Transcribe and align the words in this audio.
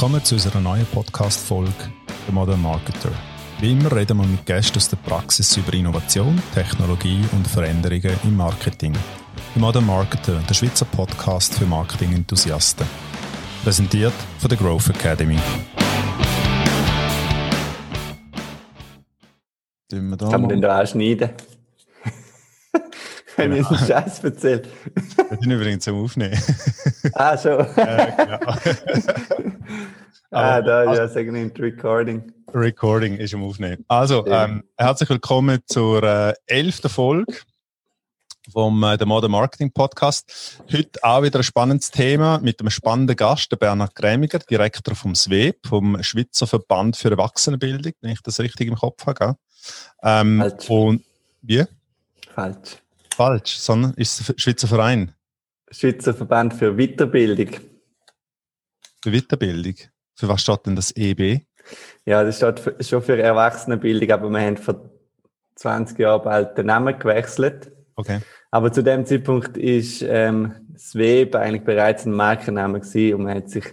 Willkommen 0.00 0.24
zu 0.24 0.36
unserer 0.36 0.62
neuen 0.62 0.86
Podcast-Folge 0.86 1.92
«The 2.24 2.32
Modern 2.32 2.62
Marketer». 2.62 3.12
Wie 3.60 3.72
immer 3.72 3.94
reden 3.94 4.16
wir 4.16 4.26
mit 4.26 4.46
Gästen 4.46 4.78
aus 4.78 4.88
der 4.88 4.96
Praxis 4.96 5.54
über 5.58 5.74
Innovation, 5.74 6.42
Technologie 6.54 7.22
und 7.32 7.46
Veränderungen 7.46 8.18
im 8.24 8.34
Marketing. 8.34 8.94
«The 9.52 9.60
Modern 9.60 9.84
Marketer», 9.84 10.42
der 10.48 10.54
Schweizer 10.54 10.86
Podcast 10.86 11.52
für 11.52 11.66
Marketing-Enthusiasten. 11.66 12.86
Präsentiert 13.62 14.14
von 14.38 14.48
der 14.48 14.56
Growth 14.56 14.88
Academy. 14.88 15.36
Kann 19.90 20.40
man 20.40 20.48
den 20.48 20.62
da 20.62 20.80
auch 20.80 20.86
schneiden? 20.86 21.28
Wenn 23.36 23.52
ich 23.52 23.66
einen 23.66 23.78
Scheiß 23.78 24.24
erzähle. 24.24 24.62
Wir 25.04 25.38
sind 25.40 25.50
übrigens 25.50 25.84
zum 25.84 26.02
Aufnehmen. 26.02 26.38
ah, 27.14 27.36
schon. 27.36 27.66
Äh, 27.76 28.12
genau. 28.16 28.38
ah, 30.30 30.60
da, 30.60 30.94
ja, 30.94 31.08
sagen 31.08 31.34
wir 31.34 31.64
Recording. 31.64 32.32
Recording 32.54 33.16
ist 33.16 33.32
im 33.32 33.42
Aufnehmen. 33.42 33.84
Also, 33.88 34.26
ähm, 34.26 34.64
herzlich 34.76 35.08
willkommen 35.08 35.60
zur 35.66 36.02
äh, 36.02 36.34
elften 36.46 36.88
Folge 36.88 37.36
vom 38.52 38.82
äh, 38.82 39.04
Modern 39.04 39.30
Marketing 39.30 39.72
Podcast. 39.72 40.60
Heute 40.72 40.98
auch 41.02 41.22
wieder 41.22 41.40
ein 41.40 41.44
spannendes 41.44 41.90
Thema 41.90 42.38
mit 42.40 42.60
einem 42.60 42.70
spannenden 42.70 43.16
Gast, 43.16 43.52
der 43.52 43.56
Bernhard 43.56 43.94
Grämiger, 43.94 44.38
Direktor 44.38 44.94
vom 44.94 45.14
SWEB, 45.14 45.66
vom 45.66 46.02
Schweizer 46.02 46.46
Verband 46.46 46.96
für 46.96 47.10
Erwachsenenbildung, 47.10 47.92
wenn 48.00 48.12
ich 48.12 48.22
das 48.22 48.40
richtig 48.40 48.68
im 48.68 48.74
Kopf 48.74 49.06
habe. 49.06 49.36
Ähm, 50.02 50.40
Falsch. 50.40 50.70
Und 50.70 51.04
wie? 51.42 51.64
Falsch. 52.34 52.78
Falsch, 53.20 53.58
sondern 53.58 53.92
ist 53.98 54.18
es 54.18 54.42
Schweizer 54.42 54.66
Verein? 54.66 55.12
Schweizer 55.70 56.14
Verband 56.14 56.54
für 56.54 56.74
Weiterbildung. 56.74 57.50
Für 59.02 59.12
Weiterbildung? 59.12 59.74
Für 60.14 60.28
was 60.28 60.40
steht 60.40 60.64
denn 60.64 60.74
das 60.74 60.90
EB? 60.96 61.42
Ja, 62.06 62.24
das 62.24 62.38
steht 62.38 62.60
für, 62.60 62.82
schon 62.82 63.02
für 63.02 63.20
Erwachsenenbildung, 63.20 64.10
aber 64.10 64.30
wir 64.30 64.40
haben 64.40 64.56
vor 64.56 64.88
20 65.56 65.98
Jahren 65.98 66.24
bald 66.24 66.56
den 66.56 66.64
Namen 66.64 66.98
gewechselt. 66.98 67.70
Okay. 67.94 68.20
Aber 68.52 68.72
zu 68.72 68.82
dem 68.82 69.04
Zeitpunkt 69.04 69.58
ist 69.58 70.00
ähm, 70.00 70.54
das 70.70 70.94
WEB 70.94 71.34
eigentlich 71.34 71.64
bereits 71.64 72.06
ein 72.06 72.12
Markenname 72.12 72.80
gewesen 72.80 73.16
und 73.16 73.24
man 73.24 73.36
hat 73.36 73.50
sich 73.50 73.66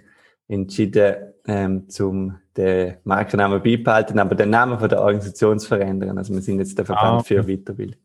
entschieden, 0.50 1.16
ähm, 1.46 1.88
zum 1.88 2.38
den 2.58 2.98
Markennamen 3.06 3.64
beibehalten, 3.64 4.20
aber 4.20 4.36
den 4.36 4.50
Namen 4.50 4.78
von 4.78 4.90
der 4.90 5.00
Organisation 5.00 5.58
zu 5.58 5.70
verändern. 5.70 6.18
Also 6.18 6.34
wir 6.34 6.42
sind 6.42 6.60
jetzt 6.60 6.78
der 6.78 6.86
Verband 6.86 7.06
ah, 7.06 7.18
okay. 7.20 7.42
für 7.42 7.44
Weiterbildung. 7.46 8.02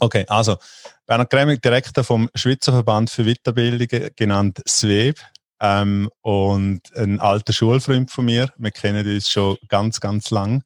Okay, 0.00 0.24
also 0.28 0.56
Bernhard 1.06 1.30
Kremig, 1.30 1.62
Direktor 1.62 2.04
vom 2.04 2.28
Schweizer 2.34 2.72
Verband 2.72 3.10
für 3.10 3.24
Weiterbildung, 3.24 4.10
genannt 4.16 4.60
SWEB. 4.66 5.18
Ähm, 5.60 6.10
und 6.20 6.80
ein 6.96 7.20
alter 7.20 7.52
Schulfreund 7.52 8.10
von 8.10 8.24
mir. 8.24 8.50
Wir 8.58 8.72
kennen 8.72 9.06
uns 9.06 9.30
schon 9.30 9.56
ganz, 9.68 10.00
ganz 10.00 10.30
lang. 10.30 10.62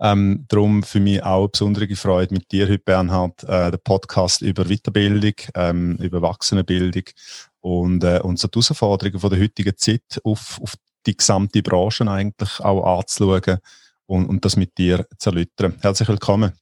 Ähm, 0.00 0.46
darum 0.48 0.82
für 0.82 0.98
mich 0.98 1.22
auch 1.22 1.42
eine 1.42 1.48
besondere 1.48 1.94
Freude 1.94 2.34
mit 2.34 2.50
dir 2.50 2.66
heute, 2.66 2.78
Bernhard, 2.78 3.44
äh, 3.44 3.70
der 3.70 3.78
Podcast 3.78 4.40
über 4.40 4.64
Weiterbildung, 4.64 5.34
ähm, 5.54 5.96
über 5.96 6.18
Erwachsenenbildung 6.18 7.04
und, 7.60 8.02
äh, 8.02 8.20
und 8.20 8.42
Herausforderungen 8.42 9.20
von 9.20 9.30
der 9.30 9.40
heutigen 9.40 9.76
Zeit 9.76 10.20
auf, 10.24 10.58
auf 10.62 10.74
die 11.06 11.16
gesamte 11.16 11.62
Branche 11.62 12.10
eigentlich 12.10 12.60
auch 12.60 12.98
anzuschauen 12.98 13.58
und, 14.06 14.26
und 14.26 14.44
das 14.44 14.56
mit 14.56 14.76
dir 14.78 15.06
zu 15.18 15.30
erläutern. 15.30 15.76
Herzlich 15.80 16.08
willkommen. 16.08 16.52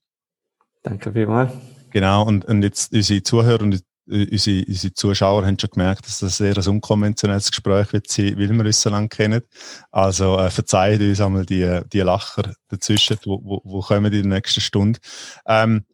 Danke 0.83 1.13
vielmals. 1.13 1.53
Genau, 1.91 2.25
und, 2.25 2.45
und 2.45 2.63
jetzt 2.63 2.93
unsere 2.93 3.23
Zuhörer 3.23 3.63
und 3.63 3.83
unsere, 4.09 4.65
unsere 4.67 4.95
Zuschauer 4.95 5.47
haben 5.47 5.59
schon 5.59 5.71
gemerkt, 5.71 6.07
dass 6.07 6.21
das 6.21 6.39
sehr 6.39 6.57
ein 6.57 6.67
unkonventionelles 6.69 7.51
Gespräch 7.51 7.93
wird 7.93 8.09
sein, 8.11 8.39
weil 8.39 8.51
wir 8.51 8.65
uns 8.65 8.81
so 8.81 8.91
lange 8.91 9.09
kennen. 9.09 9.43
Also 9.91 10.39
äh, 10.39 10.51
verzeiht 10.51 11.01
uns 11.01 11.21
einmal 11.21 11.45
die, 11.45 11.81
die 11.93 12.01
Lacher 12.01 12.55
dazwischen, 12.69 13.19
wo, 13.25 13.41
wo, 13.43 13.61
wo 13.65 13.81
kommen 13.81 14.11
die 14.11 14.21
in 14.21 14.31
der 14.31 14.39
nächsten 14.39 14.61
Stunde. 14.61 14.99
Ähm, 15.47 15.85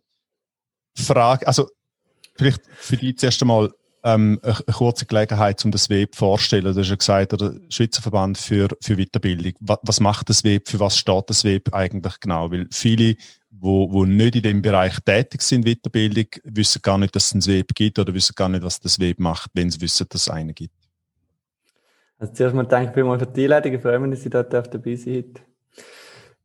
Frage, 0.97 1.47
also 1.47 1.69
vielleicht 2.37 2.63
für 2.79 2.97
dich 2.97 3.19
zuerst 3.19 3.43
einmal 3.43 3.73
ähm, 4.05 4.39
eine, 4.43 4.55
eine 4.55 4.77
kurze 4.77 5.07
Gelegenheit, 5.07 5.65
um 5.65 5.71
das 5.71 5.89
WEB 5.89 6.15
vorzustellen. 6.15 6.73
Du 6.73 6.81
hast 6.81 6.89
ja 6.89 6.97
gesagt, 6.97 7.33
der 7.33 7.55
Schweizer 7.71 8.03
Verband 8.03 8.39
für, 8.39 8.69
für 8.81 8.97
Weiterbildung. 8.97 9.55
Was, 9.61 9.79
was 9.83 10.01
macht 10.01 10.29
das 10.29 10.45
WEB? 10.45 10.69
Für 10.69 10.81
was 10.81 10.99
steht 10.99 11.25
das 11.29 11.43
WEB 11.43 11.73
eigentlich 11.73 12.21
genau? 12.21 12.53
Weil 12.53 12.69
viele 12.71 13.17
wo, 13.61 13.91
wo 13.93 14.05
nicht 14.05 14.37
in 14.37 14.43
dem 14.43 14.63
Bereich 14.63 14.99
tätig 15.01 15.43
sind, 15.43 15.65
Weiterbildung, 15.67 16.27
wissen 16.45 16.83
gar 16.83 16.99
nicht, 16.99 17.15
dass 17.15 17.27
es 17.27 17.35
ein 17.35 17.47
Web 17.53 17.75
gibt 17.75 17.99
oder 17.99 18.13
wissen 18.15 18.35
gar 18.37 18.49
nicht, 18.49 18.63
was 18.63 18.81
das 18.81 18.99
Web 18.99 19.19
macht, 19.19 19.51
wenn 19.55 19.71
sie 19.71 19.81
wissen, 19.81 20.07
dass 20.09 20.23
es 20.23 20.29
einen 20.29 20.55
gibt. 20.55 20.75
Also 22.19 22.33
zuerst 22.33 22.55
mal 22.55 22.65
danke 22.65 22.93
vielmals 22.95 23.23
für 23.23 23.31
die 23.31 23.45
Einleitung. 23.45 23.75
Ich 23.75 23.83
freue 23.83 23.99
mich, 23.99 24.11
dass 24.11 24.25
ich 24.25 24.31
dort 24.31 24.53
dabei 24.53 24.97
sein 24.97 25.35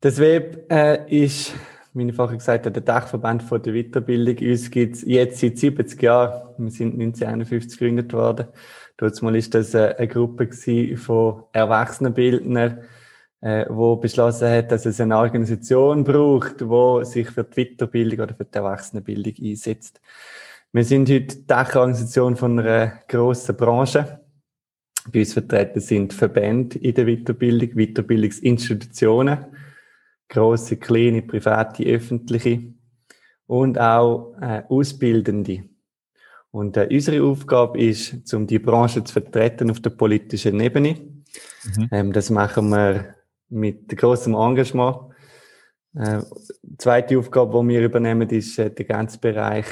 Das 0.02 0.18
Web 0.18 0.72
äh, 0.72 1.06
ist, 1.24 1.53
wie 1.94 2.08
ich 2.08 2.16
vorhin 2.16 2.38
gesagt 2.38 2.66
habe, 2.66 2.74
der 2.74 2.81
Dachverband 2.81 3.44
von 3.44 3.62
der 3.62 3.74
Weiterbildung. 3.74 4.50
Uns 4.50 4.69
gibt 4.72 4.96
es 4.96 5.02
jetzt 5.03 5.40
seit 5.40 5.58
70 5.58 6.02
Jahren. 6.02 6.53
Wir 6.58 6.72
sind 6.72 6.94
1951 6.94 7.80
gegründet 7.80 8.14
worden. 8.14 8.48
Dort 8.98 9.22
mal 9.22 9.36
ist 9.36 9.53
das 9.56 9.74
äh, 9.74 9.96
eine 9.98 10.08
Gruppe 10.08 10.50
von 10.98 11.44
Erwachsenenbildnern, 11.53 12.80
äh, 13.41 13.66
wo 13.69 13.95
beschlossen 13.95 14.50
hat, 14.50 14.72
dass 14.72 14.85
es 14.85 15.00
eine 15.00 15.17
Organisation 15.17 16.03
braucht, 16.03 16.67
wo 16.67 17.03
sich 17.03 17.29
für 17.29 17.44
die 17.44 17.66
Weiterbildung 17.66 18.19
oder 18.22 18.35
für 18.35 18.45
die 18.45 18.55
Erwachsenenbildung 18.55 19.33
einsetzt. 19.41 20.01
Wir 20.72 20.83
sind 20.83 21.09
heute 21.09 21.38
Dachorganisation 21.47 22.35
von 22.35 22.59
einer 22.59 23.00
grossen 23.07 23.55
Branche. 23.55 24.19
Bei 25.11 25.19
uns 25.19 25.33
vertreten 25.33 25.79
sind 25.79 26.13
Verbände 26.13 26.77
in 26.77 26.94
der 26.94 27.05
Weiterbildung, 27.05 27.69
Weiterbildungsinstitutionen, 27.75 29.45
grosse, 30.27 30.77
kleine, 30.77 31.21
private, 31.21 31.83
öffentliche 31.85 32.73
und 33.47 33.79
auch 33.79 34.35
äh, 34.41 34.63
Ausbildende. 34.69 35.63
Und 36.51 36.77
äh, 36.77 36.88
unsere 36.91 37.23
Aufgabe 37.23 37.79
ist, 37.79 38.31
um 38.33 38.45
die 38.45 38.59
Branche 38.59 39.03
zu 39.03 39.13
vertreten 39.13 39.71
auf 39.71 39.79
der 39.79 39.91
politischen 39.91 40.59
Ebene. 40.59 40.95
Mhm. 41.63 41.89
Ähm, 41.91 42.13
das 42.13 42.29
machen 42.29 42.69
wir 42.69 43.16
mit 43.50 43.88
großem 43.90 44.34
Engagement. 44.34 44.98
Äh, 45.96 46.22
zweite 46.78 47.18
Aufgabe, 47.18 47.60
die 47.62 47.70
wir 47.70 47.86
übernehmen, 47.86 48.30
ist 48.30 48.60
äh, 48.60 48.70
der 48.72 48.86
ganze 48.86 49.20
Bereich 49.20 49.66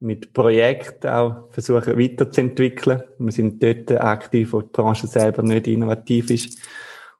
mit 0.00 0.32
Projekten 0.32 1.08
auch 1.08 1.50
versuchen 1.50 1.98
weiterzuentwickeln. 1.98 3.02
Wir 3.18 3.32
sind 3.32 3.62
dort 3.62 3.90
aktiv, 3.92 4.52
wo 4.52 4.60
die 4.60 4.72
Branche 4.72 5.06
selber 5.06 5.42
nicht 5.42 5.66
innovativ 5.68 6.30
ist. 6.30 6.58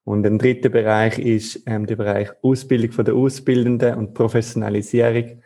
Und 0.04 0.26
ein 0.26 0.38
dritter 0.38 0.68
Bereich 0.68 1.18
ist 1.18 1.62
ähm, 1.66 1.86
der 1.86 1.94
Bereich 1.94 2.30
Ausbildung 2.42 3.04
der 3.04 3.14
Ausbildenden 3.14 3.94
und 3.96 4.14
Professionalisierung. 4.14 5.42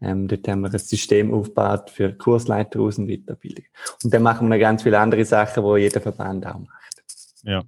Ähm, 0.00 0.28
dort 0.28 0.48
haben 0.48 0.62
wir 0.62 0.72
ein 0.72 0.78
System 0.78 1.34
aufgebaut 1.34 1.90
für 1.90 2.14
Kursleiter 2.14 2.80
Aus- 2.80 2.98
und 2.98 3.08
Weiterbildung. 3.08 3.66
Und 4.02 4.14
dann 4.14 4.22
machen 4.22 4.48
wir 4.48 4.56
noch 4.56 4.60
ganz 4.60 4.82
viele 4.82 4.98
andere 4.98 5.24
Sachen, 5.24 5.62
wo 5.62 5.76
jeder 5.76 6.00
Verband 6.00 6.46
auch 6.46 6.58
macht. 6.58 7.02
Ja. 7.42 7.62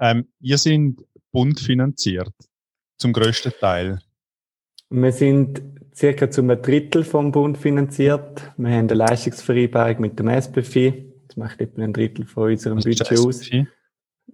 Ähm, 0.00 0.26
ihr 0.40 0.58
sind 0.58 1.04
Bund 1.32 1.60
finanziert, 1.60 2.32
zum 2.96 3.12
größten 3.12 3.52
Teil? 3.60 4.00
Wir 4.90 5.12
sind 5.12 5.62
circa 5.94 6.30
zum 6.30 6.48
Drittel 6.48 7.04
vom 7.04 7.32
Bund 7.32 7.58
finanziert. 7.58 8.52
Wir 8.56 8.70
haben 8.70 8.88
eine 8.88 8.94
Leistungsvereinbarung 8.94 10.00
mit 10.00 10.18
dem 10.18 10.28
SBFI. 10.28 11.12
Das 11.26 11.36
macht 11.36 11.60
etwa 11.60 11.82
ein 11.82 11.92
Drittel 11.92 12.24
von 12.26 12.50
unserem 12.50 12.78
Was 12.78 12.84
Budget 12.84 13.18
aus. 13.18 13.50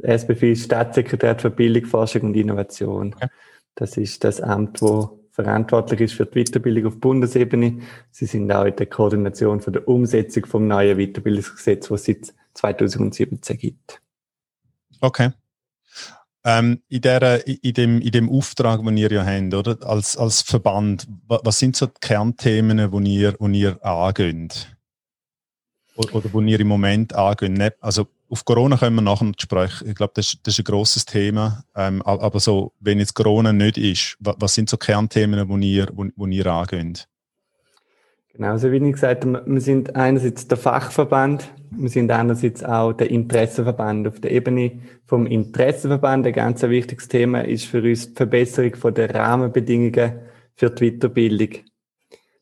SBFI 0.02 0.52
ist 0.52 0.64
Staatssekretär 0.64 1.38
für 1.38 1.50
Bildung, 1.50 1.86
Forschung 1.86 2.22
und 2.22 2.34
Innovation. 2.36 3.14
Okay. 3.14 3.28
Das 3.74 3.96
ist 3.96 4.22
das 4.22 4.40
Amt, 4.40 4.80
wo 4.82 5.24
verantwortlich 5.30 6.00
ist 6.00 6.14
für 6.14 6.26
die 6.26 6.44
Weiterbildung 6.44 6.86
auf 6.86 7.00
Bundesebene. 7.00 7.80
Sie 8.10 8.26
sind 8.26 8.50
auch 8.52 8.64
in 8.64 8.76
der 8.76 8.86
Koordination 8.86 9.60
für 9.60 9.72
die 9.72 9.80
Umsetzung 9.80 10.46
vom 10.46 10.68
neuen 10.68 10.96
Weiterbildungsgesetz, 10.96 11.88
das 11.88 12.00
es 12.00 12.06
seit 12.06 12.34
2017 12.54 13.58
gibt. 13.58 14.00
Okay. 15.00 15.30
Ähm, 16.46 16.82
in, 16.88 17.00
der, 17.00 17.46
in, 17.46 17.72
dem, 17.72 18.00
in 18.00 18.10
dem 18.10 18.30
Auftrag, 18.30 18.84
den 18.84 18.96
ihr 18.98 19.10
ja 19.10 19.24
habt, 19.24 19.54
oder? 19.54 19.78
Als, 19.86 20.16
als 20.16 20.42
Verband, 20.42 21.08
was 21.26 21.58
sind 21.58 21.74
so 21.74 21.86
die 21.86 21.92
Kernthemen, 22.00 22.90
die 22.90 23.16
ihr, 23.16 23.32
die 23.32 23.60
ihr 23.60 23.84
angeht? 23.84 24.68
Oder, 25.96 26.14
oder 26.14 26.32
wo 26.32 26.40
ihr 26.42 26.60
im 26.60 26.68
Moment 26.68 27.14
angeht? 27.14 27.74
Also, 27.80 28.08
auf 28.28 28.44
Corona 28.44 28.76
können 28.76 28.96
wir 28.96 29.02
nachher 29.02 29.24
noch 29.24 29.34
sprechen. 29.38 29.88
Ich 29.88 29.94
glaube, 29.94 30.12
das, 30.16 30.36
das, 30.42 30.54
ist 30.54 30.60
ein 30.60 30.64
grosses 30.64 31.04
Thema. 31.06 31.64
Ähm, 31.74 32.02
aber 32.02 32.40
so, 32.40 32.72
wenn 32.80 32.98
jetzt 32.98 33.14
Corona 33.14 33.52
nicht 33.52 33.78
ist, 33.78 34.16
was, 34.18 34.36
was 34.38 34.54
sind 34.54 34.68
so 34.68 34.76
Kernthemen, 34.76 35.60
die 35.60 35.74
ihr, 35.74 35.88
wo 35.94 36.26
ihr 36.26 36.46
angeht? 36.46 37.08
Genau, 38.34 38.56
so 38.56 38.72
wie 38.72 38.78
ich 38.78 38.92
gesagt 38.92 39.24
habe, 39.24 39.44
wir 39.46 39.60
sind 39.60 39.94
einerseits 39.94 40.48
der 40.48 40.58
Fachverband, 40.58 41.48
wir 41.70 41.88
sind 41.88 42.10
andererseits 42.10 42.64
auch 42.64 42.92
der 42.92 43.08
Interessenverband. 43.08 44.08
Auf 44.08 44.20
der 44.20 44.32
Ebene 44.32 44.80
vom 45.06 45.26
Interessenverband, 45.26 46.26
ein 46.26 46.32
ganz 46.32 46.60
wichtiges 46.62 47.06
Thema 47.06 47.44
ist 47.44 47.66
für 47.66 47.80
uns 47.80 48.08
die 48.08 48.16
Verbesserung 48.16 48.94
der 48.94 49.14
Rahmenbedingungen 49.14 50.18
für 50.56 50.70
die 50.70 50.90
Weiterbildung. 50.90 51.64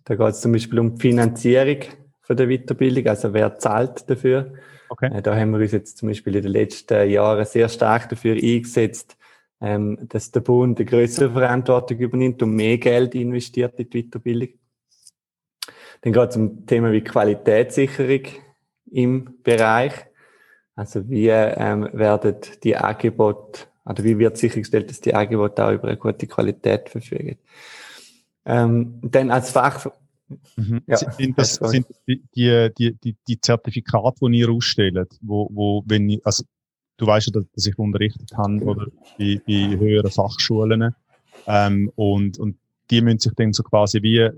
Da 0.04 0.14
geht 0.14 0.28
es 0.28 0.40
zum 0.40 0.52
Beispiel 0.52 0.78
um 0.78 0.94
die 0.94 1.00
Finanzierung 1.02 1.80
von 2.22 2.36
der 2.38 2.48
Weiterbildung, 2.48 3.06
also 3.08 3.34
wer 3.34 3.58
zahlt 3.58 4.08
dafür. 4.08 4.54
Okay. 4.88 5.10
Äh, 5.12 5.20
da 5.20 5.36
haben 5.36 5.50
wir 5.50 5.60
uns 5.60 5.72
jetzt 5.72 5.98
zum 5.98 6.08
Beispiel 6.08 6.36
in 6.36 6.42
den 6.42 6.52
letzten 6.52 7.10
Jahren 7.10 7.44
sehr 7.44 7.68
stark 7.68 8.08
dafür 8.08 8.34
eingesetzt, 8.34 9.18
ähm, 9.60 9.98
dass 10.08 10.30
der 10.30 10.40
Bund 10.40 10.78
eine 10.78 10.86
größere 10.86 11.32
Verantwortung 11.32 11.98
übernimmt 11.98 12.42
und 12.42 12.56
mehr 12.56 12.78
Geld 12.78 13.14
investiert 13.14 13.78
in 13.78 13.90
die 13.90 14.04
Weiterbildung. 14.04 14.48
Dann 16.02 16.12
geht 16.12 16.30
es 16.30 16.36
um 16.36 16.66
Themen 16.66 16.92
wie 16.92 17.00
Qualitätssicherung 17.00 18.22
im 18.90 19.42
Bereich. 19.42 19.92
Also 20.74 21.08
wie 21.08 21.28
ähm, 21.28 21.88
werden 21.92 22.36
die 22.62 22.76
Angebote, 22.76 23.66
oder 23.84 24.04
wie 24.04 24.18
wird 24.18 24.36
sichergestellt, 24.36 24.90
dass 24.90 25.00
die 25.00 25.14
Angebote 25.14 25.64
auch 25.64 25.72
über 25.72 25.88
eine 25.88 25.96
gute 25.96 26.26
Qualität 26.26 26.88
verfügen. 26.88 27.38
Ähm, 28.44 28.98
dann 29.02 29.30
als 29.30 29.50
Fach... 29.50 29.86
Mhm. 30.56 30.80
Ja. 30.86 30.96
Sind 30.96 31.38
das 31.38 31.56
sind 31.56 31.86
die, 32.06 32.22
die, 32.34 32.94
die, 32.94 33.16
die 33.28 33.40
Zertifikate, 33.40 34.30
die 34.30 34.38
ihr 34.38 34.50
ausstellt, 34.50 35.18
wo, 35.20 35.46
wo 35.52 35.82
wenn 35.84 36.08
ich, 36.08 36.24
also 36.24 36.44
du 36.96 37.06
weißt 37.06 37.26
ja, 37.26 37.42
dass 37.54 37.66
ich 37.66 37.78
unterrichtet 37.78 38.32
habe 38.36 38.62
oder 38.62 38.86
bei, 39.18 39.40
bei 39.46 39.76
höheren 39.76 40.10
Fachschulen 40.10 40.94
ähm, 41.46 41.92
und, 41.96 42.38
und 42.38 42.56
die 42.92 43.00
müssen 43.00 43.18
sich 43.18 43.32
dann 43.34 43.52
so 43.52 43.62
quasi 43.62 44.02
wie 44.02 44.18
äh, 44.18 44.32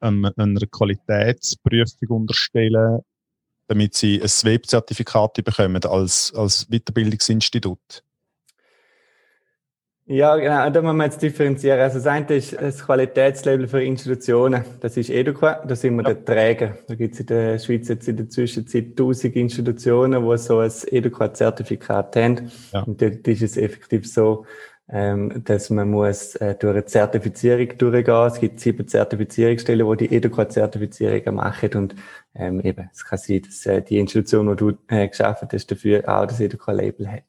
einer 0.00 0.66
Qualitätsprüfung 0.70 2.08
unterstellen, 2.08 3.00
damit 3.68 3.94
sie 3.94 4.20
ein 4.20 4.28
SWEB-Zertifikat 4.28 5.44
bekommen 5.44 5.82
als, 5.84 6.32
als 6.34 6.66
Weiterbildungsinstitut? 6.68 8.02
Ja, 10.10 10.36
genau, 10.36 10.70
da 10.70 10.80
müssen 10.80 10.96
wir 10.96 11.04
jetzt 11.04 11.22
differenzieren. 11.22 11.78
Also 11.78 11.98
das 11.98 12.06
eine 12.06 12.26
ist 12.34 12.54
das 12.58 12.84
Qualitätslabel 12.84 13.68
für 13.68 13.84
Institutionen. 13.84 14.64
Das 14.80 14.96
ist 14.96 15.10
EduQua, 15.10 15.66
da 15.66 15.76
sind 15.76 15.96
wir 15.96 16.02
ja. 16.02 16.14
der 16.14 16.24
Träger. 16.24 16.78
Da 16.88 16.94
gibt 16.94 17.12
es 17.12 17.20
in 17.20 17.26
der 17.26 17.58
Schweiz 17.58 17.88
jetzt 17.88 18.08
in 18.08 18.16
der 18.16 18.28
Zwischenzeit 18.30 18.86
1000 18.86 19.36
Institutionen, 19.36 20.26
die 20.26 20.38
so 20.38 20.60
ein 20.60 20.72
EduQua-Zertifikat 20.86 22.16
haben. 22.16 22.50
Ja. 22.72 22.84
Und 22.84 23.02
dort 23.02 23.28
ist 23.28 23.42
es 23.42 23.58
effektiv 23.58 24.10
so, 24.10 24.46
ähm, 24.90 25.42
dass 25.44 25.70
man 25.70 25.90
muss 25.90 26.34
äh, 26.36 26.54
durch 26.54 26.72
eine 26.72 26.84
Zertifizierung 26.84 27.76
durchgehen. 27.76 28.26
Es 28.26 28.40
gibt 28.40 28.60
sieben 28.60 28.88
Zertifizierungsstellen, 28.88 29.86
die 29.98 30.08
die 30.08 30.16
EduQuad-Zertifizierungen 30.16 31.34
machen 31.34 31.70
und 31.74 31.94
ähm, 32.34 32.60
eben, 32.60 32.88
es 32.92 33.04
kann 33.04 33.18
sein, 33.18 33.42
dass 33.42 33.66
äh, 33.66 33.82
die 33.82 33.98
Institution, 33.98 34.48
die 34.48 34.56
du 34.56 34.72
äh, 34.88 35.08
geschaffen 35.08 35.48
hast, 35.52 35.70
dafür 35.70 36.08
auch 36.08 36.26
das 36.26 36.40
EduQuad-Label 36.40 37.10
hat. 37.10 37.22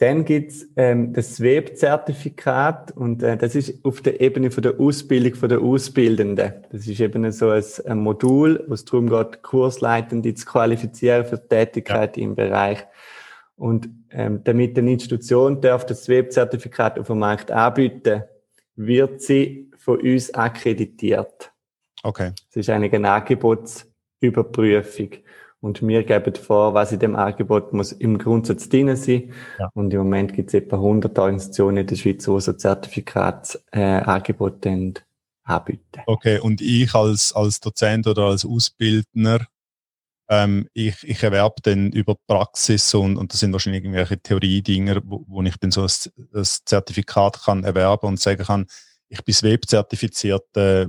Dann 0.00 0.24
gibt's 0.24 0.66
ähm, 0.76 1.12
das 1.12 1.36
SWEB-Zertifikat 1.36 2.92
und 2.92 3.22
äh, 3.22 3.36
das 3.36 3.54
ist 3.54 3.84
auf 3.84 4.00
der 4.00 4.20
Ebene 4.22 4.50
von 4.50 4.62
der 4.62 4.80
Ausbildung 4.80 5.34
von 5.34 5.50
der 5.50 5.60
Ausbildenden. 5.60 6.54
Das 6.72 6.86
ist 6.86 7.00
eben 7.00 7.30
so 7.32 7.50
ein, 7.50 7.62
ein 7.86 7.98
Modul, 7.98 8.64
wo 8.66 8.72
es 8.72 8.86
darum 8.86 9.10
geht, 9.10 9.42
Kursleitende 9.42 10.34
zu 10.34 10.46
qualifizieren 10.46 11.26
für 11.26 11.46
Tätigkeit 11.46 12.16
ja. 12.16 12.22
im 12.22 12.34
Bereich 12.34 12.86
und 13.60 13.88
ähm, 14.10 14.42
damit 14.42 14.76
eine 14.78 14.92
Institution 14.92 15.60
darf 15.60 15.84
das 15.84 16.08
Webzertifikat 16.08 16.98
auf 16.98 17.08
dem 17.08 17.18
Markt 17.18 17.50
anbieten, 17.50 18.22
wird 18.74 19.20
sie 19.20 19.70
von 19.76 20.00
uns 20.00 20.32
akkreditiert. 20.32 21.52
Okay. 22.02 22.32
Das 22.48 22.56
ist 22.56 22.70
eine 22.70 22.90
Angebotsüberprüfung. 22.90 25.10
Und 25.60 25.86
wir 25.86 26.04
geben 26.04 26.34
vor, 26.36 26.72
was 26.72 26.92
in 26.92 27.00
dem 27.00 27.14
Angebot 27.14 27.74
muss 27.74 27.92
im 27.92 28.16
Grundsatz 28.16 28.70
drin 28.70 28.96
sein. 28.96 29.34
Ja. 29.58 29.68
Und 29.74 29.92
im 29.92 29.98
Moment 29.98 30.32
gibt 30.32 30.48
es 30.48 30.54
etwa 30.54 30.76
100 30.76 31.18
Organisationen 31.18 31.76
in 31.76 31.86
der 31.86 31.96
Schweiz, 31.96 32.24
die 32.24 32.40
so 32.40 32.54
Zertifikatsangebote 32.54 34.68
äh, 34.70 34.94
anbieten. 35.42 36.00
Okay, 36.06 36.38
und 36.38 36.62
ich 36.62 36.94
als, 36.94 37.34
als 37.34 37.60
Dozent 37.60 38.06
oder 38.06 38.22
als 38.22 38.46
Ausbildner 38.46 39.40
ähm, 40.30 40.68
ich, 40.72 40.96
ich 41.02 41.22
erwerbe 41.22 41.60
dann 41.62 41.90
über 41.90 42.14
Praxis 42.26 42.94
und, 42.94 43.16
und 43.16 43.32
das 43.32 43.40
sind 43.40 43.52
wahrscheinlich 43.52 43.82
irgendwelche 43.82 44.18
Theorie-Dinger, 44.18 45.00
wo, 45.04 45.24
wo 45.26 45.42
ich 45.42 45.56
dann 45.58 45.72
so 45.72 45.82
ein, 45.82 45.90
ein 46.32 46.44
Zertifikat 46.44 47.42
kann 47.44 47.64
erwerben 47.64 48.06
und 48.06 48.20
sagen 48.20 48.44
kann, 48.44 48.66
ich 49.08 49.24
bin 49.24 49.34
SWEB-zertifizierter 49.34 50.88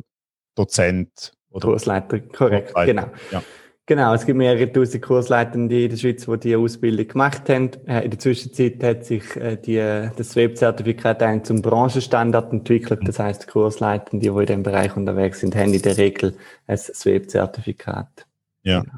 Dozent. 0.56 1.34
Oder 1.50 1.70
Kursleiter, 1.70 2.20
korrekt, 2.20 2.74
Kursleiter. 2.74 2.86
genau. 2.86 3.18
Ja. 3.32 3.44
Genau, 3.88 4.14
es 4.14 4.26
gibt 4.26 4.38
mehrere 4.38 4.72
tausend 4.72 5.04
Kursleitende 5.04 5.84
in 5.84 5.90
der 5.90 5.98
Schweiz, 5.98 6.26
die 6.26 6.38
diese 6.38 6.58
Ausbildung 6.60 7.08
gemacht 7.08 7.50
haben. 7.50 7.72
Äh, 7.88 8.06
in 8.06 8.12
der 8.12 8.20
Zwischenzeit 8.20 8.82
hat 8.84 9.06
sich 9.06 9.36
äh, 9.36 9.58
die, 9.58 9.78
das 10.16 10.36
Web-Zertifikat 10.36 11.24
ein 11.24 11.44
zum 11.44 11.64
Branchenstandard 11.64 12.54
entwickelt. 12.54 13.02
Das 13.06 13.18
heißt, 13.18 13.48
Kursleitende, 13.48 14.24
die 14.24 14.40
in 14.40 14.46
diesem 14.46 14.64
Bereich 14.64 14.96
unterwegs 14.96 15.40
sind, 15.40 15.56
haben 15.56 15.74
in 15.74 15.82
der 15.82 15.98
Regel 15.98 16.38
ein 16.68 16.78
Web-Zertifikat. 16.78 18.28
Ja, 18.64 18.82
genau. 18.82 18.94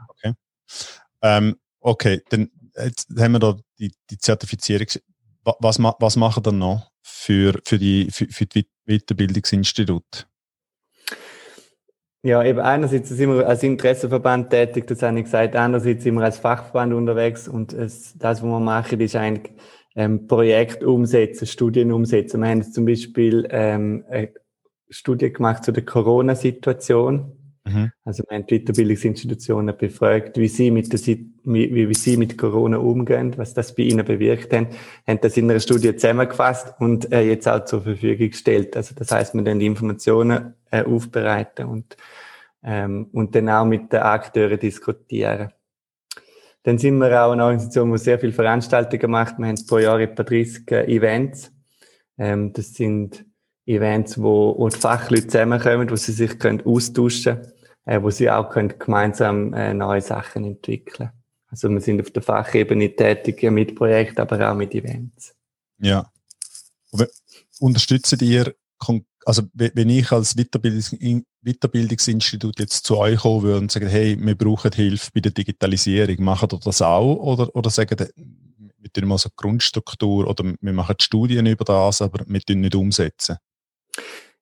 Okay. 1.22 1.38
Ähm, 1.38 1.56
okay, 1.80 2.22
dann 2.30 2.50
jetzt 2.76 3.08
haben 3.18 3.34
wir 3.34 3.40
da 3.40 3.58
die, 3.80 3.92
die 4.10 4.18
Zertifizierung. 4.18 4.88
Was, 5.60 5.78
was 5.80 6.16
machen 6.16 6.46
wir 6.46 6.52
noch 6.52 6.90
für, 7.02 7.60
für, 7.66 7.78
die, 7.78 8.10
für, 8.12 8.28
für 8.28 8.46
die 8.46 8.66
Weiterbildungsinstitut? 8.86 10.28
Ja, 12.26 12.42
eben 12.42 12.60
einerseits 12.60 13.10
sind 13.10 13.30
wir 13.30 13.46
als 13.46 13.64
Interessenverband 13.64 14.50
tätig, 14.50 14.88
das 14.88 15.02
habe 15.02 15.20
ich 15.20 15.26
gesagt. 15.26 15.58
Andererseits 15.58 16.04
sind 16.04 16.16
wir 16.16 16.24
als 16.24 16.38
Fachverband 16.38 16.94
unterwegs 16.94 17.50
und 17.50 17.74
es, 17.74 18.18
das, 18.18 18.42
was 18.42 18.50
wir 18.50 18.60
machen, 18.62 19.02
ist 19.02 19.18
eigentlich 19.18 19.54
ähm, 19.96 20.26
Projekt 20.28 20.86
umsetzen, 20.86 21.46
Studien 21.46 21.92
umsetzen. 21.92 22.40
Wir 22.42 22.48
haben 22.48 22.64
zum 22.64 22.86
Beispiel 22.86 23.46
ähm, 23.52 24.06
eine 24.10 24.32
Studie 24.90 25.34
gemacht 25.34 25.66
zu 25.66 25.74
der 25.74 25.84
Corona-Situation 25.84 27.43
Mhm. 27.66 27.92
Also 28.04 28.24
wir 28.28 28.36
haben 28.36 28.46
die 28.46 28.60
Weiterbildungsinstitutionen 28.60 29.78
befragt, 29.78 30.38
wie 30.38 30.50
sie 30.50 30.70
mit 30.70 30.92
der, 30.92 31.00
wie, 31.46 31.90
wie 31.90 31.94
sie 31.94 32.18
mit 32.18 32.38
Corona 32.38 32.78
umgehen, 32.78 33.34
was 33.38 33.54
das 33.54 33.74
bei 33.74 33.84
ihnen 33.84 34.06
bewirkt 34.06 34.52
hat, 34.54 34.68
haben 35.08 35.22
das 35.22 35.38
in 35.38 35.50
einer 35.50 35.60
Studie 35.60 35.96
zusammengefasst 35.96 36.74
und 36.80 37.12
äh, 37.14 37.22
jetzt 37.22 37.48
auch 37.48 37.64
zur 37.64 37.82
Verfügung 37.82 38.30
gestellt. 38.30 38.76
Also 38.76 38.94
das 38.96 39.12
heißt, 39.12 39.34
wir 39.34 39.44
dann 39.44 39.60
die 39.60 39.66
Informationen 39.66 40.56
äh, 40.72 40.84
aufbereiten 40.84 41.68
und 41.68 41.96
ähm, 42.64 43.10
und 43.12 43.36
dann 43.36 43.50
auch 43.50 43.66
mit 43.66 43.92
den 43.92 44.00
Akteuren 44.00 44.60
diskutieren. 44.60 45.52
Dann 46.64 46.78
sind 46.78 46.98
wir 46.98 47.26
auch 47.26 47.34
eine 47.34 47.44
Organisation, 47.44 47.92
die 47.92 47.98
sehr 47.98 48.20
viele 48.20 48.32
Veranstaltungen 48.32 49.12
macht. 49.12 49.38
Wir 49.38 49.48
haben 49.48 49.68
pro 49.68 49.80
Jahr 49.80 50.00
etwa 50.00 50.24
30 50.24 50.72
äh, 50.72 50.86
Events. 50.86 51.52
Ähm, 52.18 52.54
das 52.54 52.74
sind 52.74 53.26
Events, 53.66 54.22
wo, 54.22 54.56
wo 54.58 54.70
Fachleute 54.70 55.28
zusammenkommen, 55.28 55.90
wo 55.90 55.96
sie 55.96 56.12
sich 56.12 56.38
können 56.38 56.62
austauschen 56.66 57.36
können, 57.36 57.54
äh, 57.86 58.02
wo 58.02 58.10
sie 58.10 58.30
auch 58.30 58.50
können 58.50 58.74
gemeinsam 58.78 59.54
äh, 59.54 59.74
neue 59.74 60.02
Sachen 60.02 60.44
entwickeln 60.44 61.12
Also 61.50 61.70
wir 61.70 61.82
sind 61.82 62.02
auf 62.02 62.12
der 62.12 62.22
Fachebene 62.22 62.96
tätig 62.96 63.42
mit 63.44 63.76
Projekten, 63.76 64.22
aber 64.22 64.52
auch 64.52 64.56
mit 64.56 64.74
Events. 64.76 65.34
Ja. 65.80 66.10
Unterstützt 67.60 68.22
ihr, 68.22 68.54
also 69.26 69.44
wenn 69.54 69.90
ich 69.90 70.12
als 70.12 70.36
Weiterbildungs 70.36 70.96
Weiterbildungsinstitut 71.44 72.60
jetzt 72.60 72.86
zu 72.86 72.98
euch 72.98 73.20
kommen 73.20 73.44
würde 73.44 73.60
und 73.60 73.72
sagen, 73.72 73.88
hey, 73.88 74.18
wir 74.20 74.36
brauchen 74.36 74.72
Hilfe 74.72 75.10
bei 75.14 75.20
der 75.20 75.34
Digitalisierung, 75.34 76.24
machen 76.24 76.48
ihr 76.52 76.60
das 76.60 76.82
auch? 76.82 77.16
Oder, 77.16 77.54
oder 77.54 77.70
sagen, 77.70 78.08
wir 78.78 78.92
tun 78.92 79.08
mal 79.08 79.18
so 79.18 79.30
Grundstruktur 79.36 80.28
oder 80.28 80.44
wir 80.60 80.74
machen 80.74 80.96
Studien 81.00 81.46
über 81.46 81.66
das, 81.66 82.02
aber 82.02 82.24
wir 82.26 82.42
tun 82.42 82.62
nicht 82.62 82.76
umsetzen? 82.76 83.38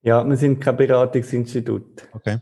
Ja, 0.03 0.27
wir 0.27 0.37
sind 0.37 0.59
kein 0.59 0.77
Beratungsinstitut. 0.77 2.07
Okay. 2.13 2.39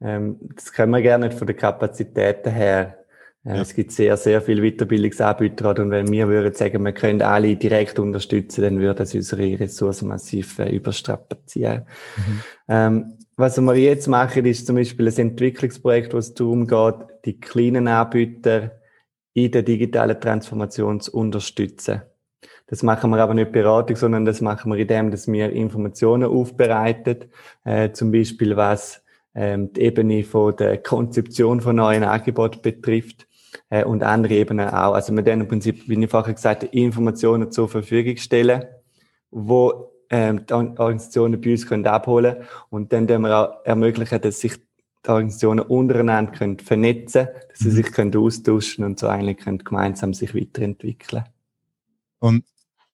Ähm, 0.00 0.38
das 0.54 0.72
können 0.72 0.92
wir 0.92 1.02
gerne 1.02 1.28
nicht 1.28 1.38
von 1.38 1.46
den 1.46 1.56
Kapazitäten 1.56 2.52
her. 2.52 3.04
Äh, 3.44 3.56
ja. 3.56 3.62
Es 3.62 3.74
gibt 3.74 3.92
sehr, 3.92 4.16
sehr 4.16 4.42
viele 4.42 4.62
Weiterbildungsanbieter 4.62 5.78
und 5.80 5.90
wenn 5.90 6.10
wir 6.10 6.28
würden 6.28 6.54
sagen, 6.54 6.84
wir 6.84 6.92
können 6.92 7.22
alle 7.22 7.56
direkt 7.56 7.98
unterstützen, 7.98 8.62
dann 8.62 8.80
würde 8.80 8.96
das 8.96 9.14
unsere 9.14 9.58
Ressourcen 9.58 10.08
massiv 10.08 10.58
äh, 10.58 10.74
überstrapazieren. 10.74 11.86
Mhm. 12.16 12.40
Ähm, 12.68 13.18
was 13.36 13.60
wir 13.60 13.74
jetzt 13.74 14.06
machen, 14.06 14.44
ist 14.46 14.66
zum 14.66 14.76
Beispiel 14.76 15.08
ein 15.08 15.16
Entwicklungsprojekt, 15.16 16.14
wo 16.14 16.18
es 16.18 16.34
darum 16.34 16.66
geht, 16.66 16.94
die 17.24 17.40
kleinen 17.40 17.88
Anbieter 17.88 18.72
in 19.32 19.50
der 19.50 19.62
digitalen 19.62 20.20
Transformation 20.20 21.00
zu 21.00 21.12
unterstützen. 21.12 22.02
Das 22.66 22.82
machen 22.82 23.10
wir 23.10 23.18
aber 23.18 23.34
nicht 23.34 23.52
Beratung, 23.52 23.96
sondern 23.96 24.24
das 24.24 24.40
machen 24.40 24.72
wir 24.72 24.78
indem, 24.78 25.10
dass 25.10 25.28
wir 25.28 25.50
Informationen 25.50 26.24
aufbereiten, 26.24 27.26
äh, 27.64 27.92
zum 27.92 28.10
Beispiel 28.10 28.56
was 28.56 29.02
ähm, 29.34 29.72
die 29.72 29.82
Ebene 29.82 30.24
von 30.24 30.56
der 30.56 30.78
Konzeption 30.78 31.60
von 31.60 31.76
neuen 31.76 32.04
Angeboten 32.04 32.62
betrifft 32.62 33.26
äh, 33.68 33.84
und 33.84 34.02
andere 34.02 34.34
Ebenen 34.34 34.68
auch. 34.68 34.94
Also 34.94 35.14
wir 35.14 35.22
dann 35.22 35.42
im 35.42 35.48
Prinzip, 35.48 35.88
wie 35.88 36.02
ich 36.02 36.10
vorher 36.10 36.34
gesagt 36.34 36.62
habe, 36.62 36.74
Informationen 36.74 37.50
zur 37.50 37.68
Verfügung 37.68 38.16
stellen, 38.16 38.64
wo 39.30 39.92
ähm, 40.10 40.46
die 40.46 40.52
Organisationen 40.54 41.40
bei 41.40 41.52
uns 41.52 41.66
können 41.66 41.86
abholen 41.86 42.36
und 42.70 42.92
dann 42.92 43.08
wir 43.08 43.36
auch 43.36 43.64
ermöglichen, 43.64 44.20
dass 44.20 44.40
sich 44.40 44.56
die 45.04 45.10
Organisationen 45.10 45.60
untereinander 45.60 46.32
können 46.32 46.58
vernetzen, 46.58 47.28
dass 47.50 47.58
sie 47.58 47.68
mhm. 47.68 47.72
sich 47.72 47.92
können 47.92 48.16
austauschen 48.16 48.84
und 48.84 48.98
so 48.98 49.08
eigentlich 49.08 49.38
können 49.38 49.58
gemeinsam 49.58 50.14
sich 50.14 50.34
weiterentwickeln. 50.34 51.24
Und 52.20 52.44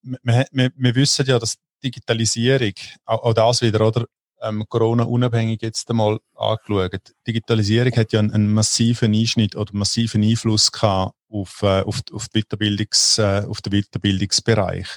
wir, 0.02 0.46
wir, 0.52 0.70
wir 0.74 0.94
wissen 0.94 1.26
ja, 1.26 1.38
dass 1.38 1.56
Digitalisierung, 1.82 2.74
auch, 3.04 3.22
auch 3.22 3.34
das 3.34 3.62
wieder, 3.62 3.86
oder? 3.86 4.06
ähm, 4.42 4.64
Corona-unabhängig 4.68 5.62
jetzt 5.62 5.88
einmal 5.90 6.18
angeschaut. 6.34 7.14
Digitalisierung 7.26 7.92
hat 7.92 8.12
ja 8.12 8.20
einen, 8.20 8.32
einen, 8.32 8.52
massiven 8.52 9.14
Einschnitt 9.14 9.56
oder 9.56 9.72
massiven 9.74 10.22
Einfluss 10.22 10.72
gehabt 10.72 11.14
auf, 11.28 11.62
äh, 11.62 11.82
auf, 11.82 12.00
auf, 12.12 12.28
Weiterbildungs, 12.32 13.18
äh, 13.18 13.44
auf 13.48 13.60
den 13.60 13.72
Weiterbildungsbereich. 13.72 14.88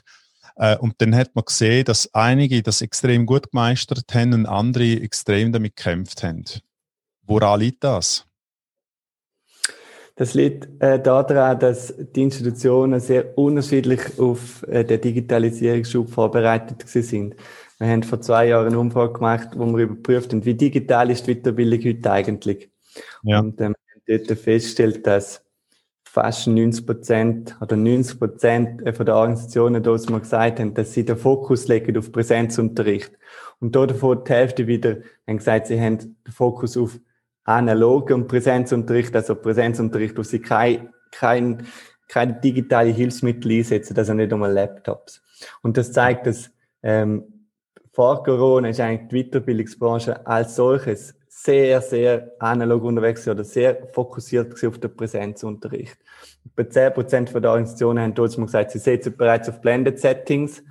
Äh, 0.55 0.77
und 0.77 0.95
dann 0.99 1.15
hat 1.15 1.35
man 1.35 1.45
gesehen, 1.45 1.85
dass 1.85 2.13
einige 2.13 2.61
das 2.63 2.81
extrem 2.81 3.25
gut 3.25 3.51
gemeistert 3.51 4.13
haben 4.13 4.33
und 4.33 4.45
andere 4.45 5.01
extrem 5.01 5.51
damit 5.51 5.75
gekämpft 5.75 6.23
haben. 6.23 6.45
Woran 7.23 7.59
liegt 7.59 7.83
das? 7.83 8.25
Das 10.15 10.35
liegt 10.35 10.67
äh, 10.79 11.01
daran, 11.01 11.59
dass 11.59 11.93
die 11.97 12.21
Institutionen 12.21 12.99
sehr 12.99 13.35
unterschiedlich 13.37 14.19
auf 14.19 14.63
äh, 14.67 14.83
den 14.83 15.01
Digitalisierungsschub 15.01 16.09
vorbereitet 16.09 16.87
sind. 16.87 17.35
Wir 17.79 17.87
haben 17.87 18.03
vor 18.03 18.21
zwei 18.21 18.47
Jahren 18.47 18.67
eine 18.67 18.79
Umfrage 18.79 19.13
gemacht, 19.13 19.49
wo 19.55 19.65
wir 19.65 19.85
überprüft 19.85 20.31
haben, 20.31 20.45
wie 20.45 20.53
digital 20.53 21.09
ist 21.09 21.25
die 21.25 21.35
Weiterbildung 21.35 21.83
heute 21.83 22.11
eigentlich. 22.11 22.69
Ja. 23.23 23.39
Und 23.39 23.59
ähm, 23.59 23.75
wir 24.05 24.17
haben 24.17 24.27
dort 24.27 24.39
festgestellt, 24.39 25.07
dass 25.07 25.43
fast 26.03 26.45
90 26.45 26.85
Prozent 26.85 27.57
oder 27.59 27.75
90 27.75 28.19
Prozent 28.19 28.95
von 28.95 29.05
der 29.07 29.15
Organisationen 29.15 29.81
dort 29.81 30.07
mal 30.11 30.19
gesagt 30.19 30.59
haben, 30.59 30.75
dass 30.75 30.93
sie 30.93 31.05
den 31.05 31.17
Fokus 31.17 31.67
legen 31.67 31.97
auf 31.97 32.11
Präsenzunterricht. 32.11 33.13
Und 33.59 33.75
dort 33.75 33.91
davon 33.91 34.23
die 34.23 34.31
Hälfte 34.31 34.67
wieder 34.67 34.97
haben 35.27 35.37
gesagt, 35.37 35.67
sie 35.67 35.81
haben 35.81 35.97
den 35.97 36.31
Fokus 36.31 36.77
auf 36.77 36.99
analogen 37.43 38.27
Präsenzunterricht, 38.27 39.15
also 39.15 39.35
Präsenzunterricht, 39.35 40.17
wo 40.17 40.23
sie 40.23 40.39
kein, 40.39 40.89
kein, 41.11 41.65
keine 42.07 42.33
digitale 42.33 42.89
Hilfsmittel 42.89 43.51
einsetzen, 43.51 43.97
also 43.97 44.13
nicht 44.13 44.31
einmal 44.31 44.51
Laptops. 44.51 45.21
Und 45.61 45.77
das 45.77 45.91
zeigt, 45.91 46.27
dass 46.27 46.51
ähm, 46.81 47.23
vor 47.91 48.23
Corona 48.23 48.69
ist 48.69 48.79
eigentlich 48.79 49.09
die 49.09 49.23
Weiterbildungsbranche 49.23 50.25
als 50.25 50.55
solches 50.55 51.15
sehr, 51.27 51.81
sehr 51.81 52.31
analog 52.39 52.83
unterwegs 52.83 53.27
oder 53.27 53.43
sehr 53.43 53.87
fokussiert 53.91 54.53
auf 54.65 54.77
den 54.77 54.95
Präsenzunterricht. 54.95 55.97
Bei 56.55 56.63
10% 56.63 57.39
der 57.39 57.51
Organisationen 57.51 58.03
haben 58.03 58.13
dort 58.13 58.35
gesagt, 58.35 58.71
sie 58.71 58.79
setzen 58.79 59.15
bereits 59.17 59.49
auf 59.49 59.59
Blended 59.59 59.99
Settings 59.99 60.63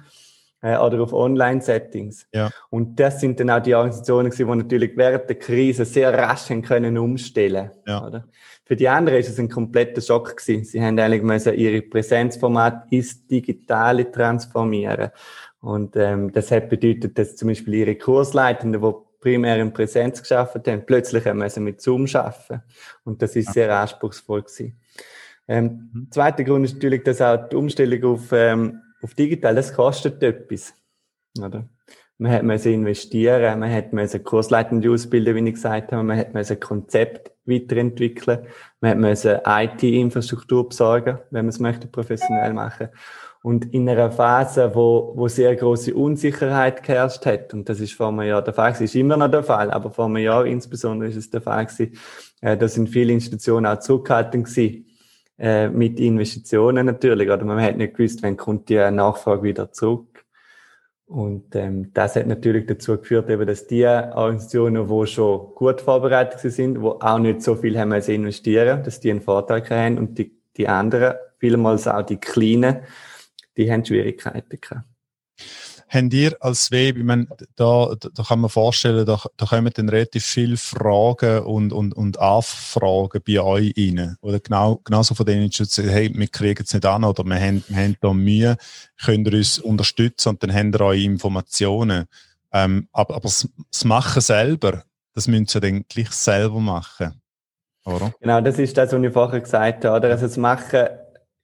äh, 0.63 0.77
oder 0.79 1.01
auf 1.03 1.13
Online-Settings. 1.13 2.27
Ja. 2.33 2.51
Und 2.71 2.99
das 2.99 3.21
sind 3.21 3.39
dann 3.41 3.51
auch 3.51 3.61
die 3.61 3.75
Organisationen, 3.75 4.31
die 4.31 4.45
natürlich 4.45 4.97
während 4.97 5.29
der 5.29 5.39
Krise 5.39 5.85
sehr 5.85 6.17
rasch 6.17 6.49
können 6.63 6.97
umstellen 6.97 7.71
ja. 7.87 8.07
oder? 8.07 8.25
Für 8.65 8.77
die 8.77 8.89
anderen 8.89 9.19
ist 9.19 9.29
es 9.29 9.39
ein 9.39 9.51
kompletter 9.51 10.01
Schock 10.01 10.37
gewesen. 10.37 10.65
Sie 10.65 10.81
haben 10.81 10.99
eigentlich 10.99 11.23
müssen 11.23 11.55
ihre 11.55 11.83
Präsenzformat 11.83 12.87
ins 12.91 13.27
Digitale 13.27 14.11
transformieren. 14.11 15.11
Und 15.61 15.97
ähm, 15.97 16.33
das 16.33 16.51
hat 16.51 16.71
bedeutet, 16.71 17.19
dass 17.19 17.37
zum 17.37 17.49
Beispiel 17.49 17.75
ihre 17.75 17.97
Kursleitenden, 17.97 18.81
die 18.81 18.93
primär 19.21 19.59
in 19.59 19.73
Präsenz 19.73 20.23
geschafft 20.23 20.67
haben, 20.67 20.87
plötzlich 20.87 21.27
haben 21.27 21.39
müssen 21.39 21.65
mit 21.65 21.81
Zoom 21.81 22.07
schaffen. 22.07 22.63
Und 23.05 23.21
das 23.21 23.37
ist 23.37 23.53
sehr 23.53 23.77
anspruchsvoll 23.79 24.43
gewesen. 24.43 24.81
Ähm, 25.49 25.91
mhm. 25.93 26.07
Zweiter 26.11 26.45
Grund 26.45 26.65
ist 26.65 26.75
natürlich, 26.75 27.03
dass 27.03 27.21
auch 27.21 27.49
die 27.49 27.57
Umstellung 27.57 28.15
auf 28.15 28.33
ähm, 28.33 28.81
auf 29.03 29.15
digital, 29.15 29.55
das 29.55 29.75
kostet 29.75 30.23
etwas. 30.23 30.75
Oder? 31.39 31.69
Man 32.19 32.33
hat 32.33 32.43
müssen 32.45 32.73
investieren, 32.73 33.59
man 33.59 33.73
hat 33.73 33.93
müssen 33.93 34.23
Kursleitende 34.23 34.91
ausbilden, 34.91 35.35
wie 35.35 35.49
ich 35.49 35.55
gesagt 35.55 35.93
habe, 35.93 36.05
man 36.05 36.19
hat 36.19 36.35
müssen 36.35 36.61
Konzept 36.61 37.33
weiterentwickeln, 37.45 38.47
man 38.81 38.91
hat 38.93 38.99
müssen 38.99 39.39
IT-Infrastruktur 39.45 40.69
besorgen, 40.69 41.19
wenn 41.31 41.47
man 41.47 41.49
es 41.49 41.59
möchte 41.59 41.89
professionell 41.89 42.53
machen. 42.53 42.91
Und 43.43 43.75
in 43.75 43.89
einer 43.89 44.13
Phase, 44.13 44.73
wo, 44.73 45.15
wo 45.17 45.27
sehr 45.27 45.57
große 45.57 45.93
Unsicherheit 45.93 46.85
geherrscht 46.85 47.27
hat, 47.27 47.53
und 47.53 47.69
das 47.69 47.81
ist 47.81 47.95
vor 47.95 48.09
einem 48.09 48.23
Jahr 48.23 48.43
der 48.43 48.55
Fall, 48.55 48.81
ist 48.81 48.95
immer 48.95 49.17
noch 49.17 49.31
der 49.33 49.43
Fall, 49.43 49.73
aber 49.73 49.91
vor 49.91 50.05
einem 50.05 50.19
Jahr 50.19 50.47
insbesondere 50.47 51.09
ist 51.09 51.17
es 51.17 51.31
der 51.31 51.41
Fall 51.41 51.67
gewesen, 51.67 51.99
äh, 52.41 52.57
da 52.57 52.69
sind 52.69 52.89
viele 52.89 53.13
Institutionen 53.13 53.67
auch 53.67 53.81
zurückhaltend 53.81 54.47
gewesen 54.47 54.87
äh, 55.43 55.69
mit 55.69 55.99
Investitionen 55.99 56.87
natürlich, 56.87 57.29
oder 57.29 57.45
man 57.45 57.61
hat 57.61 57.77
nicht 57.77 57.97
gewusst, 57.97 58.23
wann 58.23 58.37
kommt 58.37 58.69
die 58.69 58.77
Nachfrage 58.77 59.43
wieder 59.43 59.73
zurück. 59.73 60.25
Und 61.07 61.57
ähm, 61.57 61.93
das 61.93 62.15
hat 62.15 62.29
natürlich 62.29 62.65
dazu 62.67 62.97
geführt, 62.97 63.29
eben, 63.29 63.45
dass 63.45 63.67
die 63.67 63.85
Organisationen, 63.85 64.87
die 64.87 65.07
schon 65.09 65.53
gut 65.57 65.81
vorbereitet 65.81 66.41
sind, 66.53 66.81
wo 66.81 66.91
auch 67.01 67.19
nicht 67.19 67.43
so 67.43 67.57
viel 67.57 67.77
haben 67.77 67.89
müssen 67.89 68.15
investieren, 68.15 68.85
dass 68.85 69.01
die 69.01 69.11
einen 69.11 69.21
Vorteil 69.21 69.69
haben. 69.69 69.99
Und 69.99 70.17
die, 70.17 70.41
die 70.57 70.69
anderen, 70.69 71.17
vielmals 71.39 71.89
auch 71.89 72.03
die 72.03 72.19
kleinen, 72.19 72.85
die 73.57 73.71
haben 73.71 73.85
Schwierigkeiten 73.85 74.61
gehabt 74.61 74.87
habt 75.93 76.15
ihr 76.15 76.37
als 76.41 76.71
Web, 76.71 76.97
ich 76.97 77.05
meine, 77.05 77.27
da, 77.55 77.95
da 78.15 78.23
kann 78.23 78.41
man 78.41 78.51
vorstellen, 78.51 79.05
da, 79.05 79.21
da 79.37 79.47
kommen 79.47 79.73
dann 79.75 79.89
relativ 79.89 80.25
viele 80.25 80.57
Fragen 80.57 81.41
und, 81.41 81.73
und, 81.73 81.93
und 81.95 82.19
Anfragen 82.19 83.21
bei 83.27 83.41
euch 83.41 83.75
rein. 83.77 84.17
Oder 84.23 84.41
genau, 84.41 84.81
genauso 84.85 85.15
von 85.15 85.27
denen, 85.27 85.51
die 85.51 85.65
sagen, 85.65 85.91
hey, 85.91 86.11
wir 86.15 86.29
kriegen 86.29 86.63
es 86.65 86.73
nicht 86.73 86.87
an 86.87 87.05
oder 87.05 87.25
wir 87.25 87.39
haben, 87.39 87.63
wir 87.69 87.77
haben 87.77 87.97
da 88.01 88.13
Mühe, 88.13 88.57
könnt 89.05 89.29
ihr 89.29 89.35
uns 89.35 89.59
unterstützen 89.59 90.31
und 90.31 90.43
dann 90.43 90.55
habt 90.55 90.75
ihr 90.75 90.81
eure 90.81 91.03
Informationen. 91.03 92.07
Ähm, 92.53 92.89
aber, 92.93 93.17
aber 93.17 93.25
das, 93.25 93.49
Machen 93.85 94.23
selber, 94.23 94.85
das 95.15 95.29
müsst 95.29 95.55
ihr 95.55 95.61
dann 95.61 95.85
gleich 95.89 96.11
selber 96.11 96.61
machen. 96.61 97.21
Oder? 97.85 98.15
Genau, 98.21 98.41
das 98.41 98.59
ist 98.59 98.77
das, 98.79 98.93
was 98.93 99.03
ich 99.03 99.13
vorher 99.13 99.41
gesagt 99.41 99.85
habe. 99.85 99.97
Oder? 99.97 100.11
Also 100.11 100.27
das 100.27 100.37
Machen 100.37 100.89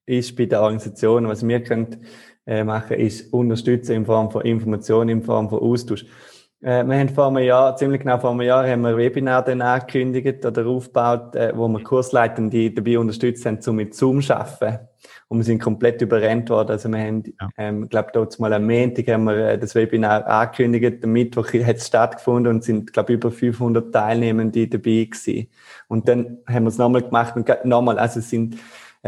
ist 0.07 0.37
bei 0.37 0.47
der 0.47 0.63
Organisation, 0.63 1.29
was 1.29 1.47
wir 1.47 1.63
können 1.63 2.07
äh, 2.49 2.65
machen, 2.65 2.97
ist 2.97 3.33
unterstützen 3.33 3.93
in 3.93 4.07
Form 4.07 4.31
von 4.31 4.43
Informationen, 4.43 5.11
in 5.11 5.23
Form 5.23 5.51
von 5.51 5.61
Austausch. 5.61 6.07
Äh, 6.61 6.83
wir 6.85 6.99
haben 6.99 7.09
vor 7.11 7.29
einem 7.29 7.45
Jahr, 7.45 7.77
ziemlich 7.77 8.01
genau 8.01 8.19
vor 8.19 8.31
einem 8.31 8.41
Jahr, 8.41 8.67
haben 8.67 8.81
wir 8.81 8.89
ein 8.89 8.97
Webinar 8.97 9.45
dann 9.45 9.61
angekündigt 9.61 10.45
oder 10.45 10.67
aufgebaut, 10.67 11.37
äh, 11.37 11.53
wo 11.55 11.69
wir 11.69 11.83
Kursleitende 11.83 12.71
dabei 12.71 12.99
unterstützt 12.99 13.47
haben, 13.47 13.61
um 13.67 13.77
mit 13.77 13.95
Zoom 13.95 14.23
zu 14.23 14.35
arbeiten. 14.35 14.89
Und 15.29 15.39
wir 15.39 15.45
sind 15.45 15.61
komplett 15.61 16.01
überrennt 16.01 16.49
worden. 16.49 16.71
Also 16.71 16.89
wir 16.89 16.99
haben, 16.99 17.23
ja. 17.39 17.49
ähm, 17.59 17.89
glaube 17.89 18.09
dort 18.13 18.41
mal 18.41 18.53
am 18.53 18.67
Montag 18.67 19.07
haben 19.09 19.25
wir 19.25 19.37
äh, 19.37 19.59
das 19.59 19.75
Webinar 19.75 20.27
angekündigt. 20.27 21.05
Am 21.05 21.13
Mittwoch 21.13 21.53
hat 21.53 21.77
es 21.77 21.87
stattgefunden 21.87 22.55
und 22.55 22.65
sind, 22.65 22.93
glaube 22.93 23.13
über 23.13 23.31
500 23.31 23.93
Teilnehmende 23.93 24.67
dabei 24.67 25.07
gewesen. 25.11 25.49
Und 25.87 26.09
dann 26.09 26.39
haben 26.49 26.65
wir 26.65 26.71
es 26.71 26.79
nochmal 26.79 27.03
gemacht 27.03 27.37
und 27.37 27.47
nochmal, 27.65 27.99
also 27.99 28.21
es 28.21 28.31
sind 28.31 28.57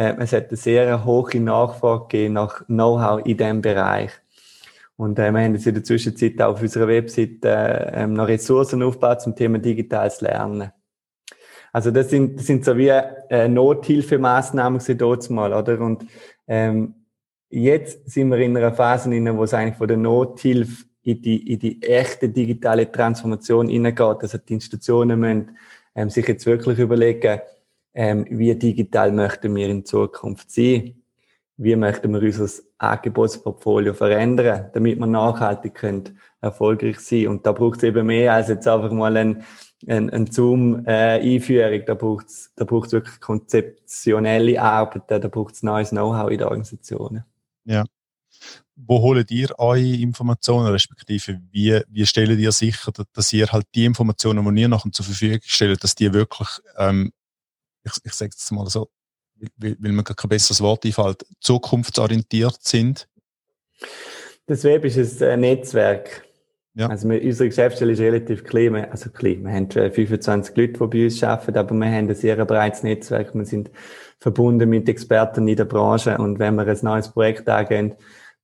es 0.00 0.32
hat 0.32 0.48
eine 0.48 0.56
sehr 0.56 1.04
hohe 1.04 1.40
Nachfrage 1.40 2.30
nach 2.30 2.64
Know-how 2.66 3.20
in 3.24 3.36
diesem 3.36 3.60
Bereich. 3.60 4.10
Und 4.96 5.18
äh, 5.18 5.30
wir 5.32 5.40
haben 5.42 5.54
jetzt 5.54 5.66
in 5.66 5.74
der 5.74 5.84
Zwischenzeit 5.84 6.40
auch 6.40 6.54
auf 6.54 6.62
unserer 6.62 6.88
Website 6.88 7.44
äh, 7.44 8.06
noch 8.06 8.28
Ressourcen 8.28 8.82
aufgebaut 8.82 9.22
zum 9.22 9.34
Thema 9.34 9.58
digitales 9.58 10.20
Lernen. 10.20 10.70
Also 11.72 11.90
das 11.90 12.10
sind, 12.10 12.38
das 12.38 12.46
sind 12.46 12.64
so 12.64 12.76
wie 12.76 12.88
äh, 12.88 13.48
Nothilfemaßnahmen 13.48 14.80
dort 14.98 15.30
mal, 15.30 15.52
oder? 15.52 15.80
Und 15.80 16.06
ähm, 16.48 16.94
jetzt 17.48 18.10
sind 18.10 18.30
wir 18.30 18.38
in 18.38 18.56
einer 18.56 18.72
Phase, 18.72 19.14
in 19.14 19.24
der 19.24 19.38
es 19.38 19.54
eigentlich 19.54 19.76
von 19.76 19.88
der 19.88 19.96
Nothilfe 19.96 20.84
in 21.02 21.22
die, 21.22 21.52
in 21.52 21.58
die 21.58 21.82
echte 21.82 22.28
digitale 22.28 22.90
Transformation 22.90 23.68
hineingeht. 23.68 24.18
Also 24.20 24.38
die 24.38 24.54
Institutionen 24.54 25.20
müssen 25.20 25.56
ähm, 25.94 26.10
sich 26.10 26.26
jetzt 26.26 26.46
wirklich 26.46 26.78
überlegen, 26.78 27.40
ähm, 27.94 28.26
wie 28.30 28.54
digital 28.54 29.12
möchten 29.12 29.54
wir 29.54 29.68
in 29.68 29.84
Zukunft 29.84 30.50
sein? 30.50 30.94
Wie 31.56 31.76
möchten 31.76 32.12
wir 32.12 32.22
unser 32.22 32.48
Angebotsportfolio 32.78 33.92
verändern, 33.92 34.70
damit 34.72 34.98
wir 34.98 35.06
nachhaltig 35.06 35.74
können, 35.74 36.18
erfolgreich 36.40 37.00
sein 37.00 37.28
Und 37.28 37.44
da 37.44 37.52
braucht 37.52 37.78
es 37.78 37.82
eben 37.82 38.06
mehr 38.06 38.32
als 38.32 38.48
jetzt 38.48 38.66
einfach 38.66 38.90
mal 38.90 39.14
ein, 39.16 39.44
ein, 39.86 40.08
ein 40.08 40.26
Zoom-Einführung. 40.26 41.72
Äh, 41.72 41.84
da 41.84 41.94
braucht 41.94 42.28
es 42.28 42.52
da 42.56 42.64
braucht's 42.64 42.92
wirklich 42.92 43.20
konzeptionelle 43.20 44.60
Arbeit, 44.60 45.02
da 45.08 45.18
braucht 45.28 45.54
es 45.54 45.62
neues 45.62 45.90
Know-how 45.90 46.30
in 46.30 46.38
den 46.38 46.46
Organisationen. 46.46 47.24
Ja. 47.64 47.84
Wo 48.74 49.02
holt 49.02 49.30
ihr 49.30 49.50
eure 49.58 49.80
Informationen, 49.80 50.68
respektive 50.68 51.40
wie, 51.50 51.78
wie 51.88 52.06
stellt 52.06 52.38
ihr 52.38 52.52
sicher, 52.52 52.92
dass 53.12 53.32
ihr 53.34 53.48
halt 53.48 53.66
die 53.74 53.84
Informationen, 53.84 54.54
die 54.54 54.62
ihr 54.62 54.68
nachher 54.68 54.90
zur 54.92 55.04
Verfügung 55.04 55.40
stellt, 55.42 55.84
dass 55.84 55.94
die 55.94 56.14
wirklich 56.14 56.48
ähm, 56.78 57.12
ich, 57.84 57.92
ich 58.04 58.12
sage 58.12 58.32
es 58.36 58.50
mal 58.50 58.68
so, 58.68 58.90
weil, 59.56 59.76
weil 59.78 59.92
mir 59.92 60.04
kein 60.04 60.28
besseres 60.28 60.60
Wort 60.60 60.84
einfällt, 60.84 61.24
zukunftsorientiert 61.40 62.58
sind? 62.62 63.08
Das 64.46 64.64
Web 64.64 64.84
ist 64.84 65.22
ein 65.22 65.40
Netzwerk. 65.40 66.24
Ja. 66.74 66.88
Also 66.88 67.08
wir, 67.08 67.22
unsere 67.22 67.48
Geschäftsstelle 67.48 67.92
ist 67.92 68.00
relativ 68.00 68.44
klein. 68.44 68.74
Also 68.90 69.10
klein. 69.10 69.44
Wir 69.44 69.52
haben 69.52 69.70
25 69.70 70.56
Leute, 70.56 70.72
die 70.72 70.86
bei 70.86 71.04
uns 71.04 71.22
arbeiten, 71.22 71.58
aber 71.58 71.74
wir 71.74 71.86
haben 71.86 72.08
ein 72.08 72.14
sehr 72.14 72.44
breites 72.44 72.82
Netzwerk. 72.82 73.34
Wir 73.34 73.44
sind 73.44 73.70
verbunden 74.18 74.68
mit 74.68 74.88
Experten 74.88 75.48
in 75.48 75.56
der 75.56 75.64
Branche 75.64 76.16
und 76.18 76.38
wenn 76.38 76.54
wir 76.54 76.66
ein 76.66 76.78
neues 76.82 77.08
Projekt 77.08 77.48
angehen, 77.48 77.94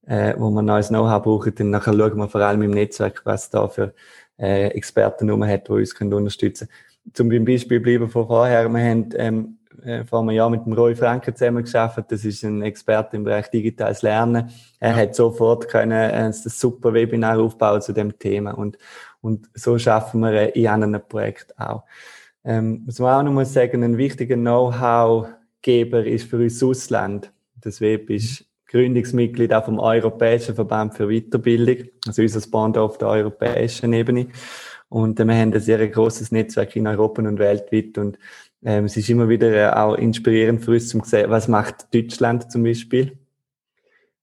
äh, 0.06 0.34
wo 0.38 0.50
wir 0.50 0.62
neues 0.62 0.88
Know-how 0.88 1.22
brauchen, 1.22 1.54
dann 1.54 1.70
nachher 1.70 1.92
schauen 1.92 2.16
wir 2.16 2.28
vor 2.28 2.40
allem 2.40 2.62
im 2.62 2.70
Netzwerk, 2.70 3.22
was 3.24 3.50
da 3.50 3.68
für 3.68 3.94
äh, 4.38 4.68
Experten 4.68 5.46
hat, 5.46 5.68
die 5.68 5.72
uns 5.72 5.94
können 5.94 6.14
unterstützen 6.14 6.68
können 6.68 6.85
zum 7.12 7.28
Beispiel 7.44 7.80
bleiben 7.80 8.08
von 8.08 8.26
vorher, 8.26 8.68
wir 8.68 8.80
haben 8.80 9.08
ähm, 9.16 9.58
äh, 9.84 10.04
vor 10.04 10.20
einem 10.20 10.30
Jahr 10.30 10.50
mit 10.50 10.64
dem 10.66 10.72
Roy 10.72 10.94
Franken 10.94 11.34
zusammen 11.34 11.62
geschafft. 11.62 12.04
Das 12.08 12.24
ist 12.24 12.42
ein 12.42 12.62
Experte 12.62 13.16
im 13.16 13.24
Bereich 13.24 13.50
digitales 13.50 14.02
Lernen. 14.02 14.50
Er 14.80 14.90
ja. 14.90 14.96
hat 14.96 15.14
sofort 15.14 15.68
können 15.68 15.92
äh, 15.92 16.12
ein 16.12 16.32
super 16.32 16.92
Webinar 16.92 17.38
aufbauen 17.38 17.82
zu 17.82 17.92
dem 17.92 18.18
Thema 18.18 18.52
und 18.52 18.78
Und 19.26 19.50
so 19.54 19.76
schaffen 19.76 20.20
wir 20.20 20.54
in 20.54 20.68
anderen 20.68 21.00
Projekten 21.08 21.60
auch. 21.60 21.82
Ähm, 22.44 22.84
was 22.86 23.00
man 23.00 23.12
auch 23.12 23.22
noch 23.24 23.32
muss 23.32 23.52
sagen, 23.52 23.82
ein 23.82 23.98
wichtiger 23.98 24.36
Know-how-Geber 24.36 26.06
ist 26.06 26.30
für 26.30 26.36
uns 26.36 26.60
das 26.60 26.68
Ausland. 26.68 27.32
Das 27.60 27.80
WEB 27.80 28.10
ist 28.10 28.44
Gründungsmitglied 28.68 29.52
auch 29.52 29.64
vom 29.64 29.80
Europäischen 29.80 30.54
Verband 30.54 30.94
für 30.94 31.08
Weiterbildung, 31.08 31.88
also 32.06 32.22
unser 32.22 32.48
Band 32.48 32.78
auf 32.78 32.98
der 32.98 33.08
europäischen 33.08 33.92
Ebene. 33.92 34.28
Und 34.88 35.18
äh, 35.20 35.24
wir 35.24 35.34
haben 35.34 35.52
ein 35.52 35.60
sehr 35.60 35.86
großes 35.86 36.32
Netzwerk 36.32 36.76
in 36.76 36.86
Europa 36.86 37.22
und 37.22 37.38
weltweit. 37.38 37.98
Und 37.98 38.18
ähm, 38.64 38.86
es 38.86 38.96
ist 38.96 39.08
immer 39.08 39.28
wieder 39.28 39.52
äh, 39.52 39.74
auch 39.74 39.94
inspirierend 39.94 40.64
für 40.64 40.72
uns, 40.72 40.88
zu 40.88 41.00
sehen, 41.04 41.30
was 41.30 41.48
macht 41.48 41.94
Deutschland 41.94 42.50
zum 42.50 42.62
Beispiel. 42.62 43.18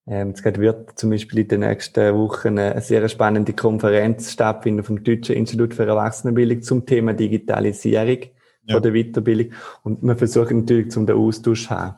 Ähm, 0.05 0.33
jetzt 0.35 0.43
wird 0.59 0.99
zum 0.99 1.11
Beispiel 1.11 1.39
in 1.39 1.47
den 1.47 1.59
nächsten 1.61 2.13
Wochen 2.15 2.59
eine 2.59 2.81
sehr 2.81 3.07
spannende 3.07 3.53
Konferenz 3.53 4.31
stattfinden 4.31 4.83
vom 4.83 5.03
Deutschen 5.03 5.35
Institut 5.35 5.73
für 5.73 5.85
Erwachsenenbildung 5.85 6.61
zum 6.61 6.85
Thema 6.85 7.13
Digitalisierung 7.13 8.19
ja. 8.65 8.75
von 8.75 8.83
der 8.83 8.91
Weiterbildung. 8.91 9.53
Und 9.83 10.03
wir 10.03 10.17
versuchen 10.17 10.59
natürlich 10.59 10.91
zum 10.91 11.05
den 11.05 11.15
Austausch 11.15 11.67
zu 11.67 11.69
haben. 11.69 11.95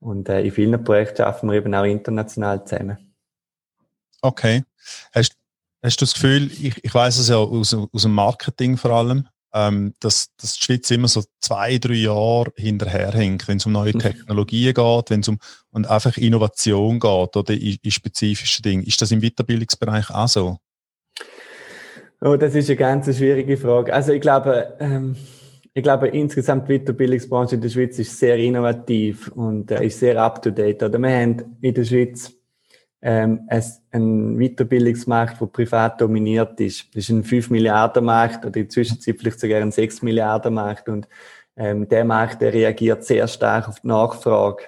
Und 0.00 0.28
äh, 0.28 0.42
in 0.42 0.50
vielen 0.50 0.82
Projekten 0.82 1.22
arbeiten 1.22 1.48
wir 1.48 1.54
eben 1.54 1.74
auch 1.74 1.84
international 1.84 2.64
zusammen. 2.64 2.98
Okay. 4.22 4.62
Hast, 5.12 5.36
hast 5.82 6.00
du 6.00 6.04
das 6.04 6.14
Gefühl, 6.14 6.50
ich, 6.52 6.82
ich 6.82 6.94
weiß 6.94 7.18
es 7.18 7.28
ja 7.28 7.36
aus, 7.36 7.74
aus 7.74 8.02
dem 8.02 8.12
Marketing 8.12 8.76
vor 8.76 8.90
allem, 8.92 9.28
ähm, 9.54 9.94
dass, 10.00 10.34
dass 10.36 10.54
die 10.54 10.64
Schweiz 10.64 10.90
immer 10.90 11.08
so 11.08 11.22
zwei, 11.40 11.78
drei 11.78 11.94
Jahre 11.94 12.52
hinterherhängt, 12.56 13.48
wenn 13.48 13.56
es 13.56 13.66
um 13.66 13.72
neue 13.72 13.94
mhm. 13.94 14.00
Technologien 14.00 14.74
geht, 14.74 15.10
wenn 15.10 15.20
es 15.20 15.28
um 15.28 15.38
und 15.70 15.88
einfach 15.88 16.16
Innovation 16.16 17.00
geht 17.00 17.36
oder 17.36 17.54
in, 17.54 17.78
in 17.82 17.90
spezifischen 17.90 18.62
Dingen. 18.62 18.82
Ist 18.84 19.00
das 19.00 19.12
im 19.12 19.20
Weiterbildungsbereich 19.20 20.10
auch 20.10 20.28
so? 20.28 20.58
Oh, 22.20 22.36
das 22.36 22.54
ist 22.54 22.68
eine 22.68 22.76
ganz 22.76 23.14
schwierige 23.16 23.56
Frage. 23.56 23.92
Also 23.92 24.12
ich 24.12 24.20
glaube, 24.20 24.74
ähm, 24.80 25.16
ich 25.74 25.82
glaube 25.82 26.08
insgesamt 26.08 26.68
die 26.68 26.78
Weiterbildungsbranche 26.78 27.56
in 27.56 27.60
der 27.60 27.68
Schweiz 27.68 27.98
ist 27.98 28.18
sehr 28.18 28.36
innovativ 28.38 29.28
und 29.28 29.70
äh, 29.70 29.86
ist 29.86 30.00
sehr 30.00 30.20
up 30.20 30.42
to 30.42 30.50
date. 30.50 30.82
Oder 30.82 30.98
wir 30.98 31.10
haben 31.10 31.58
in 31.60 31.74
der 31.74 31.84
Schweiz 31.84 32.32
ähm, 33.02 33.48
ein 33.90 34.38
Weiterbildungsmarkt, 34.38 35.40
der 35.40 35.46
privat 35.46 36.00
dominiert 36.00 36.58
ist. 36.60 36.88
Das 36.94 37.04
ist 37.04 37.10
ein 37.10 37.24
5 37.24 37.50
Milliarden 37.50 38.04
Markt 38.04 38.44
oder 38.44 38.58
in 38.58 38.70
Zwischenzeit 38.70 39.16
vielleicht 39.18 39.40
sogar 39.40 39.60
ein 39.60 39.72
6 39.72 40.02
Milliarden 40.02 40.54
Markt 40.54 40.88
und 40.88 41.08
ähm, 41.56 41.88
der 41.88 42.04
Markt, 42.04 42.42
der 42.42 42.52
reagiert 42.52 43.04
sehr 43.04 43.26
stark 43.28 43.68
auf 43.68 43.80
die 43.80 43.88
Nachfrage. 43.88 44.64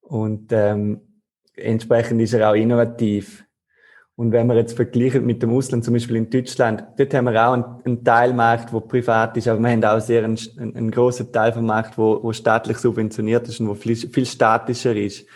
Und 0.00 0.52
ähm, 0.52 1.00
entsprechend 1.56 2.20
ist 2.20 2.34
er 2.34 2.50
auch 2.50 2.54
innovativ. 2.54 3.44
Und 4.14 4.32
wenn 4.32 4.46
wir 4.46 4.56
jetzt 4.56 4.74
vergleichen 4.74 5.24
mit 5.24 5.42
dem 5.42 5.52
Ausland, 5.52 5.84
zum 5.84 5.94
Beispiel 5.94 6.16
in 6.16 6.28
Deutschland, 6.28 6.84
dort 6.96 7.14
haben 7.14 7.24
wir 7.24 7.48
auch 7.48 7.54
einen, 7.54 7.64
einen 7.84 8.04
Teilmarkt, 8.04 8.72
der 8.72 8.80
privat 8.80 9.36
ist, 9.36 9.48
aber 9.48 9.60
wir 9.60 9.70
haben 9.70 9.84
auch 9.84 10.00
sehr 10.00 10.24
einen, 10.24 10.38
einen 10.58 10.90
großen 10.90 11.32
Teil 11.32 11.52
vom 11.52 11.64
Markt, 11.64 11.96
wo, 11.96 12.22
wo 12.22 12.32
staatlich 12.32 12.76
subventioniert 12.78 13.48
ist 13.48 13.60
und 13.60 13.68
wo 13.68 13.74
viel, 13.74 13.96
viel 13.96 14.26
statischer 14.26 14.94
ist. 14.94 15.26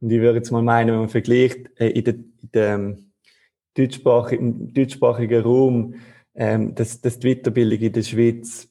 Und 0.00 0.10
ich 0.10 0.20
würde 0.20 0.38
jetzt 0.38 0.50
mal 0.50 0.62
meinen, 0.62 0.92
wenn 0.92 1.00
man 1.00 1.08
vergleicht, 1.08 1.70
äh, 1.80 1.88
in, 1.88 2.04
der, 2.04 2.14
in 2.14 2.50
dem 2.54 3.12
deutschsprachigen, 3.74 4.72
deutschsprachigen 4.72 5.42
Raum, 5.42 5.94
ähm, 6.34 6.74
dass, 6.74 7.00
dass 7.00 7.18
die 7.18 7.34
Weiterbildung 7.34 7.78
in 7.78 7.92
der 7.92 8.02
Schweiz 8.02 8.68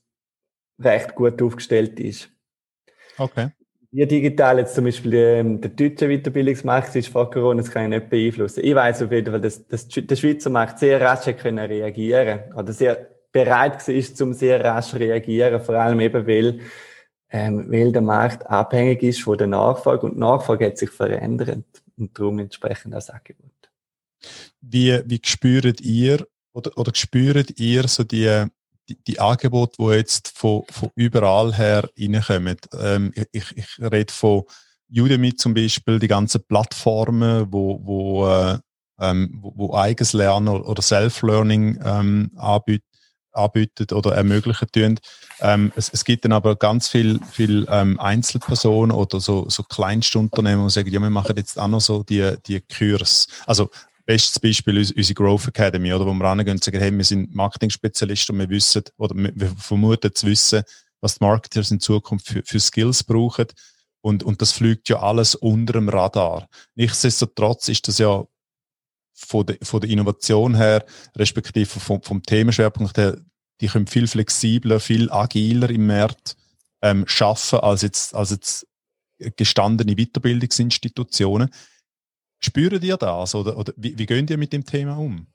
recht 0.80 1.16
gut 1.16 1.42
aufgestellt 1.42 2.00
ist. 2.00 2.30
Okay. 3.18 3.50
Wie 3.92 4.06
digital 4.06 4.60
jetzt 4.60 4.76
zum 4.76 4.86
Beispiel 4.86 5.14
ähm, 5.14 5.62
der 5.62 5.72
deutsche 5.72 6.10
Weiterbildungsmarkt 6.10 6.96
ist 6.98 7.08
vor 7.08 7.30
Corona, 7.32 7.62
das 7.62 7.72
kann 7.72 7.84
ich 7.84 8.00
nicht 8.00 8.10
beeinflussen. 8.10 8.62
Ich 8.64 8.76
weiß 8.76 9.04
auf 9.04 9.12
jeden 9.12 9.32
Fall, 9.32 9.40
dass, 9.40 9.66
dass 9.68 9.88
der 9.88 10.16
Schweizer 10.16 10.50
Markt 10.50 10.80
sehr 10.80 11.00
rasch 11.00 11.34
können 11.38 11.66
reagieren 11.66 12.54
oder 12.56 12.74
sehr 12.74 13.08
bereit 13.32 13.88
ist, 13.88 14.18
zum 14.18 14.34
sehr 14.34 14.64
rasch 14.64 14.94
reagieren, 14.96 15.62
vor 15.62 15.76
allem 15.76 16.02
eben, 16.02 16.28
weil 16.28 16.60
ähm, 17.36 17.70
weil 17.70 17.92
der 17.92 18.02
Markt 18.02 18.48
abhängig 18.48 19.04
ist 19.04 19.24
von 19.24 19.38
der 19.38 19.48
Nachfrage 19.48 20.06
und 20.06 20.14
die 20.14 20.20
Nachfrage 20.20 20.68
hat 20.68 20.78
sich 20.78 20.90
verändert 20.90 21.66
und 21.98 22.18
darum 22.18 22.40
entsprechend 22.40 22.94
das 22.94 23.10
Angebot. 23.10 23.52
Wie, 24.62 25.02
wie 25.06 25.20
spürt 25.22 25.82
ihr 25.82 26.26
oder, 26.54 26.78
oder 26.78 26.96
spürt 26.96 27.60
ihr 27.60 27.90
so 27.90 28.06
die, 28.06 28.46
die, 28.88 29.04
die 29.04 29.20
Angebote, 29.20 29.76
die 29.78 29.96
jetzt 29.96 30.30
von, 30.30 30.64
von 30.72 30.92
überall 30.96 31.54
her 31.54 31.90
reinkommen? 32.00 32.56
Ähm, 32.80 33.12
ich, 33.34 33.58
ich 33.58 33.68
rede 33.80 34.14
von 34.14 34.44
Udemy 34.90 35.36
zum 35.36 35.54
Beispiel, 35.54 36.00
die 36.00 36.08
ganzen 36.08 36.42
Plattformen, 36.48 37.48
wo, 37.52 37.82
wo, 37.84 38.28
äh, 38.30 38.60
ähm, 39.02 39.40
wo, 39.42 39.52
wo 39.58 39.76
eigenes 39.76 40.14
Lernen 40.14 40.48
oder 40.48 40.82
Self-Learning 40.82 41.82
ähm, 41.84 42.32
anbieten 42.38 42.95
anbieten 43.36 43.94
oder 43.94 44.16
ermöglichen 44.16 44.68
tun. 44.72 45.00
Ähm, 45.42 45.72
es, 45.76 45.90
es, 45.90 46.06
gibt 46.06 46.26
dann 46.26 46.32
aber 46.32 46.56
ganz 46.56 46.88
viel, 46.88 47.20
viel 47.32 47.68
ähm, 47.70 48.00
Einzelpersonen 48.00 48.96
oder 48.96 49.20
so, 49.20 49.50
so 49.50 49.64
Kleinstunternehmen, 49.64 50.68
die 50.68 50.72
sagen, 50.72 50.90
ja, 50.90 51.00
wir 51.00 51.10
machen 51.10 51.36
jetzt 51.38 51.60
auch 51.60 51.68
noch 51.68 51.82
so 51.82 52.04
die, 52.04 52.36
die 52.48 52.62
Kurs. 52.62 53.28
Also, 53.46 53.70
bestes 54.06 54.40
Beispiel 54.40 54.78
ist 54.78 54.96
unsere 54.96 55.16
Growth 55.16 55.48
Academy, 55.48 55.94
oder, 55.94 56.06
wo 56.06 56.14
wir 56.14 56.24
rangehen 56.24 56.58
und 56.58 56.64
sagen, 56.64 56.80
hey, 56.80 56.96
wir 56.96 57.04
sind 57.04 57.34
Marketing-Spezialisten 57.36 58.34
und 58.36 58.42
wir 58.42 58.50
wissen, 58.50 58.84
oder 58.98 59.16
wir, 59.16 59.32
wir 59.36 59.50
vermuten 59.58 60.14
zu 60.14 60.28
wissen, 60.28 60.64
was 61.02 61.16
die 61.16 61.24
Marketers 61.24 61.72
in 61.72 61.80
Zukunft 61.80 62.28
für, 62.28 62.44
für 62.44 62.60
Skills 62.60 63.04
brauchen. 63.04 63.48
Und, 64.02 64.24
und 64.24 64.42
das 64.42 64.52
fliegt 64.52 64.88
ja 64.90 65.00
alles 65.00 65.34
unter 65.34 65.74
dem 65.74 65.90
Radar. 65.90 66.48
Nichtsdestotrotz 66.76 67.68
ist 67.70 67.88
das 67.88 67.98
ja 67.98 68.24
von 69.26 69.46
der, 69.46 69.58
von 69.62 69.82
der 69.82 69.90
Innovation 69.90 70.56
her, 70.56 70.86
respektive 71.18 71.66
vom, 71.66 72.02
vom 72.02 72.24
Themenschwerpunkt 72.24 72.98
her, 72.98 73.18
die 73.62 73.68
können 73.68 73.88
viel 73.88 74.08
flexibler, 74.08 74.80
viel 74.80 75.12
agiler 75.12 75.70
im 75.70 75.88
Markt 75.88 76.36
ähm, 76.82 77.06
schaffen 77.08 77.60
als 77.60 77.82
jetzt, 77.82 78.14
als 78.14 78.32
jetzt 78.32 78.68
gestandene 79.38 79.96
Weiterbildungsinstitutionen. 79.96 81.50
Spüren 82.40 82.82
ihr 82.82 82.98
das 82.98 83.34
oder, 83.34 83.58
oder 83.58 83.74
wie, 83.78 83.98
wie 83.98 84.06
gehen 84.06 84.28
ihr 84.28 84.38
mit 84.38 84.54
dem 84.54 84.66
Thema 84.66 84.98
um? 84.98 85.28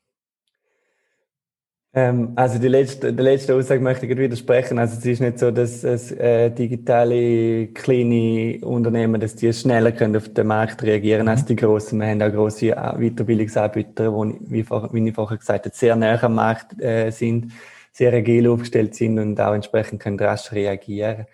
Ähm, 1.92 2.32
also 2.36 2.60
die 2.60 2.68
letzte, 2.68 3.12
die 3.12 3.22
letzte 3.22 3.54
Aussage 3.54 3.80
möchte 3.80 4.06
ich 4.06 4.16
widersprechen. 4.16 4.78
Also 4.78 4.96
es 4.96 5.04
ist 5.04 5.20
nicht 5.20 5.40
so, 5.40 5.50
dass 5.50 5.82
es, 5.82 6.12
äh, 6.12 6.50
digitale 6.50 7.68
kleine 7.68 8.64
Unternehmen, 8.64 9.20
dass 9.20 9.34
die 9.34 9.52
schneller 9.52 9.90
können 9.90 10.16
auf 10.16 10.28
den 10.32 10.46
Markt 10.46 10.82
reagieren 10.84 11.26
als 11.28 11.44
die 11.44 11.56
großen. 11.56 11.98
Wir 11.98 12.06
haben 12.06 12.22
auch 12.22 12.32
große 12.32 12.68
äh, 12.68 12.74
Weiterbildungsanbieter, 12.74 14.10
die, 14.10 14.50
wie, 14.52 14.70
wie 14.70 15.08
ich 15.08 15.14
vorher 15.14 15.38
gesagt 15.38 15.66
habe, 15.66 15.74
sehr 15.74 15.96
näher 15.96 16.22
am 16.22 16.36
Markt 16.36 16.80
äh, 16.80 17.10
sind, 17.10 17.52
sehr 17.92 18.12
agil 18.12 18.48
aufgestellt 18.48 18.94
sind 18.94 19.18
und 19.18 19.40
auch 19.40 19.54
entsprechend 19.54 20.00
können 20.00 20.20
rasch 20.20 20.52
reagieren. 20.52 21.26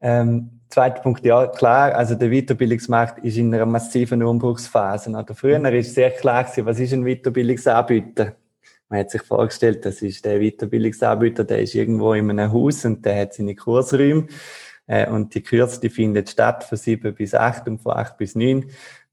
Ähm, 0.00 0.60
zweiter 0.70 1.02
Punkt, 1.02 1.26
ja, 1.26 1.46
klar, 1.46 1.94
also 1.94 2.14
der 2.14 2.30
Weiterbildungsmarkt 2.30 3.22
ist 3.22 3.36
in 3.36 3.54
einer 3.54 3.66
massiven 3.66 4.22
Umbruchsphase. 4.22 5.10
Oder 5.10 5.34
früher 5.34 5.62
ist 5.74 5.94
sehr 5.94 6.10
klar 6.10 6.44
gewesen, 6.44 6.64
was 6.64 6.80
ist 6.80 6.94
ein 6.94 7.04
Weiterbildungsanbieter? 7.04 8.34
Man 8.94 9.00
hat 9.00 9.10
sich 9.10 9.22
vorgestellt, 9.22 9.84
das 9.84 10.02
ist 10.02 10.24
der 10.24 10.38
Weiterbildungsanbieter, 10.38 11.42
der 11.42 11.60
ist 11.60 11.74
irgendwo 11.74 12.12
in 12.12 12.30
einem 12.30 12.52
Haus 12.52 12.84
und 12.84 13.04
der 13.04 13.22
hat 13.22 13.34
seine 13.34 13.56
Kursräume. 13.56 14.28
Äh, 14.86 15.10
und 15.10 15.34
die 15.34 15.42
Kurse, 15.42 15.80
die 15.80 15.88
findet 15.88 16.30
statt 16.30 16.62
von 16.62 16.78
sieben 16.78 17.12
bis 17.12 17.34
acht 17.34 17.66
und 17.66 17.80
von 17.80 17.94
acht 17.94 18.16
bis 18.18 18.36
neun. 18.36 18.66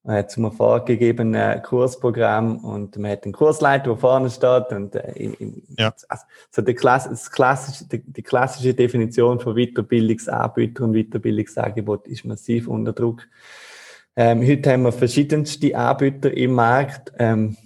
Man 0.04 0.18
hat 0.18 0.30
zum 0.30 0.52
vorgegebenen 0.52 1.64
Kursprogramm 1.64 2.58
und 2.64 2.96
man 2.98 3.10
hat 3.10 3.24
einen 3.24 3.34
Kursleiter, 3.34 3.86
der 3.86 3.98
vorne 3.98 4.30
steht 4.30 4.68
und 4.70 4.94
äh, 4.94 5.14
in, 5.14 5.64
ja. 5.80 5.92
also, 6.10 6.26
so 6.52 6.62
die, 6.62 6.76
Klasse, 6.76 7.10
das 7.10 7.32
klassische, 7.32 7.88
die, 7.88 8.04
die, 8.04 8.22
klassische 8.22 8.76
Definition 8.76 9.40
von 9.40 9.56
Weiterbildungsanbieter 9.56 10.84
und 10.84 10.94
Weiterbildungsangebot 10.94 12.08
ist 12.08 12.24
massiv 12.24 12.68
unter 12.68 12.94
Druck. 12.94 13.28
Ähm, 14.16 14.46
heute 14.48 14.74
haben 14.74 14.84
wir 14.84 14.92
verschiedenste 14.92 15.76
Anbieter 15.76 16.32
im 16.38 16.52
Markt. 16.52 17.14
Ähm, 17.18 17.58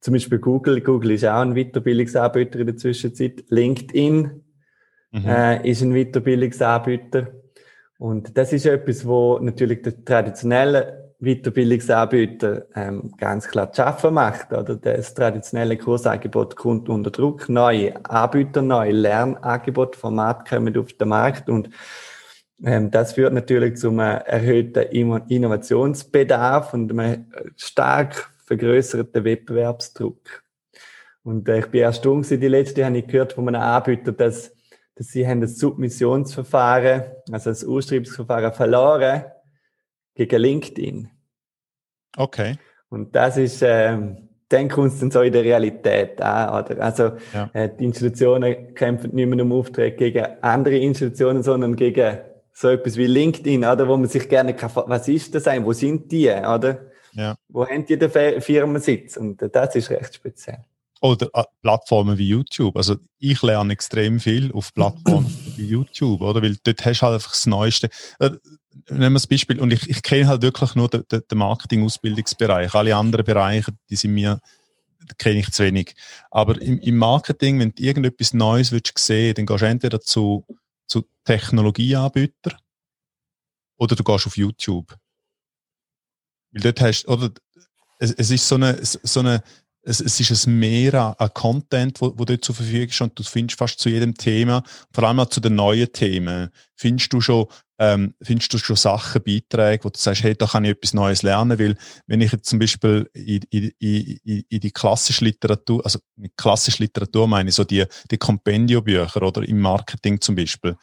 zum 0.00 0.14
Beispiel 0.14 0.38
Google. 0.38 0.80
Google 0.80 1.12
ist 1.12 1.24
auch 1.24 1.40
ein 1.40 1.54
Weiterbildungsanbieter 1.54 2.60
in 2.60 2.66
der 2.66 2.76
Zwischenzeit. 2.76 3.44
LinkedIn 3.48 4.42
mhm. 5.12 5.26
äh, 5.26 5.68
ist 5.68 5.82
ein 5.82 5.92
Weiterbildungsanbieter. 5.92 7.28
Und 7.98 8.36
das 8.36 8.52
ist 8.52 8.66
etwas, 8.66 9.06
wo 9.06 9.38
natürlich 9.38 9.82
der 9.82 10.04
traditionelle 10.04 11.14
Weiterbildungsanbieter 11.18 12.66
ähm, 12.74 13.12
ganz 13.16 13.48
klar 13.48 13.72
zu 13.72 13.82
schaffen 13.82 14.14
macht. 14.14 14.52
Oder 14.52 14.76
das 14.76 15.14
traditionelle 15.14 15.78
Kursangebot 15.78 16.56
kommt 16.56 16.88
unter 16.88 17.10
Druck. 17.10 17.48
Neue 17.48 17.94
Anbieter, 18.04 18.62
neue 18.62 18.92
Lernangebote, 18.92 19.98
Format 19.98 20.48
kommen 20.48 20.76
auf 20.76 20.92
den 20.92 21.08
Markt 21.08 21.48
und 21.48 21.70
ähm, 22.64 22.90
das 22.90 23.12
führt 23.14 23.34
natürlich 23.34 23.76
zum 23.76 23.98
äh, 23.98 24.16
erhöhten 24.24 24.82
Innovationsbedarf 25.28 26.72
und 26.74 26.90
einem 26.90 27.26
stark 27.56 28.30
vergrößerten 28.46 29.24
Wettbewerbsdruck. 29.24 30.42
Und 31.22 31.48
äh, 31.48 31.58
ich 31.58 31.66
bin 31.66 31.82
erstaunt, 31.82 32.30
die 32.30 32.36
letzte 32.36 32.84
habe 32.84 32.98
ich 32.98 33.06
gehört 33.06 33.32
von 33.32 33.48
einem 33.48 33.60
Anbieter, 33.60 34.12
dass, 34.12 34.52
dass 34.94 35.08
sie 35.08 35.26
haben 35.26 35.40
das 35.40 35.58
Submissionsverfahren, 35.58 37.02
also 37.30 37.50
das 37.50 37.64
Ausschreibungsverfahren 37.64 38.52
verloren 38.52 39.24
gegen 40.14 40.40
LinkedIn. 40.40 41.10
Okay. 42.16 42.56
Und 42.88 43.14
das 43.14 43.36
ist, 43.36 43.60
äh, 43.62 43.98
dann 44.48 44.68
kommt 44.68 44.92
es 44.92 45.00
dann 45.00 45.10
so 45.10 45.22
in 45.22 45.32
der 45.32 45.42
Realität 45.42 46.20
an, 46.22 46.64
oder? 46.64 46.80
Also, 46.80 47.12
ja. 47.34 47.50
äh, 47.52 47.68
die 47.76 47.84
Institutionen 47.84 48.74
kämpfen 48.74 49.12
nicht 49.12 49.28
mehr 49.28 49.44
um 49.44 49.52
Aufträge 49.52 49.96
gegen 49.96 50.24
andere 50.40 50.76
Institutionen, 50.76 51.42
sondern 51.42 51.74
gegen 51.74 52.18
so 52.52 52.68
etwas 52.68 52.96
wie 52.96 53.06
LinkedIn, 53.06 53.64
oder? 53.64 53.88
Wo 53.88 53.96
man 53.96 54.08
sich 54.08 54.28
gerne 54.28 54.54
kann, 54.54 54.70
was 54.74 55.08
ist 55.08 55.34
das 55.34 55.48
eigentlich? 55.48 55.66
Wo 55.66 55.72
sind 55.72 56.10
die, 56.12 56.28
oder? 56.28 56.86
Ja. 57.16 57.36
Wo 57.48 57.66
haben 57.66 57.86
die 57.86 57.98
den 57.98 58.10
Firmensitz? 58.40 59.16
Und 59.16 59.42
das 59.52 59.74
ist 59.74 59.90
recht 59.90 60.14
speziell. 60.14 60.64
Oder 61.00 61.28
äh, 61.34 61.44
Plattformen 61.62 62.18
wie 62.18 62.28
YouTube. 62.28 62.76
Also 62.76 62.96
ich 63.18 63.42
lerne 63.42 63.72
extrem 63.72 64.20
viel 64.20 64.52
auf 64.52 64.72
Plattformen 64.74 65.34
wie 65.56 65.66
YouTube, 65.66 66.20
oder? 66.20 66.42
Weil 66.42 66.56
dort 66.62 66.84
hast 66.84 67.00
du 67.00 67.06
halt 67.06 67.14
einfach 67.14 67.32
das 67.32 67.46
Neueste. 67.46 67.88
Äh, 68.18 68.30
nehmen 68.90 69.12
wir 69.12 69.14
das 69.14 69.26
Beispiel, 69.26 69.60
und 69.60 69.72
ich, 69.72 69.88
ich 69.88 70.02
kenne 70.02 70.28
halt 70.28 70.42
wirklich 70.42 70.74
nur 70.74 70.88
den, 70.88 71.04
den 71.10 71.38
Marketing-Ausbildungsbereich. 71.38 72.74
Alle 72.74 72.96
anderen 72.96 73.24
Bereiche, 73.24 73.72
die 73.90 73.96
sind 73.96 74.14
mir, 74.14 74.40
kenne 75.18 75.40
ich 75.40 75.50
zu 75.52 75.64
wenig. 75.64 75.94
Aber 76.30 76.60
im, 76.60 76.78
im 76.80 76.96
Marketing, 76.96 77.58
wenn 77.60 77.74
du 77.74 77.82
irgendetwas 77.82 78.34
Neues 78.34 78.72
willst 78.72 78.98
sehen, 78.98 79.34
dann 79.34 79.46
gehst 79.46 79.62
du 79.62 79.66
entweder 79.66 80.00
zu, 80.00 80.46
zu 80.86 81.04
Technologieanbietern 81.24 82.56
oder 83.78 83.96
du 83.96 84.04
gehst 84.04 84.26
auf 84.26 84.36
YouTube. 84.36 84.96
Weil 86.52 86.62
dort 86.62 86.80
hast, 86.80 87.08
oder, 87.08 87.30
es, 87.98 88.12
es 88.12 88.30
ist 88.30 88.46
so 88.46 88.56
eine, 88.56 88.78
so 88.82 89.20
eine, 89.20 89.42
es, 89.86 90.00
es 90.00 90.18
ist 90.18 90.46
ein 90.46 90.58
Mehr 90.58 91.16
an, 91.16 91.30
Content, 91.32 92.00
wo, 92.00 92.12
wo 92.16 92.24
dort 92.24 92.44
zur 92.44 92.54
Verfügung 92.54 92.88
ist 92.88 93.00
und 93.00 93.18
du 93.18 93.22
findest 93.22 93.58
fast 93.58 93.78
zu 93.78 93.88
jedem 93.88 94.14
Thema, 94.14 94.62
vor 94.92 95.04
allem 95.04 95.20
auch 95.20 95.28
zu 95.28 95.40
den 95.40 95.54
neuen 95.54 95.90
Themen, 95.92 96.50
findest 96.74 97.12
du 97.12 97.20
schon, 97.20 97.46
ähm, 97.78 98.14
findest 98.20 98.52
du 98.52 98.58
schon 98.58 98.74
Sachen, 98.74 99.22
Beiträge, 99.22 99.84
wo 99.84 99.90
du 99.90 99.98
sagst, 99.98 100.24
hey, 100.24 100.34
da 100.34 100.46
kann 100.46 100.64
ich 100.64 100.72
etwas 100.72 100.92
Neues 100.92 101.22
lernen, 101.22 101.58
weil 101.58 101.76
wenn 102.06 102.20
ich 102.20 102.32
jetzt 102.32 102.48
zum 102.48 102.58
Beispiel 102.58 103.08
in, 103.12 103.42
in, 103.50 103.72
in, 103.78 104.44
in 104.48 104.60
die 104.60 104.72
klassische 104.72 105.24
Literatur, 105.24 105.84
also 105.84 106.00
mit 106.16 106.36
klassischer 106.36 106.82
Literatur 106.82 107.28
meine 107.28 107.50
ich 107.50 107.54
so 107.54 107.62
die, 107.62 107.84
die 108.10 108.18
Kompendiobücher 108.18 109.22
oder? 109.22 109.42
Im 109.46 109.60
Marketing 109.60 110.20
zum 110.20 110.34
Beispiel, 110.34 110.76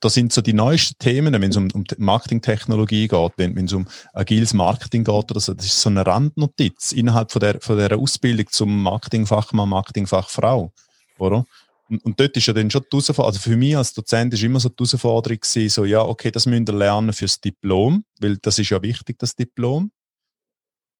da, 0.00 0.08
sind 0.08 0.32
so 0.32 0.40
die 0.40 0.52
neuesten 0.52 0.98
Themen, 0.98 1.32
wenn 1.32 1.50
es 1.50 1.56
um, 1.56 1.68
um 1.72 1.84
Marketingtechnologie 1.98 3.08
geht, 3.08 3.32
wenn, 3.36 3.56
wenn 3.56 3.66
es 3.66 3.72
um 3.72 3.86
agiles 4.12 4.54
Marketing 4.54 5.04
geht 5.04 5.30
oder 5.30 5.40
so, 5.40 5.54
das 5.54 5.66
ist 5.66 5.80
so 5.80 5.88
eine 5.88 6.06
Randnotiz 6.06 6.92
innerhalb 6.92 7.32
von 7.32 7.40
der, 7.40 7.60
von 7.60 7.76
der 7.76 7.98
Ausbildung 7.98 8.46
zum 8.50 8.82
Marketingfachmann, 8.82 9.68
Marketingfachfrau, 9.68 10.72
oder? 11.18 11.44
Und, 11.88 12.04
und 12.04 12.20
dort 12.20 12.36
ist 12.36 12.46
ja 12.46 12.52
dann 12.52 12.70
schon 12.70 12.82
die 12.82 12.96
Herausforderung, 12.96 13.26
also 13.26 13.40
für 13.40 13.56
mich 13.56 13.76
als 13.76 13.94
Dozent 13.94 14.34
ist 14.34 14.42
immer 14.42 14.60
so 14.60 14.68
die 14.68 14.76
Herausforderung 14.76 15.40
gewesen, 15.40 15.68
so, 15.68 15.84
ja, 15.84 16.02
okay, 16.02 16.30
das 16.30 16.46
müsst 16.46 16.68
ihr 16.68 16.74
lernen 16.74 17.12
fürs 17.12 17.40
Diplom, 17.40 18.04
weil 18.20 18.36
das 18.38 18.58
ist 18.58 18.70
ja 18.70 18.82
wichtig, 18.82 19.18
das 19.18 19.34
Diplom. 19.34 19.90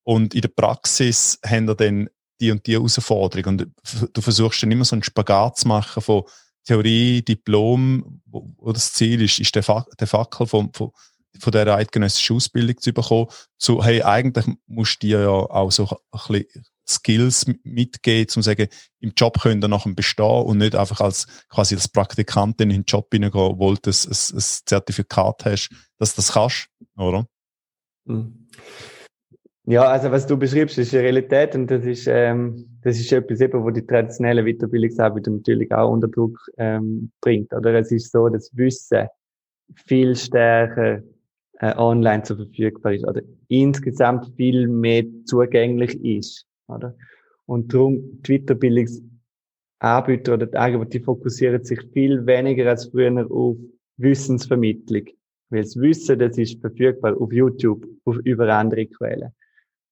Und 0.04 0.34
in 0.34 0.40
der 0.40 0.48
Praxis 0.48 1.38
haben 1.44 1.66
wir 1.66 1.74
dann 1.74 2.08
die 2.40 2.50
und 2.50 2.66
die 2.66 2.74
Herausforderung. 2.74 3.58
Und 3.58 3.66
du 4.12 4.20
versuchst 4.20 4.62
dann 4.62 4.70
immer 4.70 4.84
so 4.84 4.94
einen 4.94 5.02
Spagat 5.02 5.58
zu 5.58 5.68
machen 5.68 6.02
von, 6.02 6.22
Theorie, 6.68 7.22
Diplom, 7.22 8.20
wo, 8.26 8.54
wo 8.58 8.72
das 8.72 8.92
Ziel 8.92 9.22
ist, 9.22 9.40
ist 9.40 9.54
der, 9.54 9.62
Fa 9.62 9.86
der 9.98 10.06
Fackel 10.06 10.46
von, 10.46 10.70
von, 10.74 10.90
von 11.38 11.50
der 11.50 11.74
eidgenössischen 11.74 12.36
Ausbildung 12.36 12.76
zu 12.76 12.92
bekommen, 12.92 13.28
zu, 13.56 13.82
hey, 13.82 14.02
eigentlich 14.02 14.44
musst 14.66 15.02
du 15.02 15.06
dir 15.06 15.20
ja 15.22 15.30
auch 15.30 15.72
so 15.72 15.88
ein 15.88 15.96
bisschen 16.10 16.64
Skills 16.86 17.46
mitgeben, 17.64 18.24
um 18.24 18.28
zu 18.28 18.42
sagen, 18.42 18.68
im 19.00 19.12
Job 19.16 19.40
könnt 19.40 19.64
ihr 19.64 19.68
nachher 19.68 19.94
bestehen 19.94 20.42
und 20.42 20.58
nicht 20.58 20.74
einfach 20.74 21.00
als 21.00 21.26
quasi 21.48 21.74
als 21.74 21.88
Praktikantin 21.88 22.70
in 22.70 22.82
den 22.82 22.84
Job 22.86 23.08
hineingehen, 23.12 23.58
wo 23.58 23.74
du 23.74 23.90
ein, 23.90 23.94
ein, 23.94 24.36
ein 24.36 24.40
Zertifikat 24.66 25.44
hast, 25.46 25.70
dass 25.96 26.14
du 26.14 26.16
das 26.16 26.32
kannst, 26.32 26.68
oder? 26.96 27.26
Mhm. 28.04 28.46
Ja, 29.70 29.82
also 29.82 30.10
was 30.10 30.26
du 30.26 30.38
beschreibst, 30.38 30.78
ist 30.78 30.92
die 30.92 30.96
Realität 30.96 31.54
und 31.54 31.70
das 31.70 31.84
ist, 31.84 32.06
ähm, 32.06 32.64
das 32.80 32.98
ist 32.98 33.12
etwas 33.12 33.42
eben, 33.42 33.62
wo 33.62 33.68
die 33.68 33.84
traditionelle 33.84 34.42
Weiterbildungsanbieter 34.42 35.30
natürlich 35.30 35.70
auch 35.72 35.92
unter 35.92 36.08
Druck 36.08 36.38
ähm, 36.56 37.10
bringt. 37.20 37.52
Oder 37.52 37.74
es 37.74 37.92
ist 37.92 38.10
so, 38.10 38.30
dass 38.30 38.50
Wissen 38.56 39.08
viel 39.74 40.16
stärker 40.16 41.02
äh, 41.58 41.76
online 41.76 42.22
zur 42.22 42.38
Verfügbar 42.38 42.94
ist 42.94 43.06
oder 43.06 43.20
insgesamt 43.48 44.32
viel 44.36 44.68
mehr 44.68 45.04
zugänglich 45.26 46.02
ist. 46.02 46.46
Oder? 46.68 46.96
Und 47.44 47.74
darum 47.74 48.22
die 48.22 48.38
Weiterbildungsanbieter 48.38 50.32
oder 50.32 50.46
die 50.46 50.56
Angebote, 50.56 50.98
die 50.98 51.00
fokussieren 51.00 51.62
sich 51.62 51.80
viel 51.92 52.24
weniger 52.24 52.70
als 52.70 52.86
früher 52.86 53.30
auf 53.30 53.58
Wissensvermittlung. 53.98 55.08
Weil 55.50 55.64
das 55.64 55.76
Wissen, 55.76 56.18
das 56.18 56.38
ist 56.38 56.58
verfügbar 56.58 57.20
auf 57.20 57.30
YouTube, 57.30 57.86
auf 58.06 58.16
über 58.24 58.48
andere 58.48 58.86
Quellen. 58.86 59.34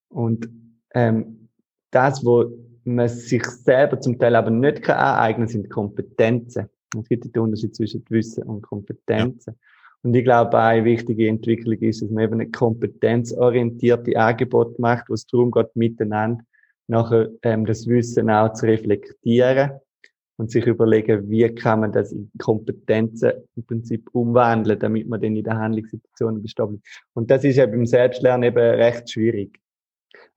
Und 0.08 0.48
ähm, 0.94 1.48
das, 1.90 2.24
wo 2.24 2.46
man 2.84 3.08
sich 3.08 3.44
selber 3.44 4.00
zum 4.00 4.18
Teil 4.18 4.36
aber 4.36 4.50
nicht 4.50 4.82
kann 4.82 4.98
aneignen, 4.98 5.48
sind 5.48 5.70
Kompetenzen. 5.70 6.68
Es 6.98 7.08
gibt 7.08 7.24
den 7.24 7.42
Unterschied 7.42 7.74
zwischen 7.74 8.04
Wissen 8.08 8.44
und 8.44 8.62
Kompetenzen. 8.62 9.54
Ja. 9.54 9.66
Und 10.02 10.14
ich 10.14 10.24
glaube, 10.24 10.56
eine 10.58 10.84
wichtige 10.84 11.28
Entwicklung 11.28 11.78
ist, 11.80 12.00
dass 12.00 12.10
man 12.10 12.24
eben 12.24 12.34
eine 12.34 12.50
kompetenzorientierte 12.50 14.16
Angebot 14.16 14.78
macht, 14.78 15.08
wo 15.08 15.14
es 15.14 15.26
darum 15.26 15.50
geht, 15.50 15.74
miteinander 15.74 16.44
nachher 16.88 17.30
ähm, 17.42 17.66
das 17.66 17.86
Wissen 17.86 18.30
auch 18.30 18.52
zu 18.52 18.66
reflektieren 18.66 19.72
und 20.36 20.50
sich 20.50 20.66
überlegen, 20.66 21.28
wie 21.28 21.48
kann 21.54 21.80
man 21.80 21.92
das 21.92 22.12
in 22.12 22.30
Kompetenzen 22.38 23.32
im 23.56 23.64
Prinzip 23.64 24.08
umwandeln, 24.12 24.78
damit 24.78 25.08
man 25.08 25.20
dann 25.20 25.34
in 25.34 25.44
der 25.44 25.56
Handlungssituation 25.58 26.42
besteht. 26.42 26.68
Und 27.14 27.30
das 27.30 27.44
ist 27.44 27.56
ja 27.56 27.66
beim 27.66 27.86
Selbstlernen 27.86 28.44
eben 28.44 28.58
recht 28.58 29.10
schwierig. 29.10 29.58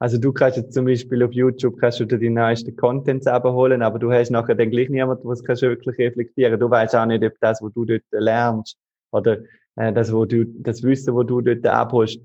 Also 0.02 0.18
du 0.18 0.32
kannst 0.32 0.58
jetzt 0.58 0.74
zum 0.74 0.86
Beispiel 0.86 1.22
auf 1.24 1.34
YouTube 1.34 1.78
kannst 1.78 2.00
du 2.00 2.06
dir 2.06 2.18
die 2.18 2.30
neuesten 2.30 2.76
Contents 2.78 3.28
abholen, 3.28 3.82
aber 3.82 4.00
du 4.00 4.12
hast 4.12 4.30
nachher 4.30 4.56
dann 4.56 4.72
gleich 4.72 4.90
niemanden, 4.90 5.28
kannst 5.44 5.62
du 5.62 5.68
wirklich 5.68 5.98
reflektieren. 5.98 6.58
Du 6.58 6.70
weißt 6.70 6.96
auch 6.96 7.06
nicht, 7.06 7.24
ob 7.24 7.34
das, 7.42 7.62
was 7.62 7.74
du 7.74 7.84
dort 7.84 8.04
lernst, 8.12 8.78
oder 9.12 9.40
äh, 9.76 9.92
das, 9.92 10.14
wo 10.14 10.24
du, 10.24 10.46
das 10.46 10.84
Wissen, 10.84 11.14
wo 11.14 11.24
du 11.24 11.42
dort 11.42 11.68
abholst, 11.68 12.22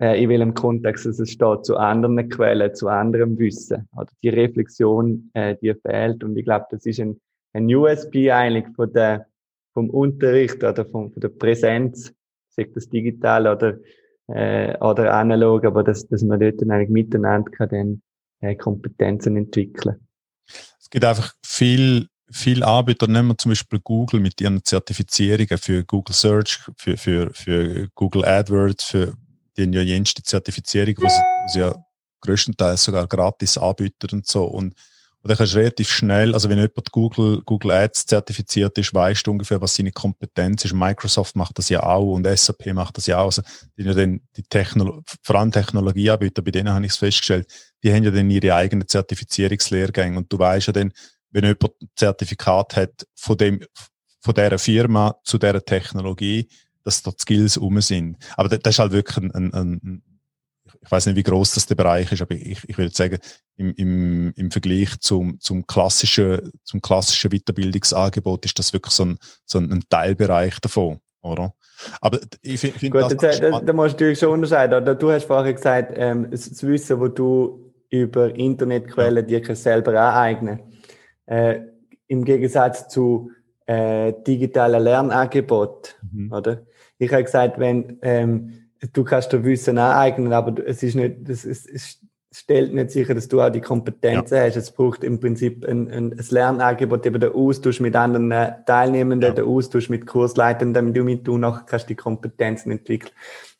äh, 0.00 0.22
in 0.22 0.30
welchem 0.30 0.54
Kontext 0.54 1.04
es 1.04 1.30
steht, 1.30 1.66
zu 1.66 1.76
anderen 1.76 2.28
Quellen, 2.30 2.74
zu 2.74 2.88
anderem 2.88 3.38
Wissen. 3.38 3.88
Oder 3.94 4.10
die 4.22 4.30
Reflexion, 4.30 5.30
äh, 5.34 5.56
die 5.60 5.74
fehlt. 5.74 6.24
Und 6.24 6.36
ich 6.36 6.44
glaube, 6.44 6.66
das 6.70 6.86
ist 6.86 6.98
ein, 6.98 7.20
ein 7.52 7.74
USP 7.74 8.30
eigentlich 8.30 8.66
von 8.74 8.90
der, 8.92 9.26
vom 9.74 9.90
Unterricht 9.90 10.64
oder 10.64 10.86
von, 10.86 11.10
von 11.10 11.20
der 11.20 11.28
Präsenz, 11.28 12.14
sagt 12.48 12.74
das 12.74 12.88
digital 12.88 13.46
oder 13.46 13.78
äh, 14.28 14.76
oder 14.78 15.14
analog, 15.14 15.64
aber 15.64 15.82
dass, 15.82 16.06
dass 16.06 16.22
man 16.22 16.40
dort 16.40 16.60
dann 16.60 16.70
eigentlich 16.70 16.90
miteinander 16.90 17.50
kann 17.50 17.68
dann 17.68 18.02
äh, 18.40 18.54
Kompetenzen 18.54 19.36
entwickeln. 19.36 19.96
Es 20.80 20.90
gibt 20.90 21.04
einfach 21.04 21.34
viel 21.44 22.06
viel 22.30 22.62
Anbieter, 22.62 23.06
nehmen 23.06 23.28
wir 23.28 23.38
zum 23.38 23.50
Beispiel 23.52 23.80
Google 23.80 24.20
mit 24.20 24.40
ihren 24.40 24.62
Zertifizierungen 24.62 25.58
für 25.58 25.84
Google 25.84 26.14
Search, 26.14 26.60
für, 26.76 26.96
für, 26.96 27.30
für 27.32 27.88
Google 27.94 28.24
AdWords, 28.24 28.84
für 28.84 29.14
die 29.56 29.64
ja 29.64 29.80
jenste 29.80 30.22
Zertifizierung, 30.22 30.94
sie, 31.08 31.22
sie 31.52 31.60
ja 31.60 31.74
größtenteils 32.20 32.84
sogar 32.84 33.06
gratis 33.06 33.56
anbieten 33.58 34.08
und 34.12 34.26
so. 34.26 34.44
Und 34.44 34.74
und 35.22 35.30
dann 35.30 35.36
kannst 35.36 35.54
du 35.54 35.58
relativ 35.58 35.90
schnell, 35.90 36.32
also 36.32 36.48
wenn 36.48 36.58
jemand 36.58 36.92
Google, 36.92 37.42
Google 37.44 37.72
Ads 37.72 38.06
zertifiziert 38.06 38.78
ist, 38.78 38.94
weißt 38.94 39.26
du 39.26 39.32
ungefähr, 39.32 39.60
was 39.60 39.74
seine 39.74 39.90
Kompetenz 39.90 40.64
ist. 40.64 40.74
Microsoft 40.74 41.34
macht 41.34 41.58
das 41.58 41.68
ja 41.68 41.82
auch 41.82 42.14
und 42.14 42.24
SAP 42.24 42.72
macht 42.72 42.96
das 42.96 43.06
ja 43.06 43.18
auch. 43.18 43.26
Also 43.26 43.42
die, 43.76 43.82
ja 43.82 43.94
dann 43.94 44.20
die 44.36 44.44
Technolo 44.44 45.02
vor 45.22 45.36
allem 45.36 45.50
Technologieanbieter, 45.50 46.42
bei 46.42 46.52
denen 46.52 46.72
habe 46.72 46.86
ich 46.86 46.92
es 46.92 46.98
festgestellt, 46.98 47.48
die 47.82 47.92
haben 47.92 48.04
ja 48.04 48.12
dann 48.12 48.30
ihre 48.30 48.54
eigenen 48.54 48.86
Zertifizierungslehrgänge 48.86 50.16
und 50.16 50.32
du 50.32 50.38
weißt 50.38 50.68
ja 50.68 50.72
dann, 50.72 50.92
wenn 51.30 51.44
jemand 51.44 51.82
ein 51.82 51.88
Zertifikat 51.96 52.76
hat 52.76 53.06
von 53.16 53.36
dem, 53.36 53.60
von 54.20 54.34
dieser 54.34 54.58
Firma 54.58 55.16
zu 55.24 55.38
dieser 55.38 55.64
Technologie, 55.64 56.48
dass 56.84 57.02
dort 57.02 57.20
Skills 57.20 57.56
um 57.56 57.80
sind. 57.80 58.16
Aber 58.36 58.48
das 58.48 58.74
ist 58.74 58.78
halt 58.78 58.92
wirklich 58.92 59.16
ein, 59.16 59.32
ein, 59.32 59.52
ein 59.52 60.02
ich 60.80 60.90
weiß 60.90 61.06
nicht, 61.06 61.16
wie 61.16 61.22
groß 61.22 61.54
das 61.54 61.66
der 61.66 61.74
Bereich 61.74 62.12
ist, 62.12 62.22
aber 62.22 62.34
ich, 62.34 62.60
ich 62.66 62.78
würde 62.78 62.94
sagen, 62.94 63.18
im, 63.58 63.74
im, 63.74 64.32
im 64.36 64.50
Vergleich 64.50 64.98
zum, 65.00 65.38
zum 65.40 65.66
klassischen, 65.66 66.52
zum 66.64 66.80
klassischen 66.80 67.30
Weiterbildungsangebot 67.30 68.44
ist 68.44 68.58
das 68.58 68.72
wirklich 68.72 68.94
so 68.94 69.04
ein, 69.04 69.18
so 69.44 69.58
ein 69.58 69.82
Teilbereich 69.88 70.60
davon, 70.60 71.00
oder? 71.22 71.54
Aber 72.00 72.20
ich 72.40 72.60
finde, 72.60 72.78
find, 72.78 72.92
Gut, 72.92 73.22
das, 73.22 73.40
da, 73.40 73.60
da 73.60 73.72
musst 73.72 73.92
du 73.92 73.94
natürlich 73.94 74.18
schon 74.18 74.30
unterscheiden. 74.30 74.98
Du 74.98 75.10
hast 75.10 75.24
vorher 75.24 75.52
gesagt, 75.52 75.92
ähm, 75.96 76.28
das 76.30 76.62
Wissen, 76.62 77.00
wo 77.00 77.08
du 77.08 77.72
über 77.90 78.34
Internetquellen 78.34 79.26
dir 79.26 79.56
selber 79.56 80.00
aneignen 80.00 80.60
äh, 81.26 81.60
im 82.06 82.24
Gegensatz 82.24 82.88
zu 82.88 83.30
äh, 83.66 84.12
digitalen 84.26 84.82
Lernangeboten, 84.82 85.92
mhm. 86.12 86.32
oder? 86.32 86.62
Ich 86.98 87.12
habe 87.12 87.24
gesagt, 87.24 87.58
wenn 87.58 87.98
ähm, 88.02 88.70
du 88.92 89.04
kannst 89.04 89.32
dir 89.32 89.44
Wissen 89.44 89.78
aneignen, 89.78 90.32
aber 90.32 90.64
es 90.66 90.82
ist 90.82 90.94
nicht, 90.94 91.16
das 91.28 91.44
ist, 91.44 91.68
es 91.68 91.98
stellt 92.30 92.74
nicht 92.74 92.90
sicher, 92.90 93.14
dass 93.14 93.28
du 93.28 93.40
auch 93.40 93.50
die 93.50 93.60
Kompetenzen 93.60 94.36
ja. 94.36 94.42
hast. 94.44 94.56
Es 94.56 94.70
braucht 94.70 95.02
im 95.02 95.18
Prinzip 95.18 95.64
ein, 95.64 95.90
ein, 95.90 96.12
ein 96.12 96.24
Lernangebot, 96.28 97.06
eben 97.06 97.20
der 97.20 97.34
Austausch 97.34 97.80
mit 97.80 97.96
anderen 97.96 98.30
äh, 98.30 98.52
Teilnehmenden, 98.66 99.30
ja. 99.30 99.34
der 99.34 99.46
Austausch 99.46 99.88
mit 99.88 100.06
Kursleitern, 100.06 100.74
damit 100.74 100.96
du 100.96 101.04
mit 101.04 101.26
du 101.26 101.38
nachher 101.38 101.64
kannst 101.64 101.88
die 101.88 101.94
Kompetenzen 101.94 102.70
entwickeln. 102.70 103.12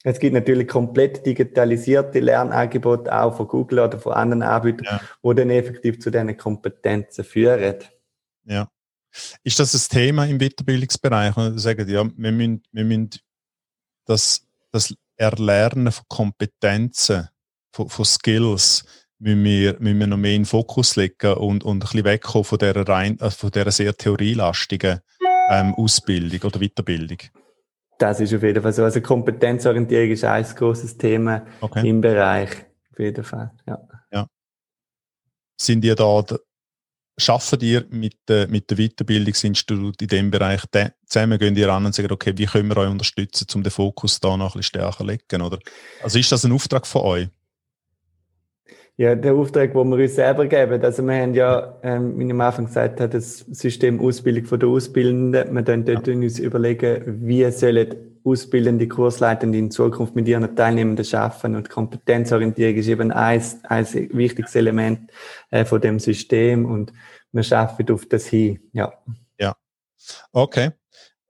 Es 0.05 0.19
gibt 0.19 0.35
natürlich 0.35 0.69
komplett 0.69 1.27
digitalisierte 1.27 2.21
Lernangebote 2.21 3.13
auch 3.13 3.37
von 3.37 3.49
Google 3.49 3.81
oder 3.81 3.99
von 3.99 4.13
anderen 4.13 4.43
Anbietern, 4.43 4.85
ja. 4.85 5.01
die 5.25 5.35
dann 5.35 5.51
effektiv 5.51 6.01
zu 6.01 6.11
diesen 6.11 6.37
Kompetenzen 6.37 7.25
führen. 7.25 7.77
Ja. 8.45 8.69
Ist 9.43 9.59
das 9.59 9.75
ein 9.75 9.97
Thema 9.97 10.27
im 10.27 10.39
Weiterbildungsbereich? 10.39 11.37
Und 11.37 11.59
sagen, 11.59 11.89
ja, 11.89 12.05
wir 12.05 12.33
müssen, 12.33 12.63
wir 12.71 12.85
müssen 12.85 13.11
das, 14.05 14.47
das 14.71 14.95
Erlernen 15.17 15.91
von 15.91 16.05
Kompetenzen, 16.09 17.29
von, 17.79 17.89
von 17.89 18.05
Skills, 18.05 18.85
müssen 19.19 19.45
wir, 19.45 19.77
müssen 19.79 20.01
wir 20.01 20.07
noch 20.07 20.17
mehr 20.17 20.35
in 20.35 20.43
den 20.43 20.47
Fokus 20.47 20.97
legen 20.97 21.35
und, 21.35 21.65
und 21.65 21.77
ein 21.77 21.81
bisschen 21.81 22.05
wegkommen 22.05 22.45
von 22.45 22.59
dieser, 22.59 22.89
rein, 22.89 23.19
äh, 23.21 23.31
von 23.31 23.51
dieser 23.51 23.71
sehr 23.71 23.97
theorielastigen 23.97 25.01
ähm, 25.51 25.75
Ausbildung 25.75 26.41
oder 26.43 26.61
Weiterbildung. 26.61 27.19
Das 27.99 28.21
ist 28.21 28.35
auf 28.35 28.43
jeden 28.43 28.63
Fall 28.63 28.73
so. 28.73 28.85
Also 28.85 29.01
Kompetenzorientierung 29.01 30.11
ist 30.11 30.25
ein 30.25 30.45
großes 30.45 30.99
Thema 30.99 31.47
okay. 31.61 31.89
im 31.89 32.01
Bereich. 32.01 32.51
Auf 32.93 32.99
jeden 32.99 33.25
Fall, 33.25 33.51
ja. 33.67 33.79
ja. 34.13 34.27
Sind 35.61 35.85
ihr 35.85 35.97
da, 35.97 36.25
schaffen 37.17 37.61
ihr 37.61 37.87
mit, 37.91 38.19
äh, 38.29 38.47
mit 38.47 38.71
dem 38.71 38.79
Weiterbildungsinstitut 38.79 40.01
in 40.03 40.09
dem 40.09 40.31
Bereich 40.31 40.63
zusammen, 41.07 41.39
gehen 41.39 41.57
ihr 41.57 41.73
an 41.73 41.87
und 41.87 41.95
sagen, 41.95 42.13
okay, 42.13 42.33
wie 42.37 42.47
können 42.47 42.69
wir 42.69 42.77
euch 42.77 42.91
unterstützen, 42.91 43.47
um 43.55 43.63
den 43.65 43.73
Fokus 43.73 44.21
da 44.21 44.37
noch 44.37 44.55
ein 44.55 44.59
bisschen 44.59 44.81
stärker 44.81 44.99
zu 44.99 45.05
legen, 45.05 45.43
oder? 45.43 45.59
Also 46.03 46.21
ist 46.21 46.31
das 46.31 46.45
ein 46.45 46.53
Auftrag 46.53 46.87
von 46.87 47.03
euch? 47.03 47.29
Ja, 49.01 49.15
der 49.15 49.33
Auftrag, 49.33 49.75
den 49.75 49.89
wir 49.91 49.97
uns 49.97 50.17
selber 50.17 50.47
geben. 50.47 50.83
Also 50.83 51.05
wir 51.05 51.15
haben 51.15 51.33
ja, 51.33 51.79
ähm, 51.85 52.19
wie 52.19 52.25
ich 52.25 52.31
am 52.33 52.41
Anfang 52.41 52.67
gesagt 52.67 53.01
habe, 53.01 53.11
das 53.11 53.39
System 53.39 54.01
Ausbildung 54.01 54.45
von 54.45 54.59
der 54.59 54.69
Ausbildenden. 54.69 55.55
Wir 55.55 55.63
dann 55.63 55.85
dort 55.85 56.09
ja. 56.09 56.15
uns 56.15 56.41
überlegen, 56.41 57.05
wie 57.25 57.49
sollen 57.53 57.95
ausbildende 58.25 58.89
Kursleitende 58.89 59.57
in 59.57 59.71
Zukunft 59.71 60.17
mit 60.17 60.27
ihren 60.27 60.57
Teilnehmenden 60.57 61.05
schaffen. 61.05 61.55
Und 61.55 61.71
Kompetenzorientierung 61.71 62.75
ist 62.75 62.89
eben 62.89 63.13
ein, 63.13 63.41
ein 63.69 63.87
wichtiges 64.13 64.57
Element 64.57 65.13
äh, 65.51 65.65
von 65.65 65.81
dem 65.81 66.01
System 66.01 66.67
und 66.67 66.93
wir 67.31 67.45
schaffen 67.45 67.89
auf 67.93 68.05
das 68.07 68.27
hin. 68.27 68.59
Ja. 68.73 68.93
Ja. 69.39 69.55
Okay. 70.33 70.73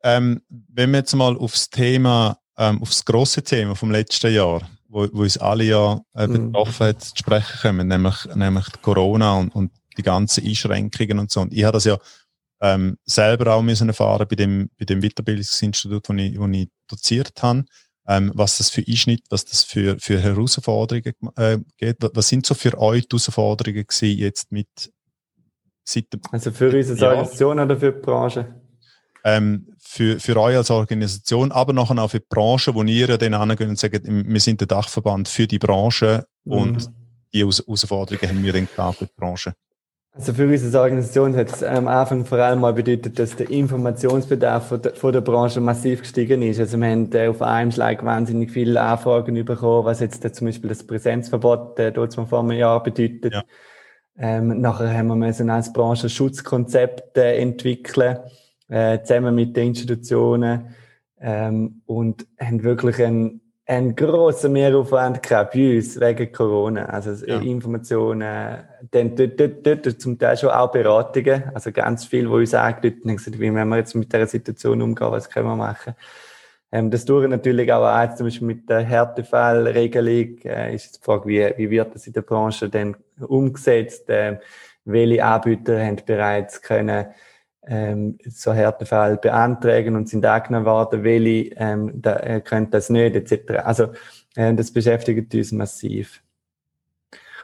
Ähm, 0.03 0.41
wenn 0.49 0.91
wir 0.93 1.01
jetzt 1.01 1.15
mal 1.15 1.37
aufs 1.37 1.69
Thema, 1.69 2.39
ähm, 2.57 2.81
aufs 2.81 3.05
große 3.05 3.43
Thema 3.43 3.75
vom 3.75 3.91
letzten 3.91 4.33
Jahr 4.33 4.63
wo, 4.89 5.07
wo 5.13 5.23
uns 5.23 5.39
alle 5.39 5.65
ja 5.65 6.01
äh, 6.15 6.27
mhm. 6.27 6.53
betroffen 6.53 6.87
hat, 6.87 7.03
zu 7.03 7.17
sprechen 7.17 7.59
kommen, 7.61 7.89
nämlich, 7.89 8.25
nämlich 8.35 8.67
Corona 8.83 9.39
und, 9.39 9.55
und 9.55 9.73
die 9.97 10.03
ganzen 10.03 10.45
Einschränkungen 10.45 11.19
und 11.19 11.31
so. 11.31 11.41
Und 11.43 11.53
ich 11.53 11.65
habe 11.65 11.75
das 11.75 11.85
ja 11.85 11.99
ähm, 12.61 12.99
selber 13.05 13.55
auch 13.55 13.63
müssen 13.63 13.89
erfahren 13.89 14.27
bei 14.29 14.37
dem, 14.37 14.71
bei 14.79 14.85
dem 14.85 15.01
Weiterbildungsinstitut, 15.01 16.09
wo 16.09 16.15
ich, 16.15 16.39
wo 16.39 16.47
ich 16.49 16.69
doziert 16.89 17.43
habe, 17.43 17.65
ähm, 18.09 18.33
was 18.35 18.59
das 18.59 18.71
für 18.71 18.83
Einschnitt, 18.87 19.23
was 19.31 19.45
das 19.45 19.63
für, 19.63 19.99
für 19.99 20.19
Herausforderungen 20.21 21.15
äh, 21.37 21.59
geht. 21.77 21.97
Was 22.01 22.29
sind 22.29 22.47
so 22.47 22.55
für 22.55 22.79
euch 22.79 23.09
die 23.09 23.15
Herausforderungen 23.15 23.87
gewesen 23.87 24.19
jetzt 24.19 24.51
mit 24.51 24.69
seit 25.85 26.13
dem 26.13 26.21
Also 26.33 26.51
für 26.51 26.75
unsere 26.75 27.09
Organisation 27.09 27.61
oder 27.61 27.77
für 27.77 27.93
die 27.93 28.01
Branche? 28.01 28.55
Ähm, 29.25 29.69
für, 29.79 30.21
für 30.21 30.37
euch 30.37 30.57
als 30.57 30.71
Organisation, 30.71 31.53
aber 31.53 31.73
nachher 31.73 31.99
auch 31.99 32.11
für 32.11 32.21
die 32.21 32.27
Branche, 32.29 32.75
wo 32.75 32.83
ihr 32.83 33.19
dann 33.19 33.35
angehen 33.35 33.71
und 33.71 33.79
sagt, 33.79 34.03
wir 34.05 34.41
sind 34.41 34.61
der 34.61 34.69
Dachverband 34.69 35.29
für 35.29 35.47
die 35.47 35.59
Branche 35.59 36.27
mhm. 36.45 36.53
und 36.53 36.91
die 37.33 37.41
Herausforderungen 37.41 38.29
haben 38.29 38.45
wir 38.45 38.53
dann 38.53 38.69
klar 38.69 38.93
für 38.93 39.07
die 39.07 39.13
Branche. 39.17 39.55
Also 40.13 40.33
für 40.33 40.49
unsere 40.49 40.83
Organisation 40.83 41.37
hat 41.37 41.53
es 41.53 41.63
am 41.63 41.87
Anfang 41.87 42.25
vor 42.25 42.39
allem 42.39 42.61
mal 42.61 42.73
bedeutet, 42.73 43.19
dass 43.21 43.37
der 43.37 43.51
Informationsbedarf 43.51 44.69
von 44.69 44.83
der, 44.83 44.95
von 44.97 45.13
der 45.13 45.21
Branche 45.21 45.61
massiv 45.61 46.01
gestiegen 46.01 46.43
ist. 46.43 46.59
Also 46.59 46.77
wir 46.77 46.91
haben 46.91 47.13
äh, 47.13 47.29
auf 47.29 47.41
einem 47.41 47.71
Schlag 47.71 48.05
wahnsinnig 48.05 48.51
viele 48.51 48.81
Anfragen 48.81 49.45
bekommen, 49.45 49.85
was 49.85 50.01
jetzt 50.01 50.25
äh, 50.25 50.33
zum 50.33 50.49
Beispiel 50.49 50.71
das 50.71 50.85
Präsenzverbot 50.85 51.79
äh, 51.79 51.93
dort 51.93 52.15
vor 52.15 52.41
einem 52.41 52.51
Jahr 52.53 52.83
bedeutet. 52.83 53.33
Ja. 53.33 53.45
Ähm, 54.19 54.61
nachher 54.61 54.93
haben 54.93 55.07
wir 55.07 55.15
müssen 55.15 55.51
als 55.51 55.73
Branche 55.73 56.09
Schutzkonzepte 56.09 57.23
entwickeln 57.23 58.19
äh, 58.69 59.03
zusammen 59.03 59.35
mit 59.35 59.57
den 59.57 59.69
Institutionen 59.69 60.75
ähm, 61.21 61.83
und 61.87 62.27
haben 62.39 62.63
wirklich 62.63 63.03
einen, 63.03 63.41
einen 63.67 63.95
grossen 63.97 64.53
Mehraufwand 64.53 65.23
gehabt 65.23 65.55
bei 65.55 65.77
uns 65.77 66.01
wegen 66.01 66.33
Corona. 66.33 66.87
Also 66.87 67.27
ja. 67.27 67.39
Informationen, 67.41 68.59
dann 68.91 69.17
dort, 69.17 69.39
dort, 69.39 69.67
dort, 69.67 70.01
zum 70.01 70.19
Teil 70.19 70.37
schon 70.37 70.51
auch 70.51 70.71
Beratungen, 70.71 71.45
also 71.55 71.73
ganz 71.73 72.05
viel, 72.05 72.31
wo 72.31 72.37
uns 72.37 72.55
angerufen 72.55 73.03
haben, 73.05 73.17
gesagt, 73.17 73.39
wie 73.39 73.53
wollen 73.53 73.69
wir 73.69 73.77
jetzt 73.77 73.95
mit 73.95 74.13
dieser 74.13 74.27
Situation 74.27 74.81
umgehen, 74.83 75.11
was 75.11 75.29
können 75.29 75.47
wir 75.47 75.57
machen. 75.57 75.95
Ähm, 76.71 76.91
das 76.91 77.05
tun 77.05 77.31
natürlich 77.31 77.73
auch 77.73 77.85
an, 77.85 78.17
zum 78.17 78.27
Beispiel 78.27 78.47
mit 78.47 78.69
der 78.69 78.81
Härtefallregelung, 78.81 80.39
äh, 80.45 80.75
ist 80.75 80.97
die 80.97 81.05
Frage, 81.05 81.27
wie, 81.27 81.53
wie 81.57 81.71
wird 81.71 81.95
das 81.95 82.07
in 82.07 82.13
der 82.13 82.23
Branche 82.23 82.69
denn 82.69 82.97
umgesetzt, 83.21 84.05
ähm, 84.09 84.39
welche 84.85 85.25
Anbieter 85.25 85.83
haben 85.85 86.01
bereits 86.05 86.61
können 86.61 87.07
ähm, 87.69 88.19
so 88.27 88.53
Härtefall 88.53 89.19
beantragen 89.19 89.95
und 89.95 90.09
sind 90.09 90.25
angenommen 90.25 90.67
worden, 90.67 91.05
welche 91.05 91.55
ähm, 91.57 91.93
da, 91.95 92.17
äh, 92.17 92.41
können 92.41 92.71
das 92.71 92.91
nicht, 92.91 93.15
etc. 93.15 93.59
Also 93.65 93.93
äh, 94.35 94.55
das 94.55 94.73
beschäftigt 94.73 95.35
uns 95.35 95.53
massiv. 95.53 96.23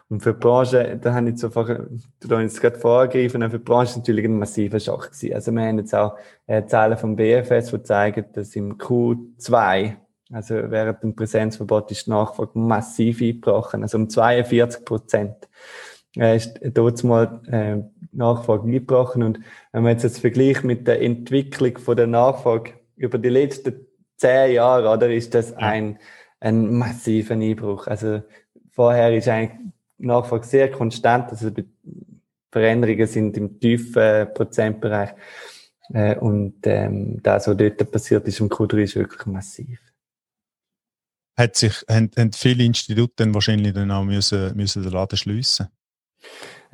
Und 0.09 0.23
für 0.23 0.33
die 0.33 0.39
Branche, 0.39 0.99
da 1.01 1.15
habe 1.15 1.31
ich 1.31 1.39
so 1.39 1.49
du 1.49 1.57
hast 1.65 2.43
jetzt 2.43 2.61
gerade 2.61 2.79
vorgegriffen, 2.79 3.43
für 3.51 3.59
die 3.59 3.65
Branche 3.65 3.99
natürlich 3.99 4.25
ein 4.25 4.39
massiver 4.39 4.79
Schock 4.79 5.11
gewesen. 5.11 5.35
Also 5.35 5.53
wir 5.53 5.63
haben 5.63 5.79
jetzt 5.79 5.95
auch 5.95 6.17
äh, 6.47 6.65
Zahlen 6.67 6.99
vom 6.99 7.17
BFS, 7.17 7.71
die 7.71 7.83
zeigen, 7.83 8.27
dass 8.33 8.55
im 8.55 8.77
Q2, 8.77 9.97
also 10.31 10.55
während 10.55 11.03
dem 11.03 11.17
Präsenzverbot 11.17 11.91
ist 11.91 12.07
die 12.07 12.11
Nachfrage 12.11 12.59
massiv 12.59 13.23
eingebrochen, 13.23 13.83
also 13.83 13.99
um 13.99 14.09
42 14.09 14.85
Prozent 14.85 15.49
äh, 16.17 16.37
ist 16.37 16.61
dort 16.63 17.03
mal 17.03 17.41
äh, 17.47 17.83
Nachfrage 18.14 18.64
eingebrochen. 18.64 19.22
Und 19.22 19.40
wenn 19.72 19.83
man 19.83 19.92
jetzt 19.92 20.05
das 20.05 20.18
vergleicht 20.18 20.64
mit 20.64 20.87
der 20.87 21.03
Entwicklung 21.03 21.79
von 21.79 21.96
der 21.96 22.07
Nachfrage 22.07 22.74
über 22.96 23.18
die 23.18 23.29
letzten 23.29 23.87
zehn 24.16 24.55
Jahre, 24.55 24.88
oder, 24.88 25.12
ist 25.12 25.35
das 25.35 25.53
ein, 25.55 25.98
ein 26.40 26.74
massiver 26.74 27.35
Einbruch. 27.35 27.87
Also 27.87 28.22
vorher 28.70 29.14
ist 29.16 29.29
eigentlich 29.29 29.61
Nachfrage 29.98 30.46
sehr 30.46 30.70
konstant, 30.70 31.31
also 31.31 31.50
die 31.50 31.68
Veränderungen 32.50 33.07
sind 33.07 33.37
im 33.37 33.59
tiefen 33.59 34.33
Prozentbereich. 34.33 35.11
Äh, 35.92 36.16
und 36.16 36.66
ähm, 36.66 37.20
das, 37.22 37.46
was 37.48 37.57
dort 37.57 37.90
passiert 37.90 38.27
ist 38.27 38.40
im 38.40 38.48
Q3, 38.48 38.79
ist 38.79 38.96
wirklich 38.96 39.27
massiv. 39.27 39.81
Hat 41.37 41.57
sich, 41.57 41.85
haben, 41.90 42.11
haben 42.16 42.33
viele 42.33 42.64
Institute 42.64 43.12
dann 43.16 43.35
wahrscheinlich 43.35 43.74
dann 43.74 43.90
auch 43.90 44.05
müssen, 44.05 44.57
müssen 44.57 44.83
den 44.85 44.92
Laden 44.92 45.18
schliessen 45.18 45.68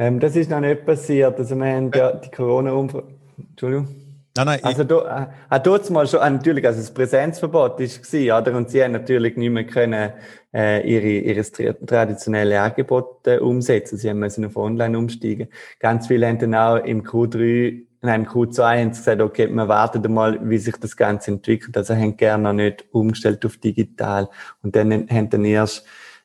ähm, 0.01 0.19
das 0.19 0.35
ist 0.35 0.51
noch 0.51 0.61
nicht 0.61 0.87
passiert. 0.87 1.39
Also 1.39 1.55
wir 1.57 1.67
haben 1.67 1.91
ja 1.95 2.13
die 2.13 2.31
Corona-Umfrage. 2.31 3.09
Entschuldigung. 3.39 3.89
Nein, 4.35 4.47
nein. 4.47 4.61
Also 4.63 4.85
da, 4.85 5.31
äh, 5.51 5.61
dort 5.61 5.91
mal 5.91 6.07
schon, 6.07 6.21
äh, 6.21 6.31
natürlich, 6.31 6.65
also 6.65 6.81
das 6.81 6.95
Präsenzverbot 6.95 7.79
ist 7.81 8.03
gewesen, 8.03 8.33
oder? 8.33 8.57
Und 8.57 8.71
sie 8.71 8.83
haben 8.83 8.93
natürlich 8.93 9.37
nicht 9.37 9.51
mehr 9.51 9.67
können, 9.67 10.13
äh, 10.55 10.81
ihre, 10.89 11.07
ihre 11.07 11.45
traditionelle 11.85 12.63
Angebote 12.63 13.43
umsetzen. 13.43 13.99
Sie 13.99 14.09
haben 14.09 14.21
müssen 14.21 14.47
auf 14.47 14.57
Online 14.57 14.97
umsteigen. 14.97 15.49
Ganz 15.81 16.07
viele 16.07 16.29
haben 16.29 16.39
dann 16.39 16.55
auch 16.55 16.77
im 16.77 17.03
Q3, 17.03 17.83
nein, 18.01 18.23
im 18.23 18.27
Q2 18.27 18.81
haben 18.81 18.95
sie 18.95 19.01
gesagt, 19.01 19.21
okay, 19.21 19.49
wir 19.49 19.69
warten 19.69 20.11
mal, 20.15 20.41
wie 20.49 20.57
sich 20.57 20.77
das 20.79 20.97
Ganze 20.97 21.33
entwickelt. 21.33 21.77
Also 21.77 21.95
haben 21.95 22.17
gerne 22.17 22.45
noch 22.45 22.55
nicht 22.55 22.87
umgestellt 22.93 23.45
auf 23.45 23.59
digital. 23.59 24.31
Und 24.63 24.75
dann 24.77 24.91
haben 25.11 25.29
dann 25.29 25.45
erst, 25.45 25.85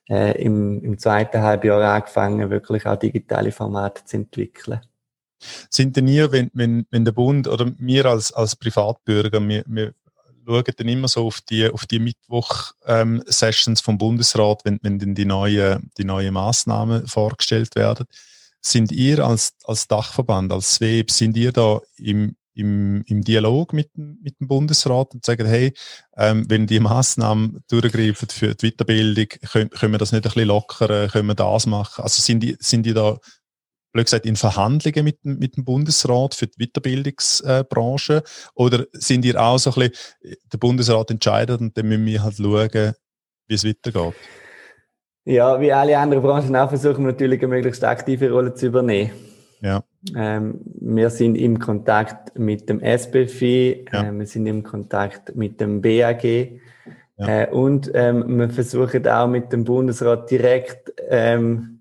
äh, 0.10 0.42
im, 0.42 0.84
im 0.84 0.98
zweiten 0.98 1.42
Halbjahr 1.42 1.82
angefangen, 1.82 2.50
wirklich 2.50 2.86
auch 2.86 2.98
digitale 2.98 3.52
Formate 3.52 4.04
zu 4.06 4.18
entwickeln. 4.18 4.82
Sind 5.70 5.96
denn 5.96 6.08
ihr, 6.08 6.32
wenn, 6.32 6.50
wenn, 6.54 6.86
wenn 6.92 7.06
der 7.06 7.12
Bund 7.12 7.48
oder 7.48 7.72
wir 7.78 8.06
als, 8.06 8.32
als 8.32 8.56
Privatbürger, 8.56 9.46
wir, 9.48 9.64
wir 9.68 9.94
schauen 10.46 10.64
dann 10.78 10.88
immer 10.88 11.08
so 11.08 11.28
auf 11.28 11.42
die, 11.42 11.70
auf 11.70 11.86
die 11.86 12.00
Mittwoch-Sessions 12.00 13.80
ähm, 13.80 13.84
vom 13.84 13.98
Bundesrat, 13.98 14.62
wenn, 14.64 14.80
wenn 14.82 15.00
dann 15.00 15.16
die 15.16 15.26
neuen 15.26 15.92
die 15.98 16.06
neue 16.06 16.32
Maßnahmen 16.32 17.08
vorgestellt 17.08 17.76
werden. 17.76 18.06
Sind 18.62 18.92
ihr 18.92 19.26
als, 19.26 19.54
als 19.66 19.88
Dachverband, 19.88 20.52
als 20.52 20.76
SWEB, 20.76 21.12
sind 21.12 21.38
ihr 21.38 21.52
da 21.52 21.82
im, 21.98 22.36
im, 22.56 23.04
im 23.08 23.22
Dialog 23.24 23.74
mit, 23.74 23.90
mit 23.96 24.40
dem 24.40 24.48
Bundesrat 24.48 25.14
und 25.14 25.26
sagen, 25.26 25.46
hey, 25.46 25.74
ähm, 26.18 26.46
wenn 26.50 26.68
die 26.68 26.80
Massnahmen 26.80 27.64
durchgreifen 27.70 28.30
für 28.30 28.56
die 28.56 28.72
Weiterbildung, 28.72 29.28
können, 29.52 29.70
können 29.70 29.94
wir 29.94 30.00
das 30.00 30.12
nicht 30.12 30.26
ein 30.26 30.32
bisschen 30.32 30.48
lockern, 30.48 31.10
können 31.10 31.28
wir 31.28 31.36
das 31.36 31.66
machen? 31.66 32.04
Also 32.04 32.22
sind 32.22 32.42
die, 32.42 32.56
sind 32.60 32.86
die 32.86 32.94
da, 32.94 33.18
blöd 33.92 34.06
gesagt, 34.06 34.26
in 34.26 34.36
Verhandlungen 34.36 35.04
mit, 35.04 35.24
mit 35.24 35.58
dem 35.58 35.66
Bundesrat 35.66 36.36
für 36.36 36.48
die 36.48 36.66
Weiterbildungsbranche? 36.66 38.24
Oder 38.54 38.86
sind 38.94 39.22
die 39.22 39.38
auch 39.38 39.58
so 39.58 39.72
ein 39.72 39.90
bisschen, 39.90 40.38
der 40.52 40.58
Bundesrat 40.58 41.12
entscheidet 41.12 41.62
und 41.62 41.78
dann 41.78 41.88
müssen 41.88 42.06
wir 42.06 42.24
halt 42.24 42.38
schauen, 42.38 42.94
wie 43.48 43.54
es 43.54 43.66
weitergeht? 43.66 44.16
Ja, 45.26 45.60
wie 45.60 45.72
alle 45.72 45.98
anderen 45.98 46.24
Branchen 46.24 46.56
auch 46.56 46.70
versuchen 46.70 47.04
wir 47.04 47.12
natürlich 47.12 47.40
eine 47.40 47.48
möglichst 47.48 47.84
aktive 47.84 48.32
Rolle 48.32 48.54
zu 48.54 48.68
übernehmen. 48.68 49.12
Ja. 49.66 49.84
Ähm, 50.16 50.62
wir 50.80 51.10
sind 51.10 51.36
im 51.36 51.58
Kontakt 51.58 52.38
mit 52.38 52.70
dem 52.70 52.80
SBFI, 52.82 53.88
ja. 53.92 54.04
äh, 54.04 54.12
wir 54.12 54.28
sind 54.28 54.46
im 54.46 54.62
Kontakt 54.62 55.36
mit 55.36 55.60
dem 55.60 55.82
BAG, 55.82 56.24
Ja. 57.18 57.28
Äh, 57.28 57.50
und 57.50 57.90
ähm, 57.96 58.38
wir 58.38 58.50
versuchen 58.50 59.08
auch 59.08 59.28
mit 59.28 59.52
dem 59.52 59.64
Bundesrat 59.64 60.30
direkt 60.30 60.94
ähm, 61.10 61.80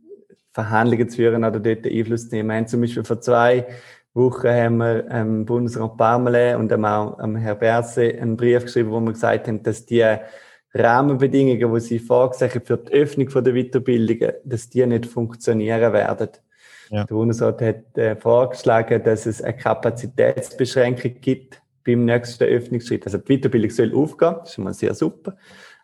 Verhandlungen 0.53 1.11
zu 1.11 1.17
führen 1.17 1.45
oder 1.45 1.61
dort 1.61 1.87
Einfluss 1.87 2.31
zu 2.31 2.37
nehmen. 2.37 2.49
Wir 2.49 2.57
haben 2.57 2.69
zum 2.69 2.81
Beispiel 2.81 3.05
vor 3.05 3.21
zwei 3.21 3.67
Wochen 4.15 4.49
haben 4.49 4.77
wir 4.79 5.07
ähm, 5.11 5.45
Bundesrat 5.45 5.97
Parmelin 5.99 6.57
und 6.57 6.73
auch 6.73 7.19
am 7.19 7.37
Herr 7.37 7.57
Berse 7.57 8.15
einen 8.19 8.37
Brief 8.37 8.63
geschrieben, 8.63 8.93
wo 8.93 9.01
wir 9.01 9.13
gesagt 9.13 9.49
haben, 9.49 9.63
dass 9.63 9.85
die 9.85 10.07
Rahmenbedingungen, 10.73 11.75
die 11.75 11.81
sie 11.81 11.99
vorgesehen 11.99 12.63
für 12.65 12.79
die 12.79 12.93
Öffnung 12.93 13.29
der 13.29 13.53
Weiterbildungen, 13.53 14.33
dass 14.45 14.71
die 14.71 14.87
nicht 14.87 15.07
funktionieren 15.07 15.93
werden. 15.93 16.31
Ja. 16.91 17.05
Der 17.05 17.15
Bundesrat 17.15 17.61
hat 17.63 17.99
äh, 17.99 18.17
vorgeschlagen, 18.17 19.03
dass 19.03 19.27
es 19.27 19.43
eine 19.43 19.57
Kapazitätsbeschränkung 19.57 21.21
gibt 21.21 21.61
beim 21.85 22.05
nächsten 22.05 22.45
Öffnungsschritt. 22.45 23.05
Also 23.07 23.19
die 23.19 23.39
Weiterbildung 23.39 23.71
soll 23.71 23.95
aufgehen, 23.95 24.37
das 24.41 24.51
ist 24.51 24.55
schon 24.55 24.65
mal 24.65 24.75
sehr 24.75 24.95
super, 24.95 25.37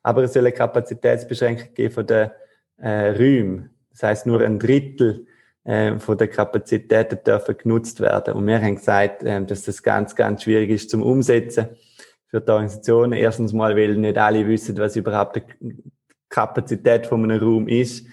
aber 0.02 0.24
es 0.24 0.32
soll 0.32 0.42
eine 0.42 0.52
Kapazitätsbeschränkung 0.52 1.74
geben 1.74 1.94
von 1.94 2.06
den 2.06 2.30
äh, 2.78 3.10
Räumen. 3.10 3.70
Das 3.90 4.02
heißt, 4.02 4.26
nur 4.26 4.40
ein 4.40 4.58
Drittel 4.58 5.26
äh, 5.64 5.98
von 5.98 6.16
der 6.16 6.28
Kapazitäten 6.28 7.18
dürfen 7.24 7.56
genutzt 7.58 8.00
werden. 8.00 8.34
Und 8.34 8.46
wir 8.46 8.60
haben 8.60 8.76
gesagt, 8.76 9.22
äh, 9.22 9.44
dass 9.44 9.62
das 9.62 9.82
ganz, 9.82 10.14
ganz 10.16 10.44
schwierig 10.44 10.70
ist 10.70 10.90
zum 10.90 11.02
Umsetzen 11.02 11.68
für 12.28 12.40
die 12.40 12.50
Organisationen. 12.50 13.12
Erstens 13.12 13.52
mal, 13.52 13.76
weil 13.76 13.96
nicht 13.96 14.16
alle 14.16 14.46
wissen, 14.46 14.78
was 14.78 14.96
überhaupt 14.96 15.36
die 15.36 15.42
Kapazität 16.28 17.06
von 17.06 17.24
einem 17.24 17.42
Raum 17.42 17.68
ist. 17.68 18.06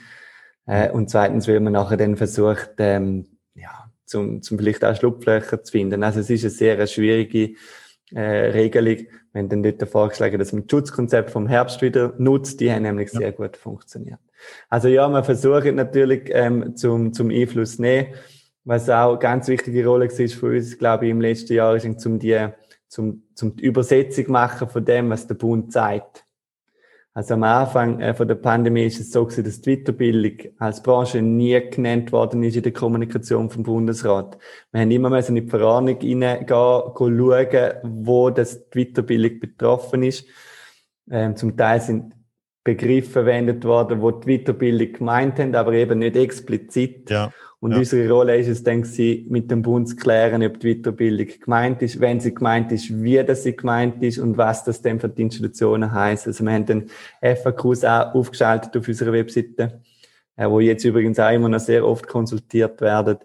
Äh, 0.67 0.91
und 0.91 1.09
zweitens, 1.09 1.47
weil 1.47 1.59
man 1.59 1.73
nachher 1.73 1.97
dann 1.97 2.17
versucht, 2.17 2.71
ähm, 2.77 3.25
ja, 3.55 3.89
zum, 4.05 4.41
zum 4.41 4.57
vielleicht 4.57 4.85
auch 4.85 4.95
Schlupflöcher 4.95 5.63
zu 5.63 5.71
finden. 5.71 6.03
Also 6.03 6.19
es 6.19 6.29
ist 6.29 6.43
eine 6.43 6.51
sehr 6.51 6.87
schwierige 6.87 7.55
äh, 8.13 8.21
Regelung. 8.21 9.07
Wir 9.31 9.41
haben 9.41 9.49
dann 9.49 9.63
dort 9.63 9.89
vorgeschlagen, 9.89 10.39
dass 10.39 10.53
man 10.53 10.63
das 10.63 10.71
Schutzkonzept 10.71 11.31
vom 11.31 11.47
Herbst 11.47 11.81
wieder 11.81 12.13
nutzt. 12.17 12.59
Die 12.59 12.71
haben 12.71 12.83
nämlich 12.83 13.11
ja. 13.13 13.19
sehr 13.19 13.31
gut 13.31 13.57
funktioniert. 13.57 14.19
Also 14.69 14.87
ja, 14.87 15.07
man 15.07 15.23
versucht 15.23 15.65
natürlich 15.73 16.29
ähm, 16.31 16.75
zum, 16.75 17.13
zum 17.13 17.29
Einfluss 17.29 17.79
nehmen. 17.79 18.13
Was 18.63 18.89
auch 18.89 19.11
eine 19.11 19.19
ganz 19.19 19.47
wichtige 19.47 19.85
Rolle 19.85 20.09
war 20.09 20.27
für 20.27 20.47
uns, 20.47 20.77
glaube 20.77 21.05
ich, 21.05 21.11
im 21.11 21.21
letzten 21.21 21.53
Jahr, 21.53 21.75
ist, 21.75 22.05
um 22.05 22.19
die, 22.19 22.47
zum, 22.89 23.23
zum 23.33 23.55
die 23.55 23.63
Übersetzung 23.63 24.31
machen 24.31 24.67
von 24.67 24.83
dem, 24.83 25.09
was 25.09 25.25
der 25.27 25.35
Bund 25.35 25.71
zeigt. 25.71 26.26
Also 27.17 27.33
am 27.33 27.41
Anfang 27.41 27.99
äh, 27.99 28.13
von 28.13 28.27
der 28.27 28.35
Pandemie 28.35 28.85
ist 28.85 28.99
es 28.99 29.09
so 29.11 29.25
gewesen, 29.25 29.45
dass 29.45 29.59
die 29.59 29.75
Weiterbildung 29.75 30.51
als 30.59 30.83
Branche 30.83 31.19
nie 31.19 31.59
genannt 31.71 32.11
worden 32.11 32.43
ist 32.43 32.55
in 32.55 32.61
der 32.61 32.73
Kommunikation 32.73 33.49
vom 33.49 33.63
Bundesrat. 33.63 34.37
Wir 34.71 34.81
haben 34.81 34.91
immer 34.91 35.27
in 35.27 35.33
die 35.33 35.49
Verordnung 35.49 35.99
hineingehen, 35.99 36.47
schauen, 36.47 37.73
wo 37.81 38.29
das 38.29 38.69
die 38.69 38.85
Weiterbildung 38.85 39.39
betroffen 39.39 40.03
ist. 40.03 40.27
Ähm, 41.09 41.35
zum 41.35 41.57
Teil 41.57 41.81
sind 41.81 42.13
Begriffe 42.63 43.09
verwendet 43.09 43.65
worden, 43.65 43.99
wo 43.99 44.11
die 44.11 44.37
Weiterbildung 44.37 44.93
gemeint 44.93 45.39
haben, 45.39 45.55
aber 45.55 45.73
eben 45.73 45.97
nicht 45.97 46.15
explizit. 46.15 47.09
Ja. 47.09 47.31
Und 47.59 47.71
ja. 47.71 47.79
unsere 47.79 48.09
Rolle 48.09 48.37
ist 48.37 48.47
es, 48.47 48.63
denke 48.63 48.89
ich, 49.01 49.25
mit 49.27 49.49
dem 49.49 49.63
Bund 49.63 49.89
zu 49.89 49.95
klären, 49.95 50.43
ob 50.43 50.59
die 50.59 50.75
Weiterbildung 50.75 51.27
gemeint 51.39 51.81
ist, 51.81 51.99
wenn 51.99 52.19
sie 52.19 52.33
gemeint 52.33 52.71
ist, 52.71 53.01
wie 53.01 53.23
das 53.23 53.43
sie 53.43 53.55
gemeint 53.55 54.03
ist 54.03 54.19
und 54.19 54.37
was 54.37 54.63
das 54.63 54.81
denn 54.81 54.99
für 54.99 55.09
die 55.09 55.23
Institutionen 55.23 55.91
heisst. 55.91 56.27
Also 56.27 56.43
wir 56.43 56.51
haben 56.51 56.65
den 56.67 56.89
FAQs 57.21 57.83
auch 57.83 58.13
aufgeschaltet 58.13 58.77
auf 58.77 58.87
unserer 58.87 59.11
Webseite, 59.11 59.81
äh, 60.35 60.47
wo 60.47 60.59
jetzt 60.59 60.85
übrigens 60.85 61.19
auch 61.19 61.31
immer 61.31 61.49
noch 61.49 61.59
sehr 61.59 61.85
oft 61.85 62.07
konsultiert 62.07 62.79
werden, 62.79 63.17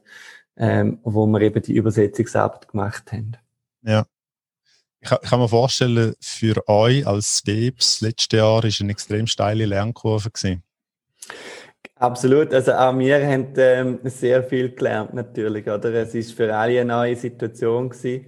ähm, 0.57 0.99
wo 1.03 1.27
wir 1.27 1.42
eben 1.42 1.61
die 1.61 1.75
Übersetzungsarbeit 1.75 2.68
gemacht 2.68 3.12
haben. 3.12 3.37
Ja 3.83 4.07
ich, 5.03 5.11
kann 5.29 5.40
mir 5.40 5.49
vorstellen, 5.49 6.14
für 6.21 6.68
euch 6.68 7.07
als 7.07 7.42
Webs 7.45 8.01
letztes 8.01 8.38
Jahr 8.38 8.64
ist 8.64 8.81
eine 8.81 8.92
extrem 8.92 9.27
steile 9.27 9.66
Lernkurve 9.66 10.31
gewesen. 10.31 10.62
Absolut. 12.03 12.53
Also 12.53 12.73
auch 12.73 12.99
wir 12.99 13.25
haben 13.25 13.53
ähm, 13.57 14.01
sehr 14.03 14.43
viel 14.43 14.75
gelernt 14.75 15.15
natürlich, 15.15 15.69
oder? 15.69 15.95
Es 15.95 16.17
ist 16.17 16.33
für 16.33 16.53
alle 16.53 16.81
eine 16.81 16.93
neue 16.93 17.15
Situation 17.15 17.91
gewesen. 17.91 18.27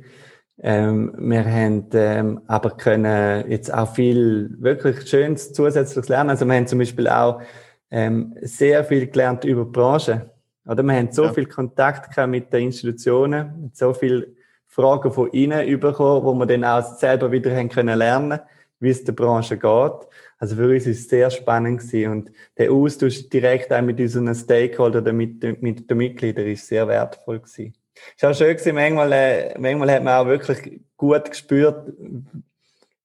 Ähm, 0.62 1.12
wir 1.18 1.44
haben 1.44 1.88
ähm, 1.92 2.40
aber 2.46 2.70
können 2.70 3.50
jetzt 3.50 3.74
auch 3.74 3.92
viel 3.92 4.54
wirklich 4.60 5.08
Schönes 5.08 5.52
zusätzliches 5.52 6.08
lernen. 6.08 6.30
Also 6.30 6.46
wir 6.46 6.54
haben 6.54 6.68
zum 6.68 6.78
Beispiel 6.78 7.08
auch 7.08 7.42
ähm, 7.90 8.36
sehr 8.42 8.84
viel 8.84 9.08
gelernt 9.08 9.44
über 9.44 9.64
die 9.64 9.72
Branche. 9.72 10.30
Oder 10.68 10.84
wir 10.84 10.92
haben 10.92 11.10
so 11.10 11.24
ja. 11.24 11.32
viel 11.32 11.46
Kontakt 11.46 12.16
mit 12.28 12.52
den 12.52 12.66
Institutionen, 12.66 13.72
so 13.74 13.92
viel 13.92 14.36
Fragen 14.68 15.10
von 15.10 15.32
ihnen 15.32 15.80
bekommen, 15.80 16.24
wo 16.24 16.32
wir 16.32 16.46
dann 16.46 16.64
auch 16.64 16.96
selber 16.96 17.32
wieder 17.32 17.50
haben 17.50 17.70
können 17.70 17.98
lernen, 17.98 18.38
wie 18.78 18.90
es 18.90 19.02
der 19.02 19.14
Branche 19.14 19.58
geht. 19.58 20.08
Also 20.44 20.56
für 20.56 20.68
uns 20.68 20.86
ist 20.86 21.00
es 21.00 21.08
sehr 21.08 21.30
spannend 21.30 21.80
gewesen 21.80 22.12
und 22.12 22.32
der 22.58 22.70
Austausch 22.70 23.30
direkt 23.30 23.72
auch 23.72 23.80
mit 23.80 23.98
unseren 23.98 24.34
Stakeholdern, 24.34 25.16
mit, 25.16 25.42
mit 25.62 25.88
den 25.88 25.96
Mitgliedern, 25.96 26.46
ist 26.48 26.66
sehr 26.66 26.86
wertvoll 26.86 27.38
gewesen. 27.38 27.72
Es 28.14 28.22
war 28.22 28.30
auch 28.30 28.34
schön 28.34 28.54
gewesen, 28.54 28.74
manchmal, 28.74 29.12
äh, 29.12 29.58
manchmal 29.58 29.90
hat 29.90 30.04
man 30.04 30.12
auch 30.12 30.26
wirklich 30.26 30.82
gut 30.98 31.30
gespürt, 31.30 31.94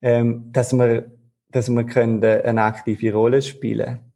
ähm, 0.02 0.50
dass 0.52 0.74
wir, 0.74 1.10
dass 1.50 1.70
wir 1.70 1.86
können 1.86 2.22
eine 2.22 2.62
aktive 2.62 3.14
Rolle 3.14 3.42
spielen 3.42 3.86
können. 3.86 4.10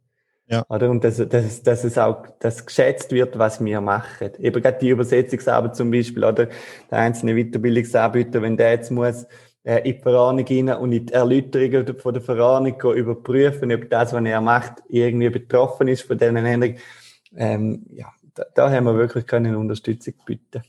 Ja. 0.46 0.62
Oder? 0.68 0.90
Und 0.90 1.02
dass, 1.02 1.16
dass, 1.16 1.62
dass 1.62 1.84
es 1.84 1.96
auch 1.96 2.26
dass 2.40 2.66
geschätzt 2.66 3.10
wird, 3.10 3.38
was 3.38 3.64
wir 3.64 3.80
machen. 3.80 4.32
Eben 4.38 4.62
gerade 4.62 4.78
die 4.78 4.90
Übersetzungsarbeit 4.90 5.76
zum 5.76 5.90
Beispiel, 5.90 6.24
oder 6.24 6.48
der 6.90 6.98
einzelne 6.98 7.34
Weiterbildungsanbieter, 7.34 8.42
wenn 8.42 8.58
der 8.58 8.72
jetzt 8.72 8.90
muss 8.90 9.22
äh, 9.22 9.26
in 9.64 9.84
die 9.84 10.02
Verordnung 10.02 10.46
rein 10.46 10.68
und 10.78 10.92
in 10.92 11.06
die 11.06 11.12
Erläuterungen 11.12 11.98
von 11.98 12.14
der 12.14 12.22
Verordnung 12.22 12.80
überprüfen, 12.94 13.72
ob 13.72 13.88
das, 13.88 14.12
was 14.12 14.24
er 14.24 14.40
macht, 14.40 14.82
irgendwie 14.88 15.30
betroffen 15.30 15.88
ist 15.88 16.02
von 16.02 16.18
diesen 16.18 16.36
Änderungen. 16.36 16.78
Ähm, 17.36 17.86
ja, 17.90 18.12
da, 18.34 18.44
da 18.54 18.70
haben 18.70 18.84
wir 18.84 18.96
wirklich 18.96 19.26
keine 19.26 19.58
Unterstützung 19.58 20.14
bieten. 20.26 20.62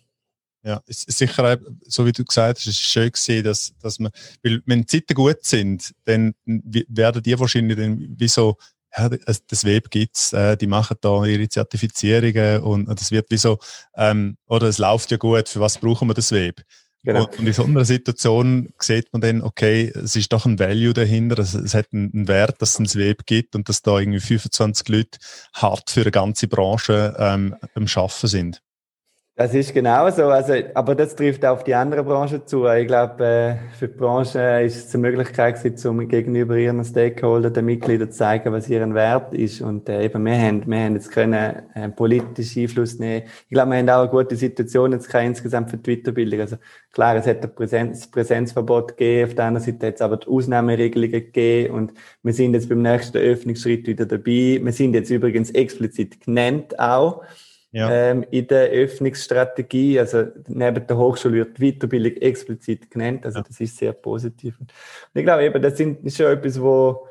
Ja, 0.64 0.82
ist 0.88 1.12
sicher, 1.12 1.60
so 1.84 2.08
wie 2.08 2.12
du 2.12 2.26
gesagt 2.26 2.58
hast, 2.58 2.66
es 2.66 2.74
ist 2.74 2.82
schön 2.82 3.12
gesehen, 3.12 3.44
dass, 3.44 3.74
dass 3.82 4.00
man, 4.00 4.12
weil 4.42 4.64
wenn 4.66 4.82
die 4.82 4.88
Zeiten 4.88 5.14
gut 5.14 5.44
sind, 5.44 5.94
dann 6.06 6.34
werden 6.46 7.22
die 7.22 7.40
wahrscheinlich 7.40 7.78
dann 7.78 8.16
wie 8.18 8.28
so 8.28 8.58
ja, 8.98 9.10
das 9.10 9.66
Web 9.66 9.90
gibt's, 9.92 10.34
äh, 10.34 10.56
die 10.58 10.68
machen 10.68 10.98
da 11.02 11.24
ihre 11.26 11.50
Zertifizierungen 11.50 12.62
und, 12.62 12.88
das 12.88 13.12
wird 13.12 13.30
wie 13.30 13.58
ähm, 13.96 14.38
oder 14.48 14.68
es 14.68 14.78
läuft 14.78 15.12
ja 15.12 15.18
gut, 15.18 15.50
für 15.50 15.60
was 15.60 15.78
brauchen 15.78 16.08
wir 16.08 16.14
das 16.14 16.32
Web? 16.32 16.62
Genau. 17.06 17.26
Und, 17.26 17.40
in 17.40 17.54
so 17.54 17.64
einer 17.64 17.86
Situation 17.86 18.74
sieht 18.80 19.14
man 19.14 19.22
dann, 19.22 19.42
okay, 19.44 19.94
es 19.96 20.16
ist 20.16 20.34
doch 20.34 20.46
ein 20.46 20.58
Value 20.58 20.94
dahinter, 20.94 21.38
es, 21.38 21.54
es 21.54 21.76
hat 21.76 21.88
einen, 21.94 22.28
Wert, 22.28 22.62
dass 22.62 22.80
es 22.80 22.96
ein 22.96 23.00
Web 23.00 23.28
gibt 23.28 23.56
und 23.56 23.70
dass 23.70 23.84
da 23.84 24.00
irgendwie 24.00 24.20
25 24.20 24.90
Leute 24.90 25.20
hart 25.54 25.92
für 25.92 26.02
eine 26.02 26.12
ganze 26.12 26.48
Branche 26.48 27.16
ähm, 27.20 27.56
am 27.76 27.88
Schaffen 27.88 28.28
sind. 28.28 28.62
Das 29.38 29.54
ist 29.54 29.74
genau 29.74 30.10
so. 30.12 30.28
Also, 30.30 30.54
aber 30.76 30.96
das 30.96 31.14
trifft 31.14 31.44
auch 31.44 31.58
auf 31.58 31.66
die 31.66 31.76
anderen 31.76 32.06
Branchen 32.06 32.48
zu. 32.48 32.66
Ich 32.68 32.88
glaube, 32.88 33.26
äh, 33.26 33.76
für 33.78 33.90
die 33.90 33.98
Branche 33.98 34.62
ist 34.62 34.88
es 34.88 34.96
eine 34.96 35.02
Möglichkeit 35.02 35.62
gewesen, 35.62 35.90
um 35.90 36.08
gegenüber 36.08 36.56
ihren 36.56 36.82
Stakeholdern, 36.86 37.54
den 37.54 37.66
Mitgliedern 37.66 38.10
zu 38.10 38.18
zeigen, 38.18 38.54
was 38.54 38.70
ihren 38.70 38.94
Wert 38.94 39.34
ist. 39.34 39.60
Und 39.60 39.90
äh, 39.90 40.06
eben, 40.06 40.24
wir 40.24 40.38
haben, 40.40 40.66
wir 40.66 40.80
haben 40.80 40.94
jetzt 40.94 41.12
können 41.12 41.64
äh, 41.74 41.90
politischen 41.90 42.62
Einfluss 42.62 42.98
nehmen. 42.98 43.24
Ich 43.50 43.50
glaube, 43.50 43.72
wir 43.72 43.80
haben 43.80 43.90
auch 43.90 44.02
eine 44.04 44.10
gute 44.10 44.38
Situation 44.38 44.94
jetzt 44.94 45.14
insgesamt 45.14 45.70
für 45.70 45.78
die 45.80 45.98
Weiterbildung. 45.98 46.40
Also 46.40 46.56
klar, 46.94 47.18
es 47.18 47.28
hat 47.28 47.44
ein 47.44 47.54
Präsenz, 47.54 48.10
Präsenzverbot 48.10 48.96
gegeben. 48.96 49.28
Auf 49.28 49.36
der 49.36 49.46
anderen 49.48 49.66
Seite 49.66 49.88
hat 49.88 49.96
es 49.96 50.02
aber 50.02 50.16
die 50.16 50.28
Ausnahmeregelungen 50.28 51.12
gegeben. 51.12 51.74
Und 51.74 51.94
wir 52.24 52.32
sind 52.32 52.54
jetzt 52.54 52.70
beim 52.70 52.82
nächsten 52.82 53.18
Öffnungsschritt 53.18 53.86
wieder 53.86 54.06
dabei. 54.06 54.62
Wir 54.64 54.72
sind 54.72 54.94
jetzt 54.94 55.10
übrigens 55.10 55.52
explizit 55.52 56.22
genannt 56.22 56.80
auch 56.80 57.22
ja. 57.76 57.92
ähm, 57.92 58.26
in 58.32 58.48
der 58.48 58.70
Öffnungsstrategie. 58.70 60.00
Also 60.00 60.28
neben 60.48 60.88
der 60.88 60.98
Hochschule 60.98 61.36
wird 61.36 61.60
Weiterbildung 61.60 62.14
explizit 62.22 62.90
genannt. 62.90 63.26
Also 63.26 63.40
ja. 63.40 63.44
das 63.46 63.60
ist 63.60 63.76
sehr 63.76 63.92
positiv. 63.92 64.58
Und 64.60 64.72
ich 65.14 65.24
glaube 65.24 65.44
eben, 65.44 65.62
das 65.62 65.78
ist 65.78 66.18
schon 66.18 66.28
etwas, 66.28 66.62
wo, 66.62 67.08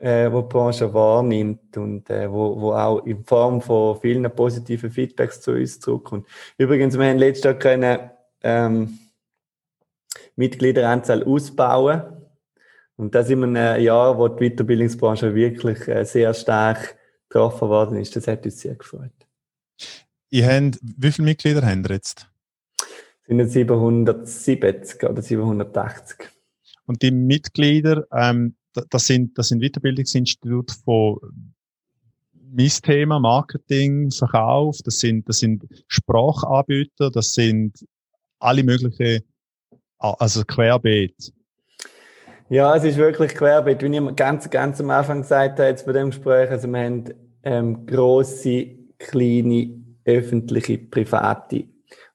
äh, 0.00 0.30
wo 0.32 0.40
die 0.42 0.48
Branche 0.48 0.92
wahrnimmt 0.92 1.76
und 1.76 2.10
äh, 2.10 2.30
wo, 2.30 2.60
wo 2.60 2.72
auch 2.72 3.06
in 3.06 3.24
Form 3.24 3.60
von 3.60 4.00
vielen 4.00 4.28
positiven 4.34 4.90
Feedbacks 4.90 5.40
zu 5.40 5.52
uns 5.52 5.78
zurückkommt. 5.78 6.26
Übrigens, 6.58 6.98
wir 6.98 7.06
haben 7.06 7.18
letztes 7.18 7.44
Jahr 7.44 7.54
können, 7.54 8.10
ähm, 8.42 8.98
Mitgliederanzahl 10.34 11.22
ausbauen. 11.22 12.02
Und 12.96 13.14
das 13.14 13.30
in 13.30 13.44
einem 13.44 13.80
Jahr, 13.80 14.18
wo 14.18 14.26
die 14.26 14.50
Weiterbildungsbranche 14.50 15.34
wirklich 15.36 15.86
äh, 15.86 16.04
sehr 16.04 16.34
stark 16.34 16.96
getroffen 17.28 17.68
worden 17.68 17.96
ist. 17.96 18.16
Das 18.16 18.26
hat 18.26 18.44
uns 18.44 18.60
sehr 18.60 18.74
gefreut. 18.74 19.12
Ihr 20.30 20.46
habt, 20.46 20.78
wie 20.80 21.10
viele 21.10 21.26
Mitglieder 21.26 21.62
habt 21.62 21.88
ihr 21.88 21.94
jetzt? 21.94 22.26
Sind 23.26 23.38
jetzt 23.38 23.52
770 23.52 25.02
oder 25.08 25.22
780. 25.22 26.18
Und 26.86 27.02
die 27.02 27.10
Mitglieder, 27.10 28.06
ähm, 28.12 28.54
das 28.90 29.06
sind, 29.06 29.36
das 29.36 29.48
sind 29.48 29.60
Weiterbildungsinstitute 29.60 30.74
von 30.84 31.18
mein 32.52 32.68
Thema, 32.68 33.20
Marketing, 33.20 34.10
Verkauf, 34.10 34.78
das 34.84 34.98
sind, 34.98 35.28
das 35.28 35.38
sind 35.38 35.64
Sprachanbieter, 35.86 37.10
das 37.10 37.32
sind 37.32 37.84
alle 38.40 38.64
möglichen, 38.64 39.22
also 39.98 40.44
querbeet. 40.44 41.32
Ja, 42.48 42.74
es 42.74 42.82
ist 42.82 42.96
wirklich 42.96 43.34
querbeet, 43.34 43.82
wie 43.82 43.96
ich 43.96 44.16
ganz, 44.16 44.50
ganz 44.50 44.80
am 44.80 44.90
Anfang 44.90 45.22
gesagt 45.22 45.60
habe, 45.60 45.68
jetzt 45.68 45.86
bei 45.86 45.92
dem 45.92 46.10
Gespräch. 46.10 46.50
Also, 46.50 46.66
wir 46.66 46.80
haben 46.80 47.04
ähm, 47.44 47.86
grosse, 47.86 48.66
kleine, 48.98 49.79
öffentliche, 50.04 50.78
private. 50.78 51.64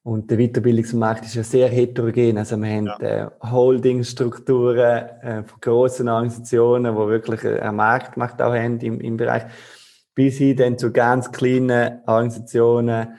Und 0.04 0.30
der 0.30 0.38
Weiterbildungsmarkt 0.38 1.26
ist 1.26 1.36
ja 1.36 1.44
sehr 1.44 1.68
heterogen. 1.68 2.38
Also, 2.38 2.58
wir 2.58 2.70
haben 2.70 2.86
ja. 2.86 3.00
äh, 3.00 3.28
Holdingstrukturen 3.42 5.10
äh, 5.22 5.44
von 5.44 5.60
grossen 5.60 6.10
Organisationen, 6.10 6.94
die 6.96 7.08
wirklich 7.08 7.44
eine 7.46 7.72
Marktmacht 7.72 8.42
auch 8.42 8.54
haben 8.54 8.80
im, 8.80 9.00
im 9.02 9.18
Bereich, 9.18 9.44
bis 10.14 10.38
hin 10.38 10.58
dann 10.58 10.78
zu 10.78 10.92
ganz 10.92 11.32
kleinen 11.32 12.02
Organisationen, 12.06 13.16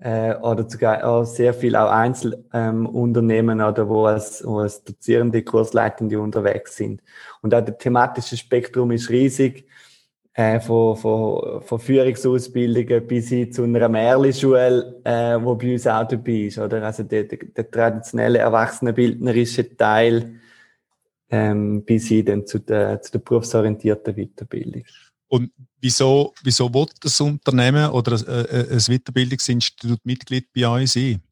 äh, 0.00 0.34
oder 0.36 0.68
sogar 0.68 1.04
auch 1.04 1.24
sehr 1.24 1.52
viel 1.52 1.76
auch 1.76 1.90
Einzelunternehmen 1.90 3.60
ähm, 3.60 3.66
oder 3.66 3.88
wo 3.88 4.06
als, 4.06 4.42
wo 4.44 4.60
als 4.60 4.82
Dozierende, 4.82 5.42
Kursleitende 5.42 6.18
unterwegs 6.18 6.76
sind. 6.76 7.02
Und 7.42 7.54
auch 7.54 7.60
der 7.60 7.76
thematische 7.76 8.36
Spektrum 8.36 8.90
ist 8.92 9.10
riesig, 9.10 9.66
äh, 10.34 10.60
von, 10.60 10.96
von, 10.96 11.62
von 11.62 11.78
Führungsausbildungen 11.78 13.06
bis 13.06 13.28
hin 13.28 13.52
zu 13.52 13.64
einer 13.64 13.88
Märli-Schule, 13.88 15.00
äh, 15.04 15.36
wo 15.42 15.54
bei 15.56 15.72
uns 15.72 15.86
auch 15.86 16.06
dabei 16.06 16.46
ist, 16.46 16.58
oder? 16.58 16.82
Also 16.82 17.02
der, 17.02 17.24
der, 17.24 17.38
der 17.38 17.70
traditionelle 17.70 18.38
erwachsenenbildnerische 18.38 19.76
Teil 19.76 20.40
ähm, 21.30 21.84
bis 21.84 22.08
hin 22.08 22.26
dann 22.26 22.46
zu 22.46 22.58
der, 22.58 23.00
zu 23.02 23.12
der 23.12 23.18
berufsorientierten 23.20 24.14
Weiterbildung. 24.14 24.84
Und 25.28 25.52
wieso, 25.80 26.34
wieso 26.42 26.72
will 26.74 26.86
das 27.00 27.20
Unternehmen 27.20 27.90
oder 27.90 28.12
ein, 28.12 28.46
äh, 28.46 28.66
ein 28.72 28.78
Weiterbildungsinstitut 28.78 30.04
Mitglied 30.04 30.46
bei 30.54 30.66
euch 30.66 30.92
sein? 30.92 31.22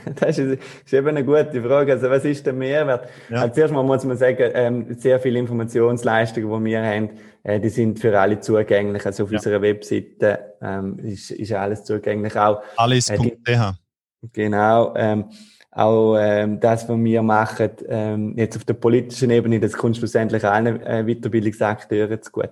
Das 0.20 0.38
ist, 0.38 0.58
ist, 0.84 0.92
eben 0.92 1.08
eine 1.08 1.24
gute 1.24 1.62
Frage. 1.62 1.92
Also, 1.92 2.10
was 2.10 2.24
ist 2.24 2.44
der 2.46 2.52
Mehrwert? 2.52 3.08
Ja. 3.28 3.42
Also, 3.42 3.54
zuerst 3.54 3.74
mal 3.74 3.82
muss 3.82 4.04
man 4.04 4.16
sagen, 4.16 4.50
ähm, 4.54 4.94
sehr 4.98 5.18
viele 5.20 5.38
Informationsleistungen, 5.38 6.64
die 6.64 6.70
wir 6.70 6.82
haben, 6.82 7.10
äh, 7.42 7.60
die 7.60 7.68
sind 7.68 7.98
für 7.98 8.18
alle 8.18 8.40
zugänglich. 8.40 9.04
Also, 9.04 9.24
auf 9.24 9.30
ja. 9.30 9.38
unserer 9.38 9.62
Webseite 9.62 10.54
ähm, 10.60 10.98
ist, 10.98 11.30
ist 11.30 11.52
alles 11.52 11.84
zugänglich. 11.84 12.36
Auch, 12.36 12.62
Alles.ch. 12.76 13.10
Äh, 13.46 13.72
genau. 14.32 14.94
Ähm, 14.96 15.26
auch 15.74 16.16
ähm, 16.18 16.60
das, 16.60 16.86
was 16.86 16.98
wir 16.98 17.22
machen, 17.22 17.70
ähm, 17.88 18.34
jetzt 18.36 18.56
auf 18.56 18.64
der 18.64 18.74
politischen 18.74 19.30
Ebene, 19.30 19.58
das 19.58 19.72
kommt 19.72 19.96
schlussendlich 19.96 20.44
allen 20.44 20.82
äh, 20.82 21.02
Weiterbildungsakteuren 21.02 22.20
zu 22.20 22.30
gut. 22.30 22.50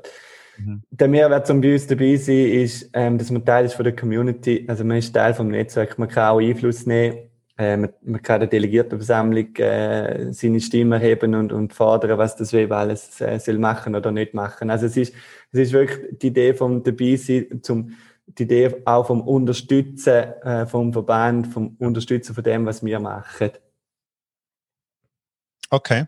Mhm. 0.56 0.82
Der 0.90 1.08
Mehrwert, 1.08 1.48
um 1.50 1.60
bei 1.60 1.74
uns 1.74 1.86
dabei 1.86 2.16
zu 2.16 2.24
sein, 2.24 2.46
ist, 2.46 2.90
ähm, 2.92 3.18
dass 3.18 3.30
man 3.30 3.44
Teil 3.44 3.64
ist 3.64 3.74
von 3.74 3.84
der 3.84 3.94
Community. 3.94 4.64
Also 4.68 4.84
man 4.84 4.98
ist 4.98 5.12
Teil 5.12 5.34
vom 5.34 5.48
Netzwerk. 5.48 5.98
Man 5.98 6.08
kann 6.08 6.30
auch 6.30 6.40
Einfluss 6.40 6.86
nehmen. 6.86 7.29
Äh, 7.60 7.76
man, 7.76 7.92
man, 8.00 8.22
kann 8.22 8.40
der 8.40 8.48
Delegiertenversammlung 8.48 9.54
äh, 9.56 10.32
seine 10.32 10.60
Stimme 10.60 10.94
erheben 10.96 11.34
und, 11.34 11.52
und 11.52 11.74
fordern, 11.74 12.16
was 12.16 12.34
das 12.34 12.54
WEB 12.54 12.72
alles 12.72 13.20
äh, 13.20 13.38
soll 13.38 13.58
machen 13.58 13.94
oder 13.94 14.10
nicht 14.12 14.32
machen. 14.32 14.70
Also 14.70 14.86
es 14.86 14.96
ist, 14.96 15.12
es 15.52 15.60
ist 15.60 15.72
wirklich 15.74 16.18
die 16.18 16.28
Idee 16.28 16.54
vom 16.54 16.82
dabei 16.82 17.16
sein, 17.16 17.60
zum 17.62 17.98
die 18.26 18.44
Idee 18.44 18.80
auch 18.86 19.06
vom 19.08 19.20
Unterstützen 19.20 20.32
äh, 20.42 20.66
vom 20.66 20.94
Verband, 20.94 21.48
vom 21.48 21.76
Unterstützen 21.78 22.34
von 22.34 22.44
dem, 22.44 22.64
was 22.64 22.82
wir 22.82 22.98
machen. 22.98 23.50
Okay. 25.68 26.06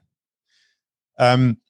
Ähm, 1.18 1.60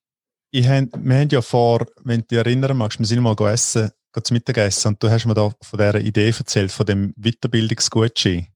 ich 0.53 0.69
hab, 0.69 0.85
wir 0.93 1.17
haben 1.17 1.29
ja 1.29 1.43
vor, 1.43 1.87
wenn 2.05 2.21
du 2.21 2.27
dich 2.27 2.39
erinnern 2.39 2.77
magst, 2.77 3.01
wir 3.01 3.07
sind 3.07 3.21
mal 3.21 3.35
essen, 3.53 3.91
zu 4.23 4.33
Mittagessen 4.33 4.89
und 4.89 5.03
du 5.03 5.11
hast 5.11 5.27
mir 5.27 5.35
da 5.35 5.51
von 5.61 5.79
dieser 5.79 5.99
Idee 6.01 6.29
erzählt, 6.39 6.71
von 6.71 6.87
dem 6.87 7.15
Weiterbildungsgutschein. 7.17 8.47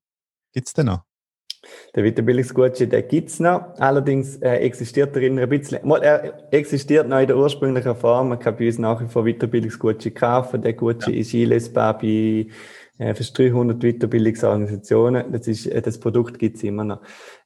Gibt 0.53 0.69
es 0.69 0.73
den 0.73 0.87
noch? 0.87 1.06
Der 1.97 2.05
Weiterbildungsgutschein, 2.05 2.91
der 2.91 3.03
gibt 3.03 3.31
es 3.31 3.41
noch. 3.41 3.75
Allerdings 3.79 4.37
äh, 4.37 4.57
existiert 4.57 5.17
er 5.17 5.23
in 5.23 5.39
ein 5.39 5.49
bisschen, 5.49 5.79
mal, 5.83 6.03
er 6.03 6.53
existiert 6.53 7.09
noch 7.09 7.19
in 7.19 7.27
der 7.27 7.39
ursprünglichen 7.39 7.97
Form. 7.97 8.29
Man 8.29 8.39
kann 8.39 8.55
bei 8.55 8.67
uns 8.67 8.79
nach 8.79 9.01
wie 9.01 9.09
vor 9.09 9.25
Weiterbildungsgutschein 9.25 10.13
kaufen. 10.13 10.61
Der 10.61 10.75
Gutschein 10.75 11.15
ja. 11.15 11.21
ist 11.21 11.35
einlösbar 11.35 11.97
bei 11.99 12.49
äh, 12.99 13.15
fast 13.15 13.39
300 13.39 13.83
Weiterbildungsorganisationen. 13.83 15.33
Das, 15.33 15.49
ist, 15.49 15.67
äh, 15.69 15.81
das 15.81 15.99
Produkt 15.99 16.39
gibt's 16.39 16.63
immer 16.63 16.85
noch. 16.85 17.01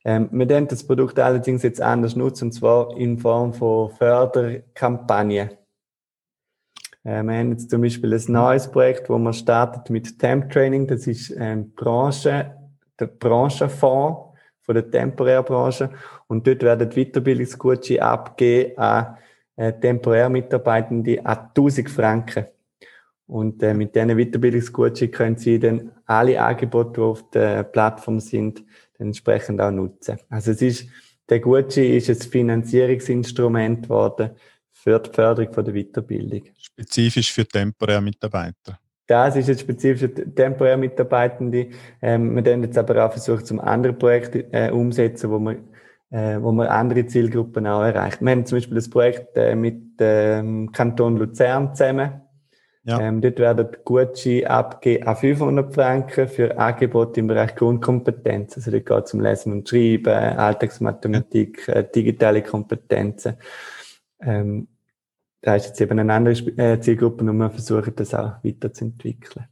Ähm, 0.04 0.28
wir 0.32 0.48
werden 0.48 0.66
das 0.66 0.84
Produkt 0.84 1.20
allerdings 1.20 1.62
jetzt 1.62 1.80
anders 1.80 2.16
nutzen, 2.16 2.46
und 2.46 2.52
zwar 2.52 2.96
in 2.96 3.18
Form 3.18 3.54
von 3.54 3.90
Förderkampagnen. 3.90 5.50
Äh, 7.04 7.22
wir 7.22 7.38
haben 7.38 7.52
jetzt 7.52 7.70
zum 7.70 7.82
Beispiel 7.82 8.12
ein 8.12 8.32
neues 8.32 8.68
Projekt, 8.68 9.08
wo 9.08 9.16
man 9.16 9.32
startet 9.32 9.90
mit 9.90 10.18
Temp 10.18 10.50
Training. 10.50 10.88
Das 10.88 11.06
ist 11.06 11.32
ähm, 11.38 11.72
Branche, 11.76 12.52
der 12.98 13.06
Branchenfonds 13.06 14.29
von 14.70 14.74
der 14.76 14.88
Temporärbranche. 14.88 15.90
Und 16.28 16.46
dort 16.46 16.62
werden 16.62 16.88
die 16.88 17.04
Weiterbildungsgutscheine 17.04 18.02
abgeben 18.02 18.78
an 18.78 19.16
äh, 19.56 19.72
Temporärmitarbeitende 19.72 21.26
an 21.26 21.38
1000 21.48 21.90
Franken. 21.90 22.46
Und 23.26 23.64
äh, 23.64 23.74
mit 23.74 23.96
diesen 23.96 24.16
Weiterbildungsgutscheinen 24.16 25.12
können 25.12 25.36
Sie 25.36 25.58
dann 25.58 25.90
alle 26.06 26.40
Angebote, 26.40 26.92
die 26.92 27.00
auf 27.00 27.30
der 27.30 27.64
Plattform 27.64 28.20
sind, 28.20 28.62
entsprechend 28.98 29.60
auch 29.60 29.72
nutzen. 29.72 30.18
Also 30.28 30.52
es 30.52 30.62
ist, 30.62 30.88
der 31.28 31.40
Gutschein 31.40 31.94
ist 31.94 32.08
ein 32.08 32.16
Finanzierungsinstrument 32.16 33.82
geworden 33.84 34.30
für 34.72 35.00
die 35.00 35.10
Förderung 35.10 35.52
von 35.52 35.64
der 35.64 35.74
Weiterbildung. 35.74 36.42
Spezifisch 36.56 37.32
für 37.32 37.44
temporäre 37.44 38.00
Mitarbeiter. 38.00 38.78
Das 39.10 39.34
ist 39.34 39.48
jetzt 39.48 39.62
spezifisch 39.62 40.02
für 40.02 40.34
temporäre 40.34 40.76
Mitarbeitende. 40.76 41.66
Ähm, 42.00 42.36
wir 42.36 42.44
werden 42.44 42.62
jetzt 42.62 42.78
aber 42.78 43.04
auch 43.04 43.10
versuchen, 43.10 43.44
zum 43.44 43.58
anderen 43.58 43.98
Projekt 43.98 44.36
äh, 44.52 44.70
umsetzen, 44.70 45.32
wo 45.32 45.40
wir 45.40 45.56
äh, 46.10 46.40
wo 46.40 46.52
man 46.52 46.68
andere 46.68 47.06
Zielgruppen 47.06 47.66
auch 47.66 47.82
erreicht. 47.82 48.20
Wir 48.20 48.30
haben 48.30 48.46
zum 48.46 48.58
Beispiel 48.58 48.76
das 48.76 48.88
Projekt 48.88 49.36
äh, 49.36 49.56
mit 49.56 49.98
dem 49.98 50.68
ähm, 50.68 50.72
Kanton 50.72 51.16
Luzern 51.16 51.74
zusammen. 51.74 52.20
Ja. 52.84 53.00
Ähm, 53.00 53.20
dort 53.20 53.38
werden 53.40 53.68
Gutscheine 53.84 54.48
abgeben 54.48 55.06
an 55.08 55.16
500 55.16 55.74
Franken 55.74 56.28
für 56.28 56.56
Angebote 56.56 57.18
im 57.18 57.26
Bereich 57.26 57.56
Grundkompetenz. 57.56 58.56
Also 58.56 58.70
dort 58.70 58.86
geht 58.86 59.04
es 59.06 59.14
um 59.14 59.20
Lesen 59.20 59.52
und 59.52 59.68
Schreiben, 59.68 60.38
Alltagsmathematik, 60.38 61.66
ja. 61.66 61.74
äh, 61.74 61.90
digitale 61.90 62.42
Kompetenzen. 62.42 63.34
Ähm, 64.20 64.68
da 65.42 65.56
ist 65.56 65.66
jetzt 65.66 65.80
eben 65.80 65.98
eine 65.98 66.12
andere 66.12 66.34
äh, 66.56 66.80
Zielgruppe 66.80 67.24
und 67.24 67.36
wir 67.36 67.50
versuchen 67.50 67.94
das 67.96 68.14
auch 68.14 68.44
weiterzuentwickeln. 68.44 69.46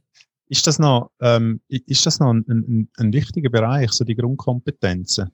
Ist 0.47 0.65
das 0.65 0.79
noch, 0.79 1.11
ähm, 1.21 1.61
ist 1.67 2.05
das 2.05 2.19
noch 2.19 2.33
ein, 2.33 2.45
ein, 2.47 2.89
ein 2.97 3.13
wichtiger 3.13 3.49
Bereich, 3.49 3.91
so 3.91 4.03
die 4.03 4.15
Grundkompetenzen? 4.15 5.31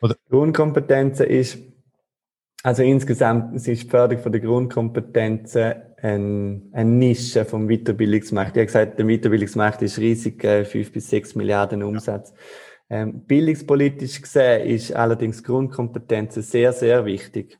Oder? 0.00 0.16
Grundkompetenzen 0.28 1.26
ist, 1.26 1.58
also 2.62 2.82
insgesamt 2.82 3.54
ist 3.54 3.66
die 3.66 3.76
Förderung 3.76 4.22
von 4.22 4.32
der 4.32 4.40
Grundkompetenzen 4.40 5.74
ein, 6.02 6.68
eine 6.72 6.90
Nische 6.90 7.44
vom 7.44 7.68
Weiterbildungsmarkt. 7.68 8.56
Ich 8.56 8.60
habe 8.60 8.66
gesagt, 8.66 8.98
der 8.98 9.06
Weiterbildungsmarkt 9.06 9.82
ist 9.82 9.98
riesig, 9.98 10.42
äh, 10.44 10.64
fünf 10.64 10.92
bis 10.92 11.08
sechs 11.08 11.34
Milliarden 11.34 11.82
Umsatz. 11.82 12.32
Ähm, 12.90 13.24
bildungspolitisch 13.26 14.20
gesehen 14.20 14.66
ist 14.66 14.92
allerdings 14.92 15.42
Grundkompetenzen 15.42 16.42
sehr, 16.42 16.72
sehr 16.72 17.04
wichtig. 17.06 17.58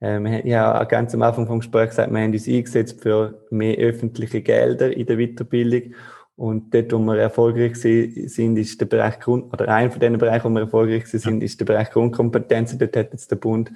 Ähm, 0.00 0.26
ich 0.26 0.54
habe 0.54 0.86
ganz 0.86 1.14
am 1.14 1.22
Anfang 1.22 1.46
vom 1.46 1.60
Gespräch 1.60 1.90
gesagt, 1.90 2.12
wir 2.12 2.20
haben 2.20 2.32
uns 2.32 2.48
eingesetzt 2.48 3.02
für 3.02 3.42
mehr 3.50 3.76
öffentliche 3.78 4.42
Gelder 4.42 4.96
in 4.96 5.06
der 5.06 5.16
Weiterbildung. 5.18 5.94
Und 6.36 6.74
dort, 6.74 6.92
wo 6.92 6.98
wir 6.98 7.16
erfolgreich 7.16 7.76
sind, 7.76 8.56
ist 8.58 8.80
der 8.80 8.86
Bereich 8.86 9.20
Grund, 9.20 9.52
oder 9.52 9.68
ein 9.68 9.90
von 9.90 10.00
den 10.00 10.18
Bereichen, 10.18 10.50
wo 10.50 10.54
wir 10.54 10.62
erfolgreich 10.62 11.06
sind, 11.06 11.42
ist 11.42 11.60
der 11.60 11.64
Bereich 11.64 11.90
Grundkompetenzen. 11.90 12.78
Dort 12.78 12.96
hat 12.96 13.12
jetzt 13.12 13.30
der 13.30 13.36
Bund 13.36 13.70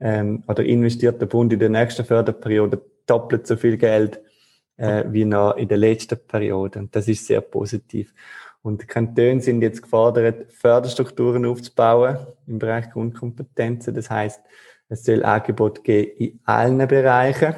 ähm, 0.00 0.42
oder 0.46 0.64
investiert 0.64 1.20
der 1.20 1.26
Bund 1.26 1.52
in 1.52 1.58
der 1.58 1.70
nächsten 1.70 2.04
Förderperiode 2.04 2.82
doppelt 3.06 3.46
so 3.46 3.56
viel 3.56 3.78
Geld 3.78 4.20
äh, 4.76 5.04
wie 5.08 5.24
noch 5.24 5.56
in 5.56 5.68
der 5.68 5.78
letzten 5.78 6.18
Periode. 6.18 6.78
Und 6.80 6.94
das 6.94 7.08
ist 7.08 7.26
sehr 7.26 7.40
positiv. 7.40 8.12
Und 8.62 8.82
die 8.82 8.86
Kantone 8.86 9.40
sind 9.40 9.62
jetzt 9.62 9.82
gefordert, 9.82 10.52
Förderstrukturen 10.52 11.44
aufzubauen 11.46 12.18
im 12.46 12.58
Bereich 12.58 12.90
Grundkompetenzen. 12.90 13.94
Das 13.94 14.10
heißt, 14.10 14.40
es 14.94 15.04
soll 15.04 15.24
Angebot 15.24 15.84
geben 15.84 16.12
in 16.18 16.40
allen 16.44 16.88
Bereichen 16.88 17.54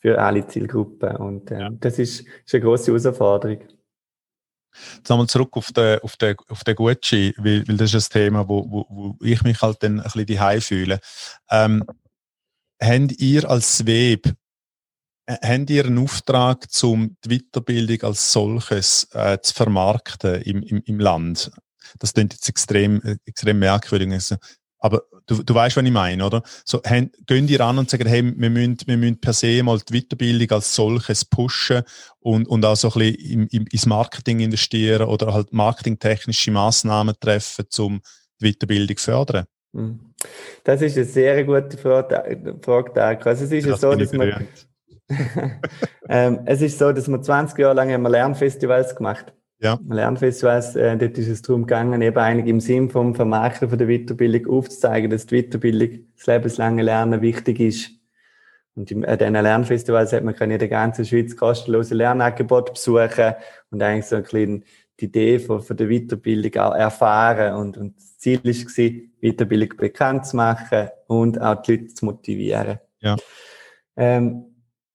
für 0.00 0.20
alle 0.20 0.46
Zielgruppen. 0.46 1.16
Und 1.16 1.50
äh, 1.50 1.60
ja. 1.60 1.70
das 1.70 1.98
ist, 1.98 2.20
ist 2.44 2.54
eine 2.54 2.62
große 2.62 2.92
Herausforderung. 2.92 3.60
Jetzt 4.96 5.08
nochmal 5.08 5.28
zurück 5.28 5.56
auf 5.56 5.72
den, 5.72 6.00
auf 6.00 6.16
den, 6.16 6.36
auf 6.48 6.64
den 6.64 6.74
Gutschein, 6.74 7.32
weil, 7.38 7.66
weil 7.66 7.76
das 7.76 7.94
ist 7.94 8.14
ein 8.14 8.20
Thema, 8.20 8.48
wo, 8.48 8.68
wo, 8.70 8.86
wo 8.88 9.16
ich 9.24 9.42
mich 9.42 9.62
halt 9.62 9.82
dann 9.82 10.00
ein 10.00 10.02
bisschen 10.04 10.26
daheim 10.26 10.60
fühle. 10.60 11.00
Ähm, 11.50 11.84
habt 12.82 13.20
ihr 13.20 13.48
als 13.48 13.86
Web, 13.86 14.26
äh, 15.26 15.36
habt 15.42 15.70
ihr 15.70 15.86
einen 15.86 15.98
Auftrag, 15.98 16.66
um 16.82 17.16
die 17.24 17.38
Weiterbildung 17.38 18.02
als 18.08 18.32
solches 18.32 19.08
äh, 19.12 19.38
zu 19.40 19.54
vermarkten 19.54 20.42
im, 20.42 20.62
im, 20.62 20.82
im 20.84 21.00
Land? 21.00 21.50
Das 21.98 22.12
klingt 22.12 22.32
jetzt 22.32 22.48
extrem, 22.48 23.00
äh, 23.02 23.16
extrem 23.24 23.60
merkwürdig. 23.60 24.12
Also, 24.12 24.36
aber 24.84 25.04
du, 25.24 25.42
du 25.42 25.54
weißt, 25.54 25.78
was 25.78 25.84
ich 25.84 25.90
meine, 25.90 26.26
oder? 26.26 26.42
So, 26.66 26.82
haben, 26.84 27.10
gehen 27.26 27.46
die 27.46 27.56
ran 27.56 27.78
und 27.78 27.88
sagen, 27.88 28.06
hey, 28.06 28.22
wir 28.22 28.50
müssen, 28.50 28.76
wir 28.84 28.98
müssen 28.98 29.18
per 29.18 29.32
se 29.32 29.62
mal 29.62 29.78
die 29.78 29.98
Weiterbildung 29.98 30.50
als 30.50 30.74
solches 30.74 31.24
pushen 31.24 31.84
und, 32.18 32.46
und 32.46 32.66
auch 32.66 32.76
so 32.76 32.88
ein 32.88 32.98
bisschen 32.98 33.30
im, 33.30 33.48
im, 33.50 33.66
ins 33.72 33.86
Marketing 33.86 34.40
investieren 34.40 35.08
oder 35.08 35.32
halt 35.32 35.54
marketingtechnische 35.54 36.50
Massnahmen 36.50 37.14
treffen, 37.18 37.64
um 37.78 38.02
die 38.42 38.52
Weiterbildung 38.52 38.98
zu 38.98 39.04
fördern? 39.04 39.46
Hm. 39.74 40.00
Das 40.64 40.82
ist 40.82 40.98
eine 40.98 41.06
sehr 41.06 41.44
gute 41.44 41.78
Frage, 41.78 42.58
Frage 42.60 43.00
Also 43.24 43.44
es 43.44 43.52
ist 43.52 43.66
ja 43.66 43.78
so, 43.78 43.94
dass 43.94 44.12
man, 44.12 44.46
ähm, 46.10 46.40
es 46.44 46.60
ist 46.60 46.78
so, 46.78 46.92
dass 46.92 47.08
wir 47.08 47.22
20 47.22 47.58
Jahre 47.58 47.74
lang 47.74 47.90
haben 47.90 48.06
Lernfestivals 48.06 48.94
gemacht. 48.94 49.32
Ja. 49.60 49.78
Lernfestivals, 49.88 50.76
äh, 50.76 50.96
dort 50.96 51.16
ist 51.16 51.28
es 51.28 51.42
darum 51.42 51.62
gegangen, 51.62 52.02
eben 52.02 52.18
eigentlich 52.18 52.48
im 52.48 52.60
Sinn 52.60 52.90
vom 52.90 53.14
Vermarkten 53.14 53.68
von 53.68 53.78
der 53.78 53.86
Weiterbildung 53.86 54.52
aufzuzeigen, 54.52 55.10
dass 55.10 55.26
die 55.26 55.42
Weiterbildung, 55.42 56.06
das 56.16 56.26
lebenslange 56.26 56.82
Lernen 56.82 57.22
wichtig 57.22 57.60
ist. 57.60 57.90
Und 58.74 58.90
in 58.90 59.04
äh, 59.04 59.16
diesen 59.16 59.34
Lernfestivals 59.34 60.12
hat 60.12 60.24
man 60.24 60.34
in 60.34 60.58
der 60.58 60.68
ganzen 60.68 61.04
Schweiz 61.04 61.36
kostenlose 61.36 61.94
Lernangebote 61.94 62.72
besuchen 62.72 63.34
und 63.70 63.82
eigentlich 63.82 64.06
so 64.06 64.16
ein 64.16 64.22
bisschen 64.22 64.64
die 65.00 65.06
Idee 65.06 65.38
von, 65.38 65.62
von 65.62 65.76
der 65.76 65.88
Weiterbildung 65.88 66.62
auch 66.62 66.74
erfahren. 66.74 67.54
Und, 67.54 67.76
und 67.76 67.96
das 67.96 68.18
Ziel 68.18 68.40
war, 68.44 69.30
Weiterbildung 69.30 69.76
bekannt 69.76 70.26
zu 70.26 70.36
machen 70.36 70.88
und 71.06 71.40
auch 71.40 71.62
die 71.62 71.72
Leute 71.72 71.94
zu 71.94 72.04
motivieren. 72.04 72.78
Ja. 73.00 73.16
Ähm, 73.96 74.44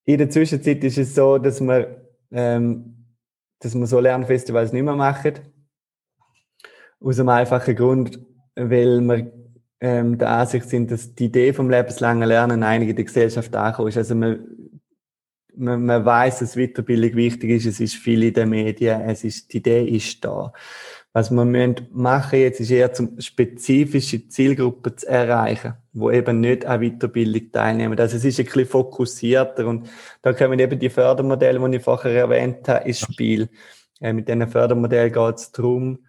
in 0.05 0.17
der 0.17 0.29
Zwischenzeit 0.29 0.83
ist 0.83 0.97
es 0.97 1.15
so, 1.15 1.37
dass 1.37 1.61
wir, 1.61 2.05
ähm, 2.31 2.98
dass 3.59 3.75
wir 3.75 3.87
so 3.87 3.99
Lernfestivals 3.99 4.73
nicht 4.73 4.83
mehr 4.83 4.95
machen. 4.95 5.33
Aus 6.99 7.19
einem 7.19 7.29
einfachen 7.29 7.75
Grund, 7.75 8.19
weil 8.55 9.01
wir 9.01 9.31
ähm, 9.81 10.17
der 10.17 10.29
Ansicht 10.29 10.69
sind, 10.69 10.91
dass 10.91 11.15
die 11.15 11.25
Idee 11.25 11.53
vom 11.53 11.69
lebenslangen 11.69 12.27
Lernen 12.27 12.63
einige 12.63 12.91
in 12.91 12.95
der 12.95 13.05
Gesellschaft 13.05 13.55
angekommen 13.55 13.89
ist. 13.89 13.97
Also 13.97 14.15
man, 14.15 14.45
man, 15.55 15.85
man 15.85 16.05
weiß, 16.05 16.39
dass 16.39 16.55
Weiterbildung 16.55 17.15
wichtig 17.15 17.51
ist, 17.51 17.65
es 17.65 17.79
ist 17.79 17.95
viel 17.95 18.23
in 18.23 18.33
den 18.33 18.49
Medien, 18.49 19.01
es 19.01 19.23
ist, 19.23 19.53
die 19.53 19.57
Idee 19.57 19.85
ist 19.87 20.23
da. 20.23 20.51
Was 21.11 21.31
wir 21.31 21.43
müssen 21.43 21.87
machen 21.91 22.39
jetzt 22.39 22.59
ist 22.59 22.69
eher 22.69 22.93
zum 22.93 23.19
spezifische 23.19 24.27
Zielgruppen 24.27 24.95
zu 24.95 25.07
erreichen, 25.07 25.73
wo 25.91 26.11
eben 26.11 26.39
nicht 26.39 26.65
an 26.65 26.81
Weiterbildung 26.81 27.51
teilnehmen. 27.51 27.99
Also 27.99 28.17
es 28.17 28.25
ist 28.25 28.39
ein 28.39 28.45
bisschen 28.45 28.67
fokussierter 28.67 29.65
und 29.65 29.89
da 30.21 30.33
kommen 30.33 30.59
eben 30.59 30.77
die 30.77 30.89
Fördermodelle, 30.89 31.67
die 31.69 31.77
ich 31.77 31.83
vorher 31.83 32.11
erwähnt 32.11 32.67
habe, 32.67 32.87
ins 32.87 32.99
Spiel. 32.99 33.49
Äh, 33.99 34.13
mit 34.13 34.27
diesen 34.27 34.47
Fördermodellen 34.47 35.11
geht 35.11 35.35
es 35.35 35.51
darum, 35.51 35.99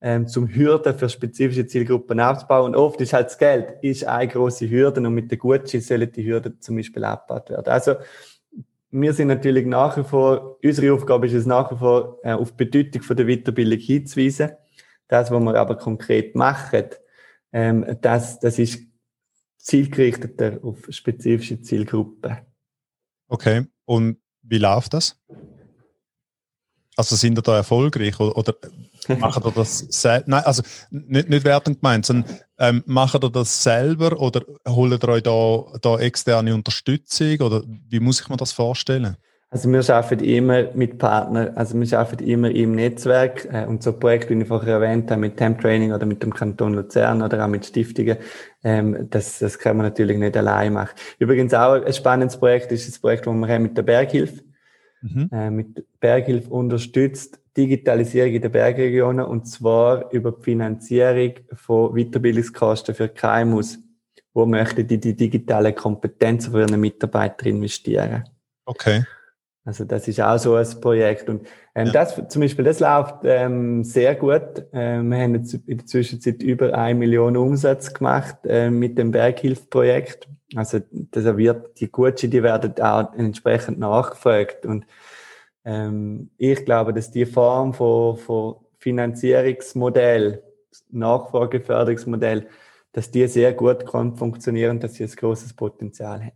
ähm, 0.00 0.28
zum 0.28 0.46
Hürden 0.48 0.96
für 0.96 1.08
spezifische 1.08 1.66
Zielgruppen 1.66 2.20
aufzubauen. 2.20 2.66
Und 2.66 2.76
oft 2.76 3.00
ist 3.00 3.12
halt 3.12 3.26
das 3.26 3.38
Geld 3.38 3.82
ist 3.82 4.04
eine 4.04 4.28
große 4.28 4.70
Hürde 4.70 5.00
und 5.00 5.12
mit 5.14 5.30
der 5.30 5.38
Gutschein 5.38 5.80
sollen 5.80 6.12
die 6.12 6.24
Hürden 6.24 6.60
zum 6.60 6.76
Beispiel 6.76 7.04
abgebaut 7.04 7.50
werden. 7.50 7.66
Also 7.66 7.96
wir 9.00 9.12
sind 9.12 9.28
natürlich 9.28 9.66
nach 9.66 9.96
wie 9.96 10.04
vor, 10.04 10.58
unsere 10.62 10.92
Aufgabe 10.92 11.26
ist 11.26 11.34
es 11.34 11.46
nach 11.46 11.70
wie 11.70 11.76
vor, 11.76 12.18
äh, 12.22 12.32
auf 12.32 12.52
die 12.52 12.64
Bedeutung 12.64 13.02
von 13.02 13.16
der 13.16 13.26
Weiterbildung 13.26 13.78
hinzuweisen. 13.78 14.52
Das, 15.08 15.30
was 15.30 15.40
wir 15.40 15.54
aber 15.54 15.76
konkret 15.76 16.34
machen, 16.34 16.86
ähm, 17.52 17.96
das, 18.00 18.40
das 18.40 18.58
ist 18.58 18.80
zielgerichteter 19.58 20.60
auf 20.62 20.78
spezifische 20.90 21.60
Zielgruppen. 21.60 22.38
Okay, 23.28 23.66
und 23.84 24.18
wie 24.42 24.58
läuft 24.58 24.94
das? 24.94 25.20
Also 26.96 27.16
sind 27.16 27.38
ihr 27.38 27.42
da 27.42 27.56
erfolgreich 27.56 28.18
oder, 28.18 28.54
machen 29.18 29.42
ihr 29.44 29.52
das 29.52 29.78
selbst? 29.78 30.28
Nein, 30.28 30.44
also 30.44 30.62
nicht, 30.90 31.28
nicht 31.28 31.44
wertend 31.44 31.80
gemeint, 31.80 32.06
sondern 32.06 32.38
ähm, 32.58 32.82
machen 32.86 33.20
ihr 33.22 33.30
das 33.30 33.62
selber 33.62 34.20
oder 34.20 34.42
holt 34.66 35.02
ihr 35.02 35.08
euch 35.08 35.22
da, 35.22 35.64
da 35.80 35.98
externe 35.98 36.54
Unterstützung 36.54 37.40
oder 37.40 37.62
wie 37.88 38.00
muss 38.00 38.20
ich 38.20 38.28
mir 38.28 38.36
das 38.36 38.52
vorstellen? 38.52 39.16
Also 39.48 39.70
wir 39.70 39.94
arbeiten 39.94 40.24
immer 40.24 40.74
mit 40.74 40.98
Partnern, 40.98 41.56
also 41.56 41.80
wir 41.80 41.98
arbeiten 41.98 42.24
immer 42.24 42.50
im 42.50 42.74
Netzwerk 42.74 43.48
äh, 43.50 43.64
und 43.64 43.82
so 43.82 43.92
Projekte, 43.92 44.34
wie 44.34 44.42
ich 44.42 44.48
vorher 44.48 44.74
erwähnt 44.74 45.10
habe, 45.10 45.20
mit 45.20 45.36
Temp 45.36 45.60
Training 45.60 45.92
oder 45.92 46.04
mit 46.04 46.22
dem 46.22 46.34
Kanton 46.34 46.74
Luzern 46.74 47.22
oder 47.22 47.44
auch 47.44 47.48
mit 47.48 47.64
Stiftungen, 47.64 48.16
ähm, 48.64 49.06
das, 49.08 49.38
das 49.38 49.58
kann 49.58 49.76
man 49.76 49.86
natürlich 49.86 50.18
nicht 50.18 50.36
allein 50.36 50.72
machen. 50.72 50.96
Übrigens 51.20 51.54
auch 51.54 51.74
ein 51.74 51.92
spannendes 51.92 52.36
Projekt 52.36 52.72
ist 52.72 52.88
das 52.88 52.98
Projekt, 52.98 53.26
das 53.26 53.34
wir 53.34 53.48
haben 53.48 53.62
mit 53.62 53.76
der 53.76 53.82
Berghilfe. 53.82 54.42
Mhm. 55.00 55.30
Äh, 55.30 55.50
mit 55.50 56.00
Berghilfe 56.00 56.50
unterstützt 56.50 57.38
Digitalisierung 57.56 58.34
in 58.34 58.42
den 58.42 58.52
Bergregionen 58.52 59.24
und 59.24 59.46
zwar 59.46 60.10
über 60.12 60.32
die 60.32 60.42
Finanzierung 60.42 61.34
von 61.54 61.94
Weiterbildungskosten 61.94 62.94
für 62.94 63.08
KMUs, 63.08 63.78
wo 64.34 64.46
möchten 64.46 64.86
die 64.86 64.98
die 64.98 65.16
digitale 65.16 65.72
Kompetenzen 65.72 66.52
für 66.52 66.60
ihre 66.60 66.76
Mitarbeiter 66.76 67.46
investieren. 67.46 68.24
Okay. 68.66 69.04
Also 69.66 69.84
das 69.84 70.06
ist 70.06 70.20
auch 70.20 70.38
so 70.38 70.54
ein 70.54 70.80
Projekt 70.80 71.28
und 71.28 71.48
ähm, 71.74 71.88
ja. 71.88 71.92
das 71.92 72.22
zum 72.28 72.40
Beispiel 72.40 72.64
das 72.64 72.78
läuft 72.78 73.16
ähm, 73.24 73.82
sehr 73.82 74.14
gut. 74.14 74.64
Ähm, 74.72 75.10
wir 75.10 75.18
haben 75.18 75.34
jetzt 75.34 75.54
in 75.54 75.78
der 75.78 75.86
Zwischenzeit 75.86 76.40
über 76.40 76.72
eine 76.72 76.96
Million 76.96 77.36
Umsatz 77.36 77.92
gemacht 77.92 78.36
ähm, 78.44 78.78
mit 78.78 78.96
dem 78.96 79.10
Berghilfprojekt. 79.10 80.28
Also 80.54 80.78
das 80.92 81.24
wird 81.36 81.80
die 81.80 81.90
Gutscheine, 81.90 82.30
die 82.30 82.42
werden 82.44 82.80
auch 82.80 83.12
entsprechend 83.14 83.80
nachgefragt 83.80 84.64
und 84.64 84.86
ähm, 85.66 86.30
ich 86.38 86.64
glaube, 86.64 86.94
dass 86.94 87.10
die 87.10 87.26
Form 87.26 87.74
von, 87.74 88.16
von 88.16 88.54
Finanzierungsmodell, 88.78 90.42
Nachfrageförderungsmodell, 90.90 92.48
dass 92.92 93.10
die 93.10 93.26
sehr 93.26 93.52
gut 93.52 93.84
kann 93.84 94.16
funktionieren, 94.16 94.78
dass 94.80 94.94
sie 94.94 95.04
ein 95.04 95.10
großes 95.10 95.52
Potenzial 95.54 96.20
haben. 96.20 96.32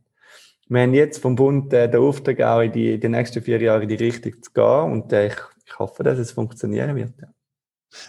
Wir 0.68 0.82
haben 0.82 0.94
jetzt 0.94 1.22
vom 1.22 1.36
Bund 1.36 1.72
äh, 1.72 1.88
den 1.88 2.00
Auftrag, 2.00 2.40
auch 2.42 2.60
in 2.60 2.72
die, 2.72 2.98
die 2.98 3.08
nächsten 3.08 3.42
vier 3.42 3.60
Jahre 3.60 3.84
in 3.84 3.88
die 3.88 3.94
Richtung 3.94 4.42
zu 4.42 4.52
gehen 4.52 4.92
und 4.92 5.12
äh, 5.12 5.28
ich, 5.28 5.36
ich 5.64 5.78
hoffe, 5.78 6.02
dass 6.02 6.18
es 6.18 6.32
funktionieren 6.32 6.94
wird. 6.96 7.12
Ja. 7.20 7.28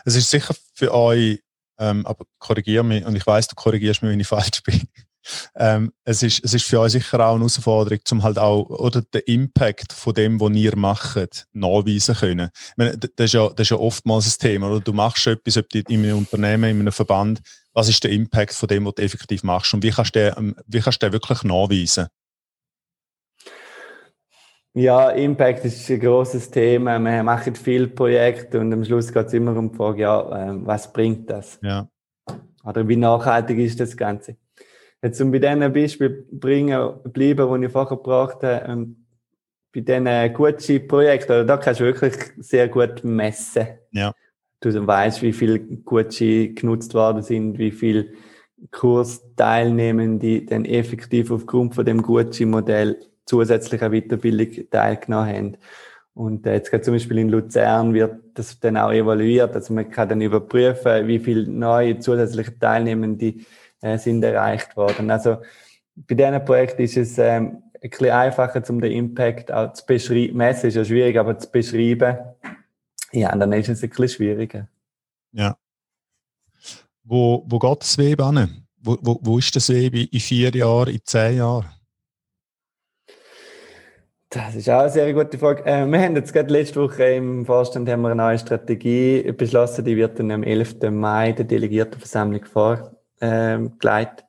Es 0.05 0.15
ist 0.15 0.29
sicher 0.29 0.55
für 0.73 0.93
euch, 0.93 1.41
ähm, 1.77 2.05
aber 2.05 2.25
korrigiere 2.39 2.83
mich, 2.83 3.05
und 3.05 3.15
ich 3.15 3.25
weiß, 3.25 3.47
du 3.47 3.55
korrigierst 3.55 4.01
mich, 4.01 4.11
wenn 4.11 4.19
ich 4.19 4.27
falsch 4.27 4.63
bin, 4.63 4.81
ähm, 5.55 5.91
es, 6.03 6.23
ist, 6.23 6.43
es 6.43 6.53
ist 6.53 6.65
für 6.65 6.79
euch 6.79 6.93
sicher 6.93 7.19
auch 7.19 7.31
eine 7.31 7.39
Herausforderung, 7.39 7.99
um 8.11 8.23
halt 8.23 8.39
auch 8.39 8.69
oder 8.69 9.01
den 9.01 9.21
Impact 9.25 9.93
von 9.93 10.13
dem, 10.13 10.39
was 10.39 10.51
ihr 10.51 10.75
macht, 10.75 11.47
nachweisen 11.53 12.15
können. 12.15 12.49
Ich 12.53 12.77
meine, 12.77 12.97
das, 12.97 13.25
ist 13.25 13.33
ja, 13.33 13.49
das 13.49 13.65
ist 13.65 13.71
ja 13.71 13.77
oftmals 13.77 14.27
ein 14.27 14.39
Thema. 14.39 14.69
Oder? 14.69 14.79
Du 14.79 14.93
machst 14.93 15.25
etwas 15.27 15.57
ob 15.57 15.73
in 15.73 16.03
einem 16.03 16.17
Unternehmen, 16.19 16.69
in 16.69 16.79
einem 16.81 16.91
Verband. 16.91 17.41
Was 17.73 17.87
ist 17.89 18.03
der 18.03 18.11
Impact 18.11 18.53
von 18.53 18.67
dem, 18.67 18.85
was 18.85 18.95
du 18.95 19.03
effektiv 19.03 19.43
machst? 19.43 19.73
Und 19.73 19.83
wie 19.83 19.91
kannst 19.91 20.15
du 20.15 20.19
den, 20.19 20.33
ähm, 20.37 20.55
wie 20.67 20.79
kannst 20.79 21.01
du 21.01 21.07
den 21.07 21.13
wirklich 21.13 21.43
nachweisen? 21.43 22.07
Ja, 24.73 25.09
Impact 25.09 25.65
ist 25.65 25.89
ein 25.89 25.99
großes 25.99 26.49
Thema. 26.49 26.97
Wir 26.97 27.23
machen 27.23 27.55
viele 27.55 27.87
Projekte 27.87 28.59
und 28.59 28.71
am 28.71 28.85
Schluss 28.85 29.11
geht 29.11 29.27
es 29.27 29.33
immer 29.33 29.55
um 29.57 29.69
die 29.69 29.77
Frage, 29.77 30.01
ja, 30.01 30.49
ähm, 30.49 30.65
was 30.65 30.91
bringt 30.93 31.29
das? 31.29 31.59
Ja. 31.61 31.89
Oder 32.63 32.87
wie 32.87 32.95
nachhaltig 32.95 33.57
ist 33.57 33.79
das 33.79 33.97
Ganze? 33.97 34.37
Jetzt, 35.03 35.19
um 35.19 35.31
bei 35.31 35.39
diesen 35.39 35.73
Beispielen 35.73 36.25
bringen, 36.31 36.93
bleiben, 37.05 37.61
die 37.61 37.65
ich 37.65 37.71
vorher 37.71 37.97
gebracht 37.97 38.43
habe, 38.43 38.65
ähm, 38.67 39.05
bei 39.73 39.81
diesen 39.81 40.33
Gucci-Projekten, 40.33 41.47
da 41.47 41.57
kannst 41.57 41.79
du 41.79 41.85
wirklich 41.85 42.13
sehr 42.37 42.67
gut 42.67 43.03
messen. 43.03 43.67
Ja. 43.91 44.13
Du 44.59 44.85
weißt, 44.85 45.23
wie 45.23 45.33
viel 45.33 45.59
Gucci 45.83 46.53
genutzt 46.53 46.93
worden 46.93 47.23
sind, 47.23 47.57
wie 47.57 47.71
viel 47.71 48.13
Kursteilnehmende 48.69 50.43
dann 50.43 50.65
effektiv 50.65 51.31
aufgrund 51.31 51.73
von 51.73 51.85
dem 51.85 52.03
Gucci-Modell 52.03 52.97
zusätzlich 53.25 53.81
an 53.81 53.91
Weiterbildung 53.91 54.69
teilgenommen 54.69 55.35
haben. 55.35 55.57
Und 56.13 56.45
äh, 56.45 56.55
jetzt 56.55 56.69
gerade 56.69 56.83
zum 56.83 56.93
Beispiel 56.93 57.19
in 57.19 57.29
Luzern 57.29 57.93
wird 57.93 58.17
das 58.33 58.59
dann 58.59 58.77
auch 58.77 58.91
evaluiert. 58.91 59.55
Also 59.55 59.73
man 59.73 59.89
kann 59.89 60.09
dann 60.09 60.21
überprüfen, 60.21 61.07
wie 61.07 61.19
viele 61.19 61.49
neue 61.49 61.97
zusätzliche 61.99 62.59
Teilnehmende 62.59 63.35
äh, 63.81 63.97
sind 63.97 64.23
erreicht 64.23 64.75
worden. 64.77 65.11
Also 65.11 65.37
bei 65.95 66.15
diesen 66.15 66.45
Projekten 66.45 66.81
ist 66.81 66.97
es 66.97 67.17
ähm, 67.17 67.63
ein 67.81 67.89
bisschen 67.89 68.11
einfacher, 68.11 68.63
um 68.69 68.79
den 68.79 68.91
Impact 68.91 69.51
auch 69.51 69.73
zu 69.73 69.85
beschreiben. 69.85 70.37
Messen 70.37 70.69
ist 70.69 70.75
ja 70.75 70.85
schwierig, 70.85 71.17
aber 71.17 71.37
zu 71.37 71.49
beschreiben, 71.49 72.17
ja, 73.11 73.35
dann 73.35 73.51
ist 73.53 73.69
es 73.69 73.83
ein 73.83 73.89
bisschen 73.89 74.09
schwieriger. 74.09 74.67
Ja. 75.33 75.57
Wo, 77.03 77.43
wo 77.47 77.59
geht 77.59 77.81
das 77.81 77.97
Web 77.97 78.21
an? 78.21 78.65
Wo, 78.77 78.97
wo, 79.01 79.19
wo 79.21 79.37
ist 79.37 79.55
das 79.55 79.69
Web 79.69 79.93
in 79.95 80.19
vier 80.19 80.51
Jahren, 80.51 80.93
in 80.93 81.01
zehn 81.03 81.37
Jahren? 81.37 81.65
Das 84.29 84.55
ist 84.55 84.69
auch 84.69 84.81
eine 84.81 84.89
sehr 84.89 85.13
gute 85.13 85.37
Frage. 85.37 85.65
Äh, 85.65 85.85
wir 85.85 85.99
haben 85.99 86.15
jetzt 86.15 86.31
gerade 86.31 86.53
letzte 86.53 86.81
Woche 86.81 87.03
im 87.03 87.45
Vorstand 87.45 87.89
haben 87.89 88.01
wir 88.01 88.11
eine 88.11 88.23
neue 88.23 88.39
Strategie 88.39 89.29
beschlossen, 89.33 89.83
die 89.83 89.97
wird 89.97 90.19
dann 90.19 90.31
am 90.31 90.43
11. 90.43 90.89
Mai 90.89 91.33
der 91.33 91.43
Delegiertenversammlung 91.43 92.45
vor, 92.45 92.95
ähm, 93.21 93.77
geleitet. 93.79 94.25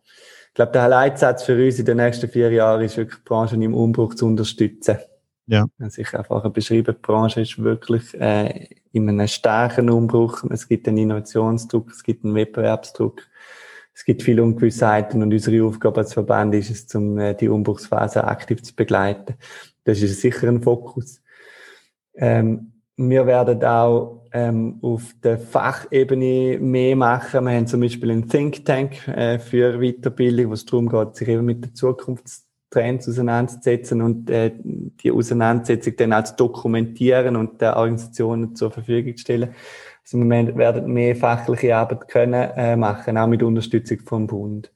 Ich 0.49 0.55
glaube, 0.55 0.73
der 0.73 0.89
Leitsatz 0.89 1.45
für 1.45 1.57
uns 1.57 1.79
in 1.79 1.87
den 1.87 1.97
nächsten 1.97 2.29
vier 2.29 2.51
Jahren 2.53 2.83
ist 2.83 2.97
wirklich, 2.97 3.19
die 3.19 3.25
Branche 3.25 3.57
im 3.57 3.75
Umbruch 3.75 4.15
zu 4.15 4.27
unterstützen. 4.27 4.99
Ja. 5.47 5.67
Also 5.79 6.03
ich 6.03 6.15
einfach 6.15 6.49
beschrieben, 6.51 6.95
die 6.95 7.03
Branche 7.03 7.41
ist 7.41 7.63
wirklich 7.63 8.15
äh, 8.21 8.69
in 8.93 9.09
einem 9.09 9.27
starken 9.29 9.91
Umbruch. 9.91 10.45
Es 10.51 10.69
gibt 10.69 10.87
einen 10.89 10.99
Innovationsdruck, 10.99 11.91
es 11.91 12.03
gibt 12.03 12.25
einen 12.25 12.35
Wettbewerbsdruck, 12.35 13.23
es 13.95 14.05
gibt 14.05 14.23
viele 14.23 14.43
Ungewissheiten 14.43 15.23
und 15.23 15.33
unsere 15.33 15.65
Aufgabe 15.65 16.01
als 16.01 16.13
Verband 16.13 16.55
ist 16.55 16.71
es, 16.71 16.95
um 16.95 17.19
äh, 17.19 17.35
die 17.35 17.49
Umbruchsphase 17.49 18.25
aktiv 18.25 18.63
zu 18.63 18.75
begleiten. 18.75 19.35
Das 19.85 20.01
ist 20.01 20.21
sicher 20.21 20.49
ein 20.49 20.63
Fokus. 20.63 21.21
Ähm, 22.15 22.72
wir 23.11 23.27
werden 23.27 23.63
auch 23.65 24.23
ähm, 24.33 24.79
auf 24.83 25.15
der 25.23 25.39
Fachebene 25.39 26.59
mehr 26.59 26.97
machen. 26.97 27.45
Wir 27.45 27.53
haben 27.53 27.67
zum 27.67 27.81
Beispiel 27.81 28.11
einen 28.11 28.29
Think 28.29 28.65
Tank 28.65 29.07
äh, 29.09 29.39
für 29.39 29.79
Weiterbildung, 29.79 30.51
wo 30.51 30.55
es 30.55 30.65
darum 30.65 30.89
geht, 30.89 31.17
sich 31.17 31.29
eben 31.29 31.45
mit 31.45 31.65
der 31.65 31.75
Zukunftstrends 31.75 33.09
auseinanderzusetzen 33.09 34.01
und 34.01 34.31
äh, 34.31 34.53
die 34.65 35.13
Auseinandersetzung 35.13 35.97
dann 35.97 36.13
auch 36.15 36.25
zu 36.25 36.37
dokumentieren 36.37 37.37
und 37.37 37.61
der 37.61 37.77
Organisationen 37.77 38.57
zur 38.57 38.71
Verfügung 38.71 39.17
zu 39.17 39.23
stellen. 39.23 39.55
Also 40.05 40.19
wir 40.19 40.57
werden 40.57 40.93
mehr 40.93 41.15
fachliche 41.15 41.77
Arbeit 41.77 42.09
können 42.09 42.51
äh, 42.57 42.77
machen, 42.77 43.19
auch 43.19 43.29
mit 43.29 43.43
Unterstützung 43.43 44.01
vom 44.01 44.27
Bund. 44.27 44.73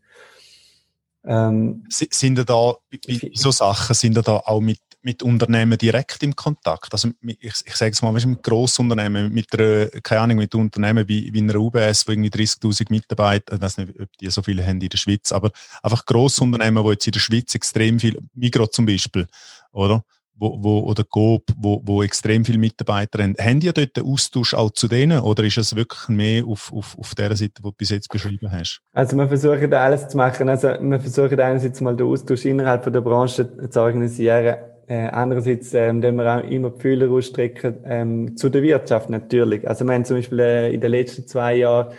Ähm, 1.25 1.85
sind 1.89 2.39
da, 2.49 2.75
bei 2.91 3.31
so 3.35 3.51
Sachen, 3.51 3.95
sind 3.95 4.17
da 4.17 4.37
auch 4.45 4.61
mit 4.61 4.79
mit 5.07 5.23
Unternehmen 5.23 5.79
direkt 5.79 6.21
im 6.25 6.35
Kontakt? 6.35 6.93
Also 6.93 7.11
ich, 7.23 7.63
ich 7.65 7.77
sage 7.77 7.93
es 7.93 8.03
mal, 8.03 8.13
mit 8.13 8.43
Grossunternehmen, 8.43 9.33
mit 9.33 9.47
einer, 9.57 9.87
keine 10.03 10.21
Ahnung, 10.23 10.39
mit 10.39 10.53
Unternehmen 10.53 11.09
wie, 11.09 11.33
wie 11.33 11.39
einer 11.39 11.55
UBS, 11.55 12.09
wo 12.09 12.13
irgendwie 12.13 12.31
30'000 12.31 12.87
Mitarbeiter, 12.91 13.55
ich 13.55 13.61
weiß 13.61 13.79
nicht, 13.79 14.01
ob 14.01 14.09
die 14.19 14.29
so 14.31 14.43
viele 14.43 14.67
haben 14.67 14.81
in 14.81 14.89
der 14.89 14.99
Schweiz, 14.99 15.31
aber 15.31 15.53
einfach 15.81 16.05
Grossunternehmen, 16.07 16.83
wo 16.83 16.91
jetzt 16.91 17.07
in 17.07 17.13
der 17.13 17.21
Schweiz 17.21 17.55
extrem 17.55 18.01
viel, 18.01 18.19
Migros 18.35 18.73
zum 18.73 18.85
Beispiel, 18.85 19.29
oder? 19.71 20.03
wo, 20.39 20.59
wo, 20.61 20.81
oder 20.81 21.03
Coop, 21.05 21.45
wo, 21.57 21.81
wo 21.85 22.03
extrem 22.03 22.45
viele 22.45 22.59
Mitarbeiter 22.59 23.23
haben. 23.23 23.37
Haben 23.41 23.61
die 23.61 23.73
dort 23.73 23.97
einen 23.97 24.07
Austausch 24.07 24.53
auch 24.53 24.71
zu 24.71 24.87
denen 24.87 25.21
oder 25.21 25.45
ist 25.45 25.57
es 25.57 25.75
wirklich 25.75 26.09
mehr 26.09 26.45
auf, 26.45 26.71
auf, 26.75 26.99
auf 26.99 27.15
der 27.15 27.35
Seite, 27.37 27.55
die 27.59 27.63
du 27.63 27.73
bis 27.73 27.89
jetzt 27.89 28.11
beschrieben 28.11 28.51
hast? 28.53 28.83
Also 28.93 29.17
wir 29.17 29.29
versuchen 29.29 29.73
alles 29.73 30.09
zu 30.09 30.17
machen. 30.19 30.49
Also 30.51 30.69
wir 30.79 31.01
versuchen 31.01 31.41
einerseits 31.41 31.81
mal 31.81 31.97
den 31.97 32.07
Austausch 32.07 32.45
innerhalb 32.45 32.93
der 32.93 33.01
Branche 33.01 33.71
zu 33.71 33.81
organisieren. 33.81 34.57
Äh, 34.89 35.09
andererseits, 35.09 35.75
ähm, 35.75 36.01
wir 36.03 36.37
auch 36.37 36.49
immer 36.49 36.71
die 36.71 36.81
Fühler 36.81 37.11
ausstrecken 37.11 37.79
ähm, 37.85 38.37
zu 38.37 38.49
der 38.49 38.63
Wirtschaft 38.63 39.11
natürlich. 39.11 39.67
Also 39.69 39.85
wir 39.85 39.95
haben 39.95 40.05
zum 40.05 40.17
Beispiel 40.17 40.41
äh, 40.41 40.75
in 40.75 40.81
den 40.81 40.91
letzten 40.91 41.27
zwei 41.27 41.57
Jahren 41.57 41.95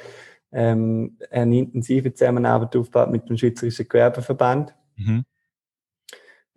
ähm, 0.51 1.17
eine 1.29 1.57
intensive 1.57 2.13
Zusammenarbeit 2.13 2.75
aufgebaut 2.75 3.11
mit 3.11 3.27
dem 3.27 3.37
Schweizerischen 3.37 3.87
Gewerbeverband. 3.89 4.73
Mhm 4.95 5.25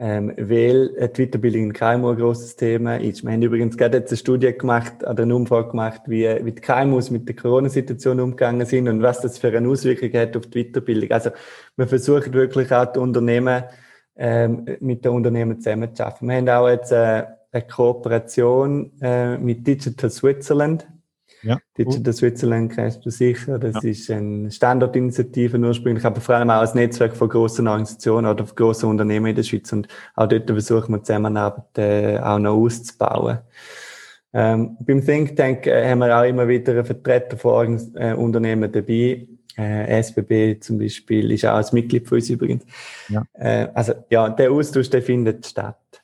ähm, 0.01 0.33
weil 0.39 1.11
die 1.15 1.27
Weiterbildung 1.27 1.65
in 1.65 1.73
KMU 1.75 2.09
ein 2.09 2.17
grosses 2.17 2.57
Thema 2.57 2.97
ist. 2.97 3.23
Wir 3.23 3.33
haben 3.33 3.43
übrigens 3.43 3.77
gerade 3.77 3.99
jetzt 3.99 4.11
eine 4.11 4.17
Studie 4.17 4.57
gemacht, 4.57 4.95
oder 5.03 5.25
eine 5.25 5.37
Umfrage 5.37 5.69
gemacht, 5.69 6.01
wie, 6.07 6.27
wie 6.43 6.53
die 6.53 6.63
KMUs 6.63 7.11
mit 7.11 7.29
der 7.29 7.37
Corona-Situation 7.37 8.19
umgegangen 8.19 8.67
sind 8.67 8.89
und 8.89 9.03
was 9.03 9.21
das 9.21 9.37
für 9.37 9.55
eine 9.55 9.69
Auswirkung 9.69 10.11
hat 10.15 10.35
auf 10.39 10.47
die 10.47 10.65
Weiterbildung. 10.65 11.11
Also 11.11 11.31
wir 11.77 11.87
versuchen 11.87 12.33
wirklich 12.33 12.73
auch 12.73 12.91
die 12.91 12.99
Unternehmen 12.99 13.65
ähm, 14.21 14.67
mit 14.79 15.05
den 15.05 15.13
Unternehmen 15.13 15.61
zusammenzuarbeiten. 15.61 16.29
Wir 16.29 16.37
haben 16.37 16.49
auch 16.49 16.69
jetzt 16.69 16.93
äh, 16.93 17.25
eine 17.51 17.67
Kooperation 17.67 18.93
äh, 19.01 19.37
mit 19.39 19.67
Digital 19.67 20.11
Switzerland 20.11 20.87
ja. 21.43 21.59
Digital 21.77 22.13
Switzerland 22.13 22.73
kennst 22.73 23.05
du 23.05 23.11
sicher. 23.11 23.59
Das 23.59 23.83
ja. 23.83 23.91
ist 23.91 24.11
eine 24.11 24.51
Standortinitiative 24.51 25.59
ursprünglich, 25.59 26.05
aber 26.05 26.21
vor 26.21 26.35
allem 26.35 26.51
auch 26.51 26.61
ein 26.61 26.75
Netzwerk 26.75 27.17
von 27.17 27.29
grossen 27.29 27.67
Organisationen 27.67 28.31
oder 28.31 28.47
von 28.47 28.57
grossen 28.57 28.91
Unternehmen 28.91 29.27
in 29.27 29.37
der 29.37 29.43
Schweiz. 29.43 29.73
Und 29.73 29.89
auch 30.15 30.27
dort 30.27 30.51
versuchen 30.51 30.95
wir 30.95 31.03
Zusammenarbeit 31.03 31.79
äh, 31.79 32.19
auch 32.19 32.39
noch 32.39 32.57
auszubauen. 32.57 33.39
Ähm, 34.33 34.77
beim 34.81 35.05
Think 35.05 35.35
Tank 35.35 35.67
äh, 35.67 35.91
haben 35.91 36.01
wir 36.01 36.17
auch 36.17 36.25
immer 36.25 36.47
wieder 36.47 36.73
einen 36.73 36.85
Vertreter 36.85 37.37
von 37.37 37.95
äh, 37.97 38.15
Unternehmen 38.15 38.71
dabei. 38.71 39.27
Äh, 39.59 40.01
SBB 40.01 40.61
zum 40.61 40.79
Beispiel 40.79 41.31
ist 41.33 41.45
auch 41.45 41.57
ein 41.57 41.67
Mitglied 41.73 42.09
von 42.09 42.19
uns 42.19 42.31
übrigens. 42.31 42.65
Ja. 43.09 43.25
Äh, 43.35 43.69
also 43.75 43.95
ja, 44.11 44.29
der 44.29 44.51
Austausch, 44.51 44.91
der 44.91 45.03
findet 45.03 45.47
statt. 45.47 46.03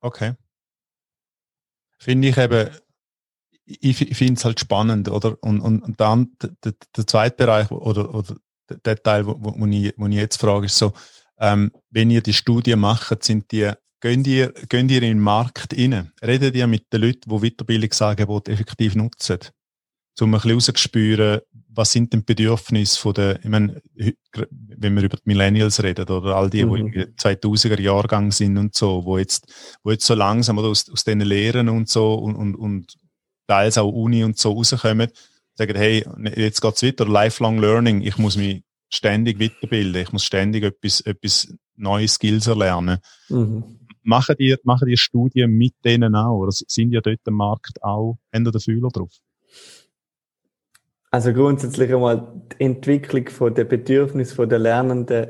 Okay. 0.00 0.34
Finde 1.98 2.28
ich 2.28 2.36
eben 2.38 2.70
ich, 3.78 4.00
ich 4.00 4.16
finde 4.16 4.34
es 4.34 4.44
halt 4.44 4.60
spannend, 4.60 5.08
oder? 5.08 5.36
Und, 5.42 5.60
und, 5.60 5.82
und 5.82 6.00
dann 6.00 6.32
der, 6.64 6.74
der 6.96 7.06
zweite 7.06 7.36
Bereich 7.36 7.70
oder, 7.70 8.14
oder 8.14 8.36
der 8.84 9.02
Teil, 9.02 9.26
wo, 9.26 9.36
wo, 9.38 9.66
ich, 9.66 9.94
wo 9.96 10.06
ich 10.06 10.14
jetzt 10.14 10.40
frage, 10.40 10.66
ist 10.66 10.76
so, 10.76 10.92
ähm, 11.38 11.70
wenn 11.90 12.10
ihr 12.10 12.22
die 12.22 12.32
Studie 12.32 12.76
macht, 12.76 13.22
sind 13.22 13.50
die, 13.52 13.72
gehen 14.00 14.24
ihr, 14.24 14.52
gehen 14.68 14.88
ihr 14.88 15.02
in 15.02 15.08
den 15.08 15.20
Markt 15.20 15.76
rein? 15.76 16.12
Redet 16.22 16.54
ihr 16.54 16.66
mit 16.66 16.92
den 16.92 17.02
Leuten, 17.02 17.30
die 17.30 17.50
Weiterbildungsangebote 17.50 18.52
effektiv 18.52 18.94
nutzen? 18.94 19.38
Um 20.20 20.34
ein 20.34 20.40
bisschen 20.40 20.52
rauszuspüren, 20.52 21.40
was 21.72 21.92
sind 21.92 22.12
denn 22.12 22.20
die 22.20 22.26
Bedürfnisse 22.26 22.98
von 22.98 23.14
der, 23.14 23.38
ich 23.42 23.48
meine, 23.48 23.80
wenn 23.94 24.96
wir 24.96 25.04
über 25.04 25.16
die 25.16 25.22
Millennials 25.24 25.82
reden 25.82 26.08
oder 26.08 26.36
all 26.36 26.50
die, 26.50 26.64
mhm. 26.64 26.92
die 26.92 27.04
2000er 27.04 27.80
Jahrgang 27.80 28.32
sind 28.32 28.58
und 28.58 28.74
so, 28.74 29.04
wo 29.04 29.18
jetzt, 29.18 29.78
wo 29.82 29.90
jetzt 29.90 30.06
so 30.06 30.14
langsam 30.14 30.58
oder 30.58 30.68
aus, 30.68 30.90
aus 30.90 31.04
diesen 31.04 31.20
Lehren 31.20 31.68
und 31.68 31.88
so 31.88 32.14
und, 32.14 32.34
und, 32.34 32.54
und 32.56 32.96
teils 33.46 33.78
auch 33.78 33.90
Uni 33.90 34.24
und 34.24 34.38
so 34.38 34.52
rauskommen, 34.52 35.10
sagen, 35.54 35.76
hey, 35.76 36.04
jetzt 36.36 36.60
geht's 36.60 36.82
weiter, 36.82 37.06
lifelong 37.06 37.58
learning, 37.58 38.02
ich 38.02 38.18
muss 38.18 38.36
mich 38.36 38.62
ständig 38.88 39.40
weiterbilden, 39.40 40.02
ich 40.02 40.12
muss 40.12 40.24
ständig 40.24 40.64
etwas, 40.64 41.00
etwas 41.02 41.54
neue 41.76 42.08
Skills 42.08 42.46
erlernen. 42.46 42.98
Mhm. 43.28 43.64
Machen 44.02 44.34
die, 44.38 44.56
machen 44.64 44.88
die 44.88 44.96
Studien 44.96 45.50
mit 45.52 45.74
denen 45.84 46.14
auch, 46.14 46.38
oder 46.38 46.50
sind 46.52 46.92
ja 46.92 47.00
dort 47.00 47.20
im 47.26 47.34
Markt 47.34 47.82
auch, 47.82 48.18
haben 48.32 48.44
die 48.44 48.50
den 48.50 48.60
Fühler 48.60 48.88
drauf? 48.88 49.12
Also 51.10 51.32
grundsätzlich 51.32 51.92
einmal 51.92 52.28
die 52.52 52.64
Entwicklung 52.64 53.28
von 53.28 53.54
der 53.54 53.64
Bedürfnis 53.64 54.32
von 54.32 54.48
der 54.48 54.60
Lernenden 54.60 55.28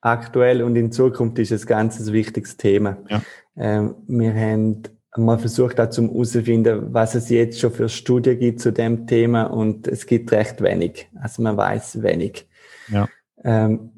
aktuell 0.00 0.62
und 0.62 0.76
in 0.76 0.92
Zukunft 0.92 1.38
ist 1.38 1.52
ein 1.52 1.66
ganz 1.66 2.10
wichtiges 2.10 2.56
Thema. 2.56 2.96
Ja. 3.08 3.22
Ähm, 3.56 3.96
wir 4.06 4.32
haben 4.34 4.82
mal 5.16 5.38
versucht 5.38 5.80
auch 5.80 5.90
zum 5.90 6.10
herauszufinden, 6.10 6.94
was 6.94 7.14
es 7.14 7.28
jetzt 7.28 7.60
schon 7.60 7.72
für 7.72 7.88
Studien 7.88 8.38
gibt 8.38 8.60
zu 8.60 8.72
dem 8.72 9.06
Thema 9.06 9.44
und 9.44 9.88
es 9.88 10.06
gibt 10.06 10.32
recht 10.32 10.62
wenig. 10.62 11.08
Also 11.20 11.42
man 11.42 11.56
weiß 11.56 12.02
wenig. 12.02 12.46
Ja. 12.88 13.08
Ähm, 13.42 13.90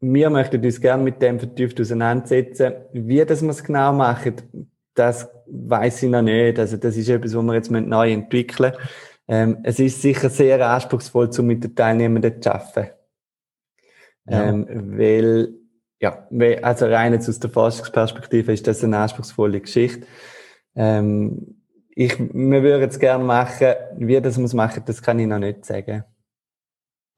wir 0.00 0.30
möchten 0.30 0.64
uns 0.64 0.80
gerne 0.80 1.02
mit 1.02 1.22
dem 1.22 1.38
vertieft 1.38 1.80
auseinandersetzen. 1.80 2.74
Wie 2.92 3.24
das 3.24 3.42
wir 3.42 3.50
es 3.50 3.64
genau 3.64 3.92
machen, 3.92 4.34
das 4.94 5.28
weiß 5.46 6.02
ich 6.02 6.10
noch 6.10 6.22
nicht. 6.22 6.58
Also 6.58 6.76
das 6.76 6.96
ist 6.96 7.08
etwas, 7.08 7.34
was 7.34 7.44
wir 7.44 7.54
jetzt 7.54 7.70
neu 7.70 8.12
entwickeln. 8.12 8.72
Ähm, 9.28 9.58
es 9.64 9.78
ist 9.78 10.02
sicher 10.02 10.30
sehr 10.30 10.68
anspruchsvoll, 10.68 11.30
um 11.38 11.46
mit 11.46 11.64
den 11.64 11.74
Teilnehmenden 11.74 12.40
zu 12.40 12.54
arbeiten. 12.54 12.90
Ja. 14.28 14.48
Ähm, 14.48 14.98
weil 14.98 15.54
ja, 16.00 16.28
also 16.62 16.86
rein 16.86 17.14
jetzt 17.14 17.28
aus 17.28 17.40
der 17.40 17.50
Forschungsperspektive 17.50 18.52
ist 18.52 18.66
das 18.66 18.84
eine 18.84 18.98
anspruchsvolle 18.98 19.60
Geschichte. 19.60 20.06
Ähm, 20.74 21.62
ich, 21.90 22.18
wir 22.18 22.62
würden 22.62 22.88
es 22.88 22.98
gerne 22.98 23.24
machen. 23.24 23.74
Wie 23.96 24.20
das 24.20 24.36
muss 24.36 24.52
machen, 24.52 24.82
das 24.84 25.02
kann 25.02 25.18
ich 25.18 25.26
noch 25.26 25.38
nicht 25.38 25.64
sagen. 25.64 26.04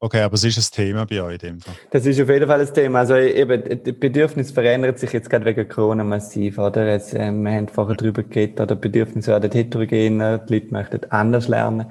Okay, 0.01 0.21
aber 0.21 0.35
es 0.35 0.45
ist 0.45 0.57
ein 0.57 0.85
Thema 0.85 1.05
bei 1.05 1.21
euch 1.21 1.33
in 1.33 1.39
dem 1.39 1.59
Fall. 1.59 1.73
Das 1.91 2.05
ist 2.05 2.21
auf 2.21 2.29
jeden 2.29 2.47
Fall 2.47 2.61
ein 2.61 2.73
Thema. 2.73 2.99
Also 2.99 3.15
eben, 3.15 3.63
das 3.83 3.93
Bedürfnis 3.99 4.51
verändert 4.51 4.97
sich 4.97 5.11
jetzt 5.11 5.29
gerade 5.29 5.43
wegen 5.43 5.67
Corona 5.67 6.05
massiv, 6.05 6.57
oder? 6.57 6.89
Jetzt, 6.89 7.13
äh, 7.13 7.31
wir 7.31 7.51
haben 7.51 7.67
vorher 7.67 7.97
drüber 7.97 8.23
geredet, 8.23 8.61
oder 8.61 8.75
Bedürfnisse 8.75 9.31
werden 9.31 9.51
heterogener, 9.51 10.37
die 10.37 10.53
Leute 10.53 10.71
möchten 10.71 11.11
anders 11.11 11.49
lernen. 11.49 11.87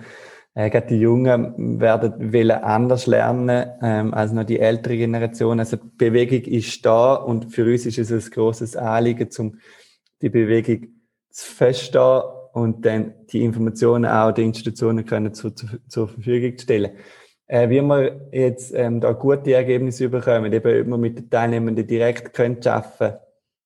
Äh, 0.54 0.70
gerade 0.70 0.86
die 0.86 1.00
Jungen 1.00 1.80
werden 1.80 2.32
wollen 2.32 2.50
anders 2.50 3.06
lernen 3.06 3.66
ähm, 3.82 4.14
als 4.14 4.32
noch 4.32 4.44
die 4.44 4.58
ältere 4.58 4.96
Generation. 4.96 5.60
Also 5.60 5.76
Bewegung 5.98 6.50
ist 6.50 6.86
da 6.86 7.14
und 7.14 7.52
für 7.52 7.64
uns 7.70 7.84
ist 7.84 7.98
es 7.98 8.10
ein 8.10 8.30
großes 8.30 8.74
Anliegen, 8.74 9.28
um 9.38 9.58
die 10.22 10.30
Bewegung 10.30 10.88
zu 11.30 11.52
verstehen 11.52 12.22
und 12.54 12.86
dann 12.86 13.12
die 13.30 13.44
Informationen 13.44 14.06
auch 14.06 14.32
den 14.32 14.46
Institutionen 14.46 15.04
können 15.04 15.34
zu, 15.34 15.50
zu, 15.50 15.66
zur 15.86 16.08
Verfügung 16.08 16.56
zu 16.56 16.64
stellen. 16.64 16.92
Äh, 17.50 17.70
wie 17.70 17.80
wir 17.80 18.28
jetzt 18.30 18.74
ähm, 18.74 19.00
da 19.00 19.12
gute 19.12 19.54
Ergebnisse 19.54 20.10
bekommen, 20.10 20.52
eben 20.52 20.80
ob 20.82 20.86
wir 20.86 20.98
mit 20.98 21.18
den 21.18 21.30
Teilnehmenden 21.30 21.86
direkt 21.86 22.34
können 22.34 22.62
schaffen 22.62 23.14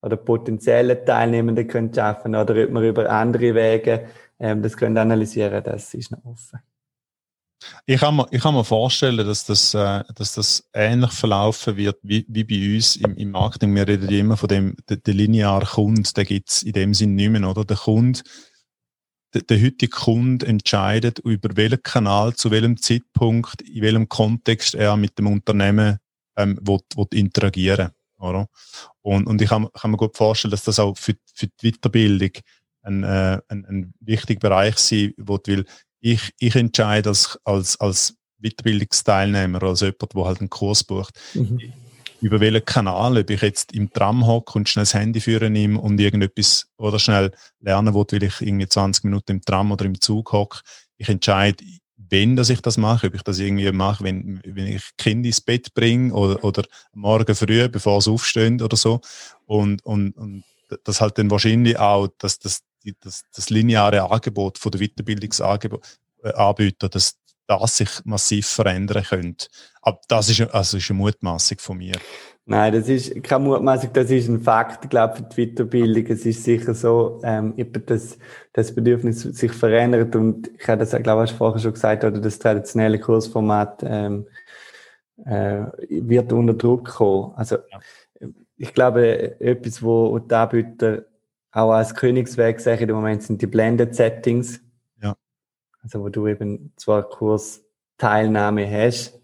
oder 0.01 0.17
potenzielle 0.17 1.05
Teilnehmenden 1.05 1.67
können 1.67 1.93
schaffen 1.93 2.37
oder 2.37 2.65
ob 2.65 2.71
wir 2.71 2.83
über 2.83 3.11
andere 3.11 3.55
Wege 3.55 4.07
ähm, 4.39 4.63
das 4.63 4.77
können 4.77 4.99
analysieren, 4.99 5.63
das 5.63 5.95
ist 5.95 6.11
noch 6.11 6.25
offen. 6.25 6.59
Ich 7.87 8.01
kann 8.01 8.17
mir, 8.17 8.27
ich 8.33 8.43
kann 8.43 8.55
mir 8.55 8.65
vorstellen, 8.65 9.25
dass 9.25 9.45
das, 9.47 9.73
äh, 9.73 10.03
dass 10.17 10.35
das 10.35 10.69
ähnlich 10.75 11.13
verlaufen 11.13 11.77
wird 11.77 11.97
wie, 12.03 12.27
wie 12.29 12.43
bei 12.43 12.75
uns 12.75 12.97
im, 12.97 13.17
im 13.17 13.31
Marketing. 13.31 13.75
Wir 13.75 13.87
reden 13.87 14.09
immer 14.09 14.37
von 14.37 14.49
dem, 14.49 14.77
der, 14.89 14.97
der 14.97 15.15
linearen 15.15 15.67
Kunde, 15.67 16.11
den 16.13 16.25
gibt 16.25 16.51
es 16.51 16.63
in 16.65 16.73
dem 16.73 16.93
Sinn 16.93 17.15
nicht 17.15 17.31
mehr, 17.31 17.49
oder? 17.49 17.65
Der 17.65 17.77
Kunde, 17.77 18.21
der, 19.35 19.43
der 19.43 19.63
heutige 19.63 19.89
Kunde 19.89 20.47
entscheidet, 20.47 21.19
über 21.21 21.57
welchen 21.57 21.83
Kanal, 21.83 22.35
zu 22.35 22.51
welchem 22.51 22.77
Zeitpunkt, 22.77 23.63
in 23.63 23.83
welchem 23.83 24.09
Kontext 24.09 24.75
er 24.75 24.97
mit 24.97 25.19
dem 25.19 25.27
Unternehmen 25.27 25.99
ähm, 26.37 26.59
will, 26.63 26.81
will 26.97 27.07
interagieren 27.13 27.91
oder? 28.23 28.49
Und, 29.03 29.27
und 29.27 29.43
ich 29.43 29.49
kann, 29.49 29.69
kann 29.73 29.91
mir 29.91 29.97
gut 29.97 30.17
vorstellen, 30.17 30.51
dass 30.51 30.65
das 30.65 30.79
auch 30.79 30.97
für, 30.97 31.15
für 31.35 31.49
die 31.49 31.73
Weiterbildung 31.73 32.31
ein, 32.83 33.03
äh, 33.05 33.41
ein, 33.49 33.65
ein 33.67 33.95
wichtiger 34.01 34.41
Bereich 34.41 34.79
sein 34.79 35.13
wird, 35.17 35.49
weil 35.49 35.65
ich, 36.01 36.33
ich 36.39 36.57
entscheide 36.57 37.11
als, 37.11 37.39
als, 37.45 37.79
als 37.81 38.17
Weiterbildungsteilnehmer, 38.39 39.63
als 39.63 39.81
jemand, 39.81 40.15
der 40.15 40.25
halt 40.25 40.41
einen 40.41 40.51
Kurs 40.51 40.85
bucht, 40.85 41.19
mhm. 41.35 41.73
Über 42.23 42.41
welchen 42.41 42.65
Kanal, 42.65 43.19
ob 43.19 43.29
ich 43.31 43.43
jetzt 43.43 43.73
im 43.73 43.93
Tram 43.93 44.27
hocke 44.27 44.57
und 44.57 44.69
schnell 44.69 44.85
das 44.85 44.95
Handy 44.95 45.21
führen 45.21 45.53
nehme 45.53 45.81
und 45.81 46.01
irgendetwas 46.01 46.69
oder 46.77 47.01
schnell 47.01 47.33
lernen 47.61 47.95
will, 47.95 48.07
weil 48.13 48.23
ich 48.23 48.41
irgendwie 48.41 48.69
20 48.69 49.05
Minuten 49.05 49.33
im 49.33 49.43
Tram 49.43 49.73
oder 49.73 49.85
im 49.85 50.01
Zug 50.01 50.33
hocke. 50.33 50.61
Ich 50.97 51.09
entscheide, 51.09 51.65
wenn 51.97 52.37
dass 52.37 52.51
ich 52.51 52.61
das 52.61 52.77
mache, 52.77 53.09
ob 53.09 53.15
ich 53.15 53.23
das 53.23 53.41
irgendwie 53.41 53.73
mache, 53.73 54.05
wenn, 54.05 54.41
wenn 54.45 54.69
ich 54.69 54.83
Kind 54.97 55.27
ins 55.27 55.41
Bett 55.41 55.75
bringe 55.75 56.15
oder, 56.15 56.45
oder 56.45 56.63
morgen 56.93 57.35
früh, 57.35 57.69
bevor 57.69 58.01
sie 58.01 58.13
aufstehen 58.13 58.63
oder 58.63 58.77
so. 58.77 59.01
Und, 59.47 59.85
und, 59.85 60.17
und 60.17 60.45
das 60.85 61.01
halt 61.01 61.19
dann 61.19 61.29
wahrscheinlich 61.31 61.77
auch, 61.79 62.07
dass 62.19 62.39
das, 62.39 62.63
das, 63.01 63.25
das 63.35 63.51
lineare 63.51 64.09
Angebot 64.09 64.59
von 64.59 64.71
der 64.71 64.81
Weiterbildungsanbieter, 64.81 66.89
dass 66.89 67.17
das 67.47 67.77
sich 67.77 67.91
massiv 68.05 68.47
verändern 68.47 69.05
könnte. 69.05 69.47
Aber 69.81 70.01
das 70.09 70.29
ist, 70.29 70.41
also 70.55 70.77
ist 70.77 70.91
eine 70.91 70.99
Mutmaßung 70.99 71.59
von 71.59 71.79
mir. 71.79 71.95
Nein, 72.45 72.73
das 72.73 72.89
ist 72.89 73.23
keine 73.23 73.45
Mutmaßung, 73.45 73.93
das 73.93 74.11
ist 74.11 74.29
ein 74.29 74.41
Fakt, 74.41 74.85
ich 74.85 74.91
glaube, 74.91 75.17
für 75.17 75.23
die 75.23 75.47
Weiterbildung. 75.47 76.07
Es 76.07 76.27
ist 76.27 76.43
sicher 76.43 76.75
so, 76.75 77.21
ähm, 77.23 77.55
dass 77.87 78.19
das 78.53 78.75
Bedürfnis 78.75 79.23
sich 79.23 79.53
verändert 79.53 80.17
und 80.17 80.51
ich 80.59 80.67
habe 80.67 80.85
das, 80.85 80.91
glaube 81.03 81.25
ich, 81.25 81.33
vorher 81.33 81.61
schon 81.61 81.73
gesagt, 81.73 82.03
oder 82.03 82.21
das 82.21 82.39
traditionelle 82.41 82.99
Kursformat 82.99 83.85
ähm, 83.85 84.27
äh, 85.25 85.67
wird 85.89 86.33
unter 86.33 86.55
Druck 86.55 86.89
kommen. 86.89 87.33
Also, 87.37 87.59
ja. 87.71 88.29
ich 88.57 88.75
glaube, 88.75 89.41
etwas, 89.41 89.81
wo 89.81 90.19
die 90.19 90.35
Anbieter 90.35 91.05
auch 91.53 91.71
als 91.71 91.95
Königsweg 91.95 92.61
sehen 92.61 92.89
im 92.89 92.97
Moment 92.97 93.23
sind 93.23 93.41
die 93.41 93.47
Blended 93.47 93.95
Settings. 93.95 94.61
Also, 95.83 96.03
wo 96.03 96.09
du 96.09 96.29
eben 96.29 96.73
zwar 96.77 97.09
Kursteilnahme 97.09 98.71
hast, 98.71 99.21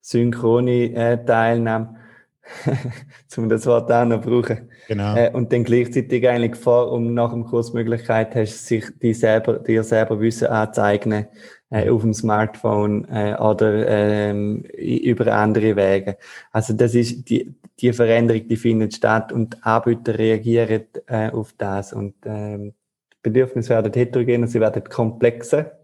synchrone 0.00 0.94
äh, 0.94 1.24
Teilnahme, 1.24 1.96
zum 3.28 3.48
das 3.48 3.66
Wort 3.66 3.90
auch 3.90 4.04
noch 4.04 4.20
brauchen. 4.20 4.68
Genau. 4.88 5.16
Äh, 5.16 5.30
und 5.32 5.52
dann 5.52 5.64
gleichzeitig 5.64 6.28
eigentlich 6.28 6.56
vor, 6.56 6.92
um 6.92 7.14
nach 7.14 7.30
dem 7.30 7.44
Kurs 7.44 7.72
Möglichkeit 7.72 8.34
hast, 8.34 8.66
sich 8.66 8.84
die 9.00 9.14
selber, 9.14 9.60
dir 9.60 9.84
selber 9.84 10.20
Wissen 10.20 10.48
anzueignen, 10.48 11.26
äh, 11.70 11.88
auf 11.88 12.02
dem 12.02 12.12
Smartphone 12.12 13.06
äh, 13.08 13.34
oder 13.38 13.86
ähm, 13.88 14.62
über 14.76 15.32
andere 15.32 15.76
Wege. 15.76 16.18
Also 16.50 16.74
das 16.74 16.94
ist 16.94 17.30
die, 17.30 17.54
die 17.78 17.92
Veränderung, 17.92 18.46
die 18.48 18.56
findet 18.56 18.94
statt 18.94 19.32
und 19.32 19.64
Anbieter 19.64 20.18
reagieren 20.18 20.84
äh, 21.06 21.30
auf 21.30 21.54
das 21.56 21.92
und 21.92 22.14
ähm, 22.26 22.74
Bedürfnisse 23.22 23.70
werden 23.70 23.92
heterogener, 23.92 24.48
sie 24.48 24.60
werden 24.60 24.84
komplexer. 24.84 25.78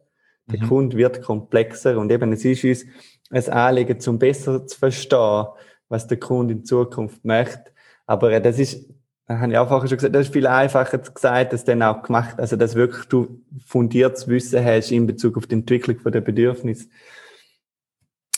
Der 0.51 0.63
mhm. 0.63 0.69
Kunde 0.69 0.97
wird 0.97 1.23
komplexer 1.23 1.99
und 1.99 2.11
eben 2.11 2.33
es 2.33 2.45
ist 2.45 2.65
uns 2.65 2.85
ein 3.31 3.53
Anliegen, 3.53 3.99
um 4.07 4.19
besser 4.19 4.67
zu 4.67 4.79
verstehen, 4.79 5.47
was 5.89 6.07
der 6.07 6.19
Kunde 6.19 6.55
in 6.55 6.65
Zukunft 6.65 7.25
möchte. 7.25 7.71
Aber 8.07 8.33
äh, 8.33 8.41
das 8.41 8.59
ist, 8.59 8.89
habe 9.29 9.53
ich 9.53 9.59
auch 9.59 9.69
vorher 9.69 9.89
schon 9.89 9.99
gesagt, 9.99 10.15
das 10.15 10.27
ist 10.27 10.33
viel 10.33 10.47
einfacher 10.47 10.99
gesagt, 10.99 11.53
dass 11.53 11.65
dann 11.65 11.83
auch 11.83 12.03
gemacht, 12.03 12.39
also 12.39 12.57
dass 12.57 12.75
wirklich 12.75 13.05
du 13.07 13.43
fundiertes 13.67 14.27
Wissen 14.29 14.65
hast 14.65 14.91
in 14.91 15.07
Bezug 15.07 15.37
auf 15.37 15.47
die 15.47 15.57
Entwicklung 15.57 15.99
der 16.11 16.23
Bedürfnis. 16.23 16.89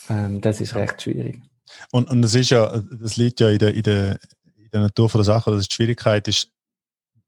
Ähm, 0.09 0.40
das 0.40 0.61
ist 0.61 0.74
recht 0.74 1.01
schwierig. 1.03 1.40
Und, 1.92 2.11
und 2.11 2.22
das 2.22 2.34
ist 2.34 2.51
ja, 2.51 2.82
das 3.01 3.16
liegt 3.16 3.38
ja 3.38 3.51
in 3.51 3.59
der, 3.59 3.74
in 3.74 3.82
der, 3.82 4.18
in 4.57 4.70
der 4.72 4.80
Natur 4.80 5.09
von 5.09 5.20
der 5.20 5.24
Sache, 5.24 5.53
dass 5.53 5.68
die 5.68 5.74
Schwierigkeit 5.74 6.26
ist, 6.26 6.51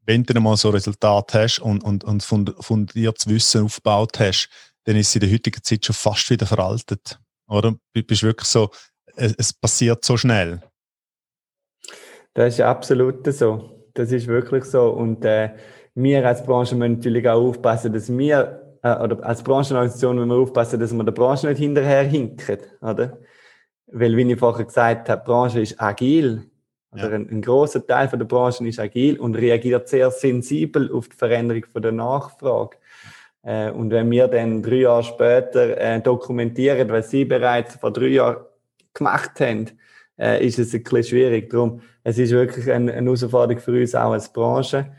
wenn 0.04 0.24
du 0.24 0.40
mal 0.40 0.56
so 0.56 0.68
ein 0.68 0.74
Resultat 0.74 1.34
hast 1.34 1.58
und, 1.60 1.84
und, 1.84 2.04
und 2.04 2.22
fundiertes 2.22 3.28
Wissen 3.28 3.64
aufgebaut 3.64 4.18
hast, 4.18 4.48
dann 4.84 4.96
ist 4.96 5.08
es 5.08 5.14
in 5.14 5.20
der 5.20 5.32
heutigen 5.32 5.62
Zeit 5.62 5.84
schon 5.86 5.94
fast 5.94 6.28
wieder 6.30 6.46
veraltet. 6.46 7.18
Oder? 7.48 7.74
Du 7.92 8.02
bist 8.02 8.22
wirklich 8.22 8.48
so, 8.48 8.70
es, 9.14 9.52
passiert 9.52 10.04
so 10.04 10.16
schnell. 10.16 10.60
Das 12.34 12.54
ist 12.54 12.60
absolut 12.60 13.26
so. 13.32 13.90
Das 13.94 14.10
ist 14.10 14.26
wirklich 14.26 14.64
so. 14.64 14.90
Und 14.90 15.24
äh, 15.24 15.50
wir 15.94 16.26
als 16.26 16.42
Branche 16.42 16.74
müssen 16.74 16.96
natürlich 16.96 17.28
auch 17.28 17.48
aufpassen, 17.48 17.92
dass 17.92 18.08
wir, 18.16 18.78
äh, 18.82 18.96
oder 18.96 19.22
als 19.24 19.42
Branchenorganisation 19.42 20.16
müssen 20.16 20.30
wir 20.30 20.36
aufpassen, 20.36 20.80
dass 20.80 20.92
wir 20.92 21.04
der 21.04 21.12
Branche 21.12 21.48
nicht 21.48 21.58
hinterher 21.58 22.04
hinken, 22.04 22.58
oder? 22.80 23.18
Weil, 23.86 24.16
wie 24.16 24.32
ich 24.32 24.38
vorher 24.38 24.64
gesagt 24.64 25.10
habe, 25.10 25.20
die 25.20 25.26
Branche 25.26 25.60
ist 25.60 25.78
agil. 25.80 26.50
Oder 26.92 27.10
ja. 27.10 27.14
ein, 27.16 27.28
ein 27.30 27.42
großer 27.42 27.86
Teil 27.86 28.08
von 28.08 28.18
der 28.18 28.26
Branche 28.26 28.66
ist 28.66 28.78
agil 28.78 29.18
und 29.18 29.34
reagiert 29.34 29.88
sehr 29.88 30.10
sensibel 30.10 30.92
auf 30.92 31.08
die 31.08 31.16
Veränderung 31.16 31.64
von 31.72 31.82
der 31.82 31.92
Nachfrage. 31.92 32.76
Äh, 33.42 33.70
und 33.70 33.90
wenn 33.90 34.10
wir 34.10 34.28
dann 34.28 34.62
drei 34.62 34.76
Jahre 34.76 35.02
später 35.02 35.78
äh, 35.78 36.00
dokumentieren, 36.00 36.88
was 36.90 37.10
sie 37.10 37.24
bereits 37.24 37.76
vor 37.76 37.92
drei 37.92 38.08
Jahren 38.08 38.44
gemacht 38.94 39.40
haben, 39.40 39.70
äh, 40.18 40.46
ist 40.46 40.58
es 40.58 40.74
ein 40.74 40.82
bisschen 40.82 41.04
schwierig. 41.04 41.50
Darum, 41.50 41.80
es 42.04 42.18
ist 42.18 42.30
wirklich 42.30 42.70
eine, 42.70 42.92
eine 42.92 43.06
Herausforderung 43.06 43.60
für 43.60 43.80
uns 43.80 43.94
auch 43.94 44.12
als 44.12 44.32
Branche, 44.32 44.92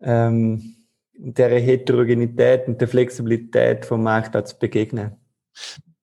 ähm, 0.00 0.76
der 1.12 1.58
Heterogenität 1.58 2.68
und 2.68 2.80
der 2.80 2.88
Flexibilität 2.88 3.84
vom 3.84 4.02
Markt 4.02 4.48
zu 4.48 4.58
begegnen. 4.58 5.12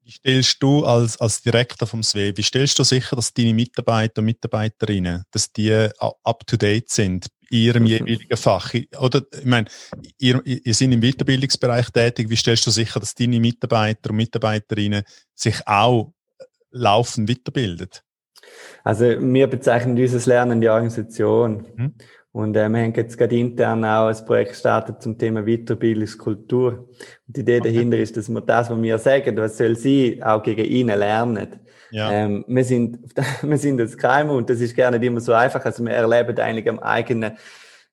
Wie 0.05 0.11
stellst 0.11 0.61
du 0.61 0.85
als, 0.85 1.19
als 1.19 1.41
Direktor 1.41 1.87
vom 1.87 2.03
SWE, 2.03 2.37
wie 2.37 2.43
stellst 2.43 2.77
du 2.77 2.83
sicher, 2.83 3.15
dass 3.15 3.33
deine 3.33 3.55
Mitarbeiter 3.55 4.19
und 4.19 4.25
Mitarbeiterinnen, 4.25 5.23
dass 5.31 5.51
die 5.51 5.73
up 5.99 6.45
to 6.45 6.57
date 6.57 6.91
sind 6.91 7.25
in 7.49 7.57
ihrem 7.57 7.85
jeweiligen 7.87 8.37
Fach? 8.37 8.71
Oder, 8.99 9.23
ich 9.35 9.45
meine, 9.45 9.65
ihr, 10.19 10.45
ihr 10.45 10.73
seid 10.75 10.91
im 10.91 11.01
Weiterbildungsbereich 11.01 11.89
tätig. 11.89 12.29
Wie 12.29 12.35
stellst 12.35 12.67
du 12.67 12.71
sicher, 12.71 12.99
dass 12.99 13.15
deine 13.15 13.39
Mitarbeiter 13.39 14.11
und 14.11 14.17
Mitarbeiterinnen 14.17 15.01
sich 15.33 15.65
auch 15.65 16.13
laufend 16.69 17.27
weiterbilden? 17.27 17.89
Also, 18.83 19.05
wir 19.05 19.47
bezeichnen 19.47 19.95
dieses 19.95 20.27
Lernen 20.27 20.61
die 20.61 20.69
Organisation. 20.69 21.65
Mhm. 21.75 21.95
Und 22.36 22.57
äh, 22.57 22.67
wir 22.67 22.81
haben 22.81 22.93
jetzt 22.93 23.17
gerade 23.17 23.39
intern 23.39 23.86
auch 23.86 24.07
ein 24.07 24.25
Projekt 24.25 24.49
gestartet 24.51 25.01
zum 25.01 25.17
Thema 25.17 25.43
Weiterbildungskultur. 25.43 26.89
Und 27.27 27.38
die 27.38 27.39
Idee 27.39 27.61
okay. 27.61 27.71
dahinter 27.71 27.97
ist, 27.97 28.17
dass 28.17 28.27
wir 28.27 28.41
das, 28.41 28.69
was 28.69 28.81
wir 28.81 28.97
sagen, 28.97 29.38
was 29.38 29.57
soll 29.57 29.77
sie, 29.77 30.21
auch 30.21 30.43
gegen 30.43 30.65
ihnen 30.65 30.99
lernen. 30.99 31.61
Ja. 31.91 32.11
Ähm, 32.11 32.43
wir, 32.45 32.65
sind, 32.65 32.99
wir 33.41 33.57
sind 33.57 33.77
das 33.77 33.97
KMU 33.97 34.33
und 34.36 34.49
das 34.49 34.59
ist 34.59 34.75
gerne 34.75 34.99
nicht 34.99 35.07
immer 35.07 35.21
so 35.21 35.31
einfach. 35.31 35.63
Also 35.63 35.81
wir 35.86 35.93
erleben 35.93 36.38
eigentlich 36.38 36.67
am 36.67 36.79
eigenen, 36.79 37.38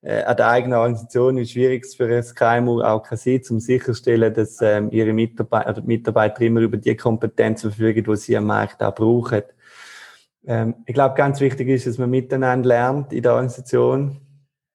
äh, 0.00 0.24
an 0.24 0.36
der 0.36 0.48
eigenen 0.48 0.76
Organisation, 0.76 1.36
wie 1.36 1.46
schwierig 1.46 1.86
für 1.96 2.12
ein 2.12 2.24
KMU 2.34 2.82
auch 2.82 3.04
kann 3.04 3.18
sein, 3.18 3.42
um 3.48 3.60
sicherstellen, 3.60 4.34
dass 4.34 4.60
ähm, 4.60 4.90
ihre 4.90 5.12
Mitarbeiter, 5.12 5.80
Mitarbeiter 5.82 6.40
immer 6.40 6.62
über 6.62 6.78
die 6.78 6.96
Kompetenzen 6.96 7.70
verfügen, 7.70 8.02
die 8.02 8.16
sie 8.16 8.36
am 8.36 8.46
Markt 8.46 8.82
auch 8.82 8.92
brauchen. 8.92 9.42
Ähm, 10.44 10.74
ich 10.84 10.94
glaube, 10.94 11.14
ganz 11.14 11.38
wichtig 11.38 11.68
ist, 11.68 11.86
dass 11.86 11.96
man 11.96 12.10
miteinander 12.10 12.66
lernt 12.66 13.12
in 13.12 13.22
der 13.22 13.34
Organisation 13.34 14.18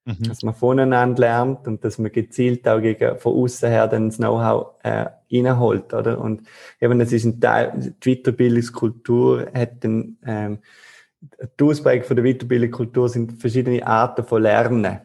Mhm. 0.08 0.22
Dass 0.26 0.42
man 0.42 0.54
voneinander 0.54 1.20
lernt 1.20 1.68
und 1.68 1.84
dass 1.84 1.98
man 1.98 2.10
gezielt 2.10 2.66
auch 2.66 2.80
gegen, 2.80 3.18
von 3.18 3.34
außen 3.34 3.68
her 3.68 3.86
dann 3.88 4.08
das 4.08 4.16
Know-how 4.16 4.68
äh, 4.82 5.04
reinholt, 5.30 5.92
oder? 5.92 6.18
Und 6.18 6.48
eben, 6.80 6.98
das 6.98 7.12
ist 7.12 7.26
ein 7.26 7.38
Teil, 7.38 7.94
die 8.02 8.16
Weiterbildungskultur 8.16 9.50
hat 9.52 9.84
dann, 9.84 10.16
ähm, 10.24 10.58
die 11.60 11.64
Ausprägung 11.64 12.06
von 12.06 12.16
der 12.16 12.24
Weiterbildungskultur 12.24 13.10
sind 13.10 13.38
verschiedene 13.38 13.86
Arten 13.86 14.24
von 14.24 14.40
Lernen. 14.40 15.00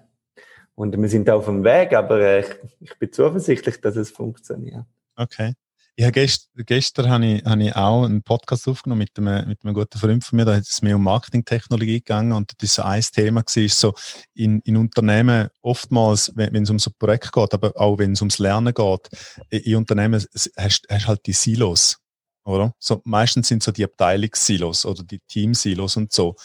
Und 0.74 0.98
wir 0.98 1.10
sind 1.10 1.30
auf 1.30 1.46
dem 1.46 1.66
Weg, 1.66 1.94
aber 1.94 2.22
äh, 2.22 2.40
ich, 2.40 2.48
ich 2.80 2.98
bin 2.98 3.12
zuversichtlich, 3.12 3.82
dass 3.82 3.98
es 3.98 4.10
funktioniert. 4.10 4.86
Okay. 5.18 5.54
Habe 6.02 6.12
gest, 6.12 6.50
gestern 6.56 7.10
habe 7.10 7.26
ich, 7.26 7.46
habe 7.46 7.64
ich 7.64 7.76
auch 7.76 8.06
einen 8.06 8.24
Podcast 8.24 8.68
aufgenommen 8.68 9.00
mit 9.00 9.18
einem, 9.18 9.48
mit 9.48 9.64
einem 9.64 9.76
guten 9.76 10.00
Freund 10.00 10.24
von 10.24 10.38
mir, 10.38 10.46
da 10.46 10.56
ist 10.56 10.72
es 10.72 10.82
mehr 10.82 10.96
um 10.96 11.04
Marketingtechnologie 11.04 12.00
gegangen 12.00 12.32
und 12.32 12.52
das 12.58 12.70
ist 12.70 12.76
so 12.76 12.82
ein 12.82 13.02
Thema 13.02 13.44
gewesen, 13.44 13.66
ist 13.66 13.80
so 13.80 13.94
in, 14.34 14.60
in 14.62 14.76
Unternehmen 14.76 15.50
oftmals, 15.62 16.32
wenn, 16.36 16.52
wenn 16.54 16.64
es 16.64 16.72
um 16.72 16.80
so 16.80 16.90
ein 16.90 16.96
Projekt 16.98 17.32
geht, 17.32 17.54
aber 17.54 17.74
auch 17.80 18.00
wenn 18.00 18.14
es 18.14 18.22
ums 18.22 18.40
Lernen 18.40 18.74
geht, 18.74 19.10
in 19.50 19.76
Unternehmen 19.76 20.24
hast 20.58 20.86
du 20.90 21.08
halt 21.08 21.26
die 21.28 21.34
Silos, 21.34 22.00
oder? 22.44 22.74
So, 22.80 23.02
meistens 23.04 23.48
sind 23.48 23.62
so 23.62 23.72
die 23.72 23.84
Abteilungssilos 23.84 24.88
oder 24.88 25.04
die 25.04 25.20
Teamsilos 25.20 25.96
und 25.96 26.12
so. 26.12 26.36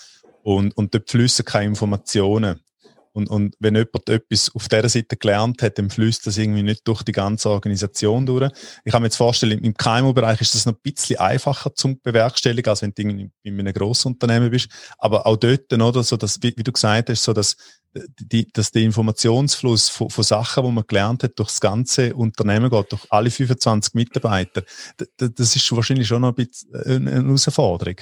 Und, 0.43 0.77
und 0.77 0.95
dort 0.95 1.11
fließen 1.11 1.45
keine 1.45 1.67
Informationen. 1.67 2.61
Und, 3.19 3.29
und 3.29 3.57
wenn 3.59 3.75
jemand 3.75 4.09
etwas 4.09 4.49
auf 4.55 4.69
dieser 4.69 4.89
Seite 4.89 5.16
gelernt 5.16 5.61
hat, 5.61 5.77
dann 5.77 5.91
fließt 5.91 6.25
das 6.25 6.39
irgendwie 6.39 6.62
nicht 6.62 6.87
durch 6.87 7.03
die 7.03 7.11
ganze 7.11 7.51
Organisation 7.51 8.25
durch. 8.27 8.53
Ich 8.85 8.93
kann 8.93 9.03
mir 9.03 9.09
jetzt 9.09 9.16
vorstellen, 9.16 9.59
im 9.59 9.75
KMU-Bereich 9.75 10.41
ist 10.41 10.55
das 10.55 10.66
noch 10.66 10.75
ein 10.75 10.81
bisschen 10.85 11.19
einfacher 11.19 11.75
zum 11.75 12.01
bewerkstelligen, 12.01 12.71
als 12.71 12.83
wenn 12.83 12.93
du 12.95 13.03
in 13.03 13.33
einem 13.59 13.73
grossen 13.75 14.12
Unternehmen 14.12 14.51
bist. 14.51 14.69
Aber 14.99 15.27
auch 15.27 15.37
dort, 15.37 15.73
oder, 15.73 16.05
so 16.05 16.16
dass, 16.16 16.41
wie, 16.43 16.55
wie 16.57 16.62
du 16.62 16.71
gesagt 16.71 17.11
hast, 17.11 17.25
so 17.25 17.33
dass, 17.33 17.57
die, 18.21 18.47
dass 18.53 18.71
der 18.71 18.83
Informationsfluss 18.83 19.89
von, 19.89 20.11
von 20.11 20.23
Sachen, 20.23 20.64
die 20.64 20.71
man 20.71 20.85
gelernt 20.87 21.25
hat, 21.25 21.37
durch 21.41 21.49
das 21.49 21.61
ganze 21.61 22.14
Unternehmen 22.14 22.71
geht, 22.71 22.93
durch 22.93 23.05
alle 23.11 23.33
25 23.33 23.95
Mitarbeiter, 23.95 24.62
das 25.16 25.57
ist 25.57 25.73
wahrscheinlich 25.73 26.07
schon 26.07 26.23
noch 26.23 26.37
ein 26.37 26.47
bisschen 26.47 26.73
eine 26.85 27.11
Herausforderung. 27.11 27.97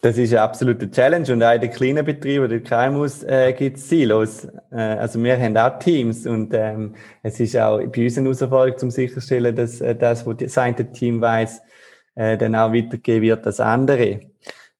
Das 0.00 0.18
ist 0.18 0.32
eine 0.32 0.42
absolute 0.42 0.90
Challenge 0.90 1.32
und 1.32 1.42
auch 1.42 1.54
in 1.54 1.60
den 1.60 1.70
kleinen 1.70 2.04
Betrieben, 2.04 2.48
den 2.48 2.62
KMUs, 2.62 3.22
äh, 3.24 3.52
gibt 3.52 3.76
es 3.76 3.88
Silos. 3.88 4.46
Äh, 4.70 4.76
also 4.76 5.22
wir 5.22 5.38
haben 5.38 5.56
auch 5.56 5.78
Teams 5.78 6.26
und 6.26 6.52
ähm, 6.54 6.94
es 7.22 7.40
ist 7.40 7.56
auch 7.56 7.78
bei 7.78 8.04
uns 8.04 8.18
eine 8.18 8.26
Herausforderung, 8.26 8.80
um 8.82 8.90
sicherzustellen, 8.90 9.54
dass 9.54 9.80
äh, 9.80 9.94
das, 9.94 10.26
was 10.26 10.36
das 10.38 10.58
eine 10.58 10.92
Team 10.92 11.20
weiß, 11.20 11.60
äh, 12.14 12.36
dann 12.36 12.54
auch 12.54 12.72
weitergegeben 12.72 13.22
wird 13.22 13.46
als 13.46 13.60
andere. 13.60 14.20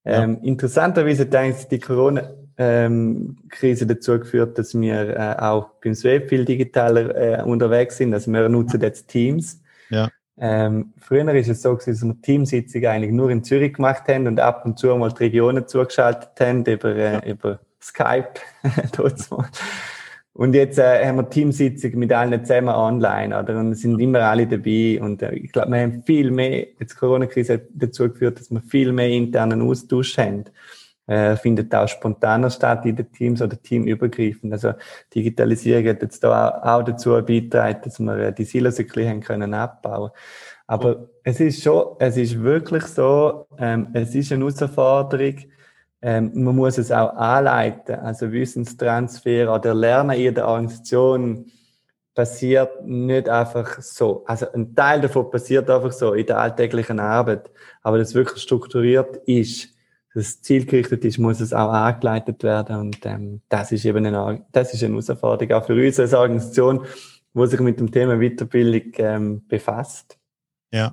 Ähm, 0.05 0.38
ja. 0.40 0.49
Interessanterweise 0.49 1.24
ich, 1.24 1.68
die 1.68 1.78
Corona-Krise 1.78 3.84
ähm, 3.84 3.88
dazu 3.88 4.18
geführt, 4.18 4.59
dass 4.59 4.78
wir 4.78 5.16
äh, 5.16 5.36
auch 5.38 5.70
beim 5.82 5.94
Swap 5.94 6.28
viel 6.28 6.44
digitaler 6.44 7.40
äh, 7.40 7.42
unterwegs 7.42 7.99
sind. 7.99 8.14
Also 8.14 8.30
wir 8.30 8.49
nutzen 8.49 8.80
jetzt 8.80 9.09
Teams. 9.09 9.61
Ja. 9.90 10.09
Ähm, 10.41 10.93
früher 10.99 11.34
ist 11.34 11.49
es 11.49 11.62
so, 11.62 11.74
dass 11.74 11.86
wir 11.86 12.22
Teamsitzungen 12.22 12.86
eigentlich 12.86 13.12
nur 13.12 13.30
in 13.30 13.43
Zürich 13.43 13.74
gemacht 13.74 14.05
haben 14.09 14.26
und 14.26 14.39
ab 14.39 14.64
und 14.64 14.78
zu 14.78 14.95
mal 14.97 15.12
die 15.12 15.24
Regionen 15.24 15.66
zugeschaltet 15.66 16.30
haben 16.41 16.64
über, 16.64 16.95
äh, 16.95 17.12
ja. 17.14 17.22
über 17.24 17.59
Skype. 17.82 18.34
und 20.34 20.55
jetzt 20.55 20.78
äh, 20.78 21.07
haben 21.07 21.16
wir 21.16 21.28
Teamsitzungen 21.28 21.99
mit 21.99 22.12
allen 22.12 22.45
zusammen 22.45 22.68
online, 22.68 23.39
oder? 23.39 23.59
Und 23.59 23.72
es 23.72 23.80
sind 23.80 23.99
immer 24.01 24.20
alle 24.20 24.47
dabei. 24.47 25.01
Und 25.01 25.22
äh, 25.22 25.34
ich 25.34 25.53
glaube, 25.53 25.72
wir 25.72 25.80
haben 25.80 26.03
viel 26.05 26.30
mehr, 26.30 26.66
jetzt 26.78 26.97
Corona-Krise 26.97 27.62
dazu 27.70 28.09
geführt, 28.09 28.39
dass 28.39 28.51
wir 28.51 28.61
viel 28.61 28.93
mehr 28.93 29.09
internen 29.09 29.62
Austausch 29.62 30.18
haben 30.18 30.45
äh, 31.09 31.36
findet 31.36 31.74
auch 31.74 31.88
spontaner 31.88 32.50
statt 32.50 32.84
in 32.84 32.94
den 32.94 33.11
Teams 33.11 33.40
oder 33.40 33.61
teamübergreifend. 33.61 34.52
Also 34.52 34.74
Digitalisierung 35.14 35.88
hat 35.88 36.02
jetzt 36.02 36.22
da 36.22 36.61
auch, 36.62 36.84
dazu 36.84 37.12
beigetragen, 37.12 37.80
dass 37.82 37.98
wir 37.98 38.18
äh, 38.18 38.32
die 38.32 38.44
Silos 38.44 38.78
ein 38.78 38.86
bisschen 38.86 39.20
können 39.20 39.54
abbauen 39.54 40.11
Aber 40.66 41.09
es 41.24 41.40
ist 41.40 41.62
schon, 41.62 41.96
es 41.98 42.18
ist 42.18 42.40
wirklich 42.42 42.84
so, 42.84 43.46
ähm, 43.59 43.88
es 43.94 44.14
ist 44.14 44.32
eine 44.32 44.44
Herausforderung, 44.44 45.36
ähm, 46.02 46.30
man 46.34 46.54
muss 46.54 46.76
es 46.76 46.92
auch 46.92 47.14
anleiten. 47.14 47.96
Also 47.96 48.30
Wissenstransfer 48.30 49.52
oder 49.52 49.74
Lernen 49.74 50.16
in 50.16 50.34
der 50.34 50.46
Organisation 50.46 51.46
passiert 52.14 52.84
nicht 52.84 53.30
einfach 53.30 53.80
so. 53.80 54.24
Also 54.26 54.52
ein 54.52 54.74
Teil 54.74 55.00
davon 55.00 55.30
passiert 55.30 55.70
einfach 55.70 55.92
so 55.92 56.12
in 56.12 56.26
der 56.26 56.38
alltäglichen 56.38 57.00
Arbeit. 57.00 57.50
Aber 57.80 57.96
das 57.96 58.14
wirklich 58.14 58.42
strukturiert 58.42 59.16
ist, 59.24 59.77
das 60.14 60.40
zielgerichtet 60.42 61.04
ist, 61.04 61.18
muss 61.18 61.40
es 61.40 61.52
auch 61.52 61.70
angeleitet 61.70 62.42
werden. 62.42 62.76
Und 62.76 63.04
ähm, 63.04 63.42
das 63.48 63.72
ist 63.72 63.84
eben 63.84 64.04
eine, 64.04 64.44
das 64.52 64.74
ist 64.74 64.82
eine 64.82 64.94
Herausforderung 64.94 65.52
auch 65.52 65.66
für 65.66 65.74
uns 65.74 66.00
als 66.00 66.14
Organisation, 66.14 66.84
die 67.34 67.46
sich 67.46 67.61
mit 67.61 67.78
dem 67.78 67.90
Thema 67.90 68.18
Weiterbildung 68.18 68.92
ähm, 68.96 69.46
befasst. 69.46 70.18
Ja. 70.72 70.92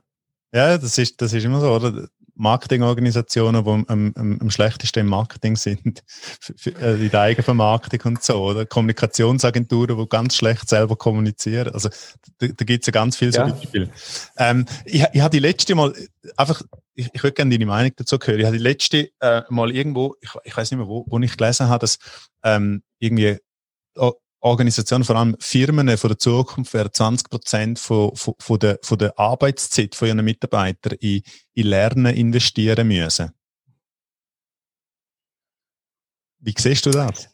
Ja, 0.53 0.77
das 0.77 0.97
ist, 0.97 1.21
das 1.21 1.33
ist 1.33 1.43
immer 1.43 1.59
so, 1.59 1.69
oder? 1.69 2.07
Marketingorganisationen, 2.35 3.63
die 3.63 3.69
am, 3.69 4.13
am, 4.15 4.37
am 4.39 4.49
schlechtesten 4.49 4.99
im 4.99 5.07
Marketing 5.07 5.55
sind, 5.55 6.03
äh, 6.65 6.95
in 6.95 7.09
der 7.09 7.21
Eigenvermarktung 7.21 7.99
und 8.03 8.23
so, 8.23 8.43
oder? 8.43 8.65
Kommunikationsagenturen, 8.65 9.97
die 9.97 10.09
ganz 10.09 10.35
schlecht 10.35 10.69
selber 10.69 10.95
kommunizieren. 10.95 11.73
Also 11.73 11.89
da, 12.37 12.47
da 12.47 12.65
gibt 12.65 12.83
es 12.83 12.87
ja 12.87 12.91
ganz 12.91 13.17
viele 13.17 13.31
ja. 13.31 13.47
Beispiele. 13.47 13.89
Ähm, 14.37 14.65
ich, 14.85 15.03
ich 15.13 15.21
habe 15.21 15.31
die 15.31 15.39
letzte 15.39 15.75
Mal 15.75 15.93
einfach, 16.35 16.61
ich, 16.93 17.09
ich 17.13 17.23
würde 17.23 17.33
gerne 17.33 17.51
deine 17.51 17.65
Meinung 17.65 17.91
dazu 17.95 18.17
hören. 18.21 18.39
Ich 18.39 18.45
habe 18.45 18.57
die 18.57 18.63
letzte 18.63 19.09
äh, 19.19 19.41
Mal 19.49 19.71
irgendwo, 19.71 20.15
ich, 20.21 20.29
ich 20.43 20.55
weiß 20.55 20.71
nicht 20.71 20.77
mehr, 20.77 20.87
wo, 20.87 21.05
wo 21.07 21.19
ich 21.19 21.37
gelesen 21.37 21.69
habe, 21.69 21.79
dass 21.79 21.99
ähm, 22.43 22.83
irgendwie 22.99 23.37
oh, 23.95 24.13
Organisationen, 24.45 25.03
vor 25.03 25.15
allem 25.15 25.35
Firmen 25.39 25.97
von 25.97 26.09
der 26.09 26.19
Zukunft, 26.19 26.73
werden 26.73 26.93
20 26.93 27.29
Prozent 27.29 27.79
von, 27.79 28.15
von, 28.15 28.35
von, 28.39 28.59
der, 28.59 28.79
von 28.83 28.97
der 28.97 29.17
Arbeitszeit 29.19 29.95
von 29.95 30.07
ihren 30.07 30.23
Mitarbeitern 30.23 30.97
in, 30.99 31.23
in 31.55 31.67
Lernen 31.67 32.15
investieren 32.15 32.87
müssen. 32.87 33.31
Wie 36.39 36.53
siehst 36.57 36.85
du 36.85 36.91
das? 36.91 37.29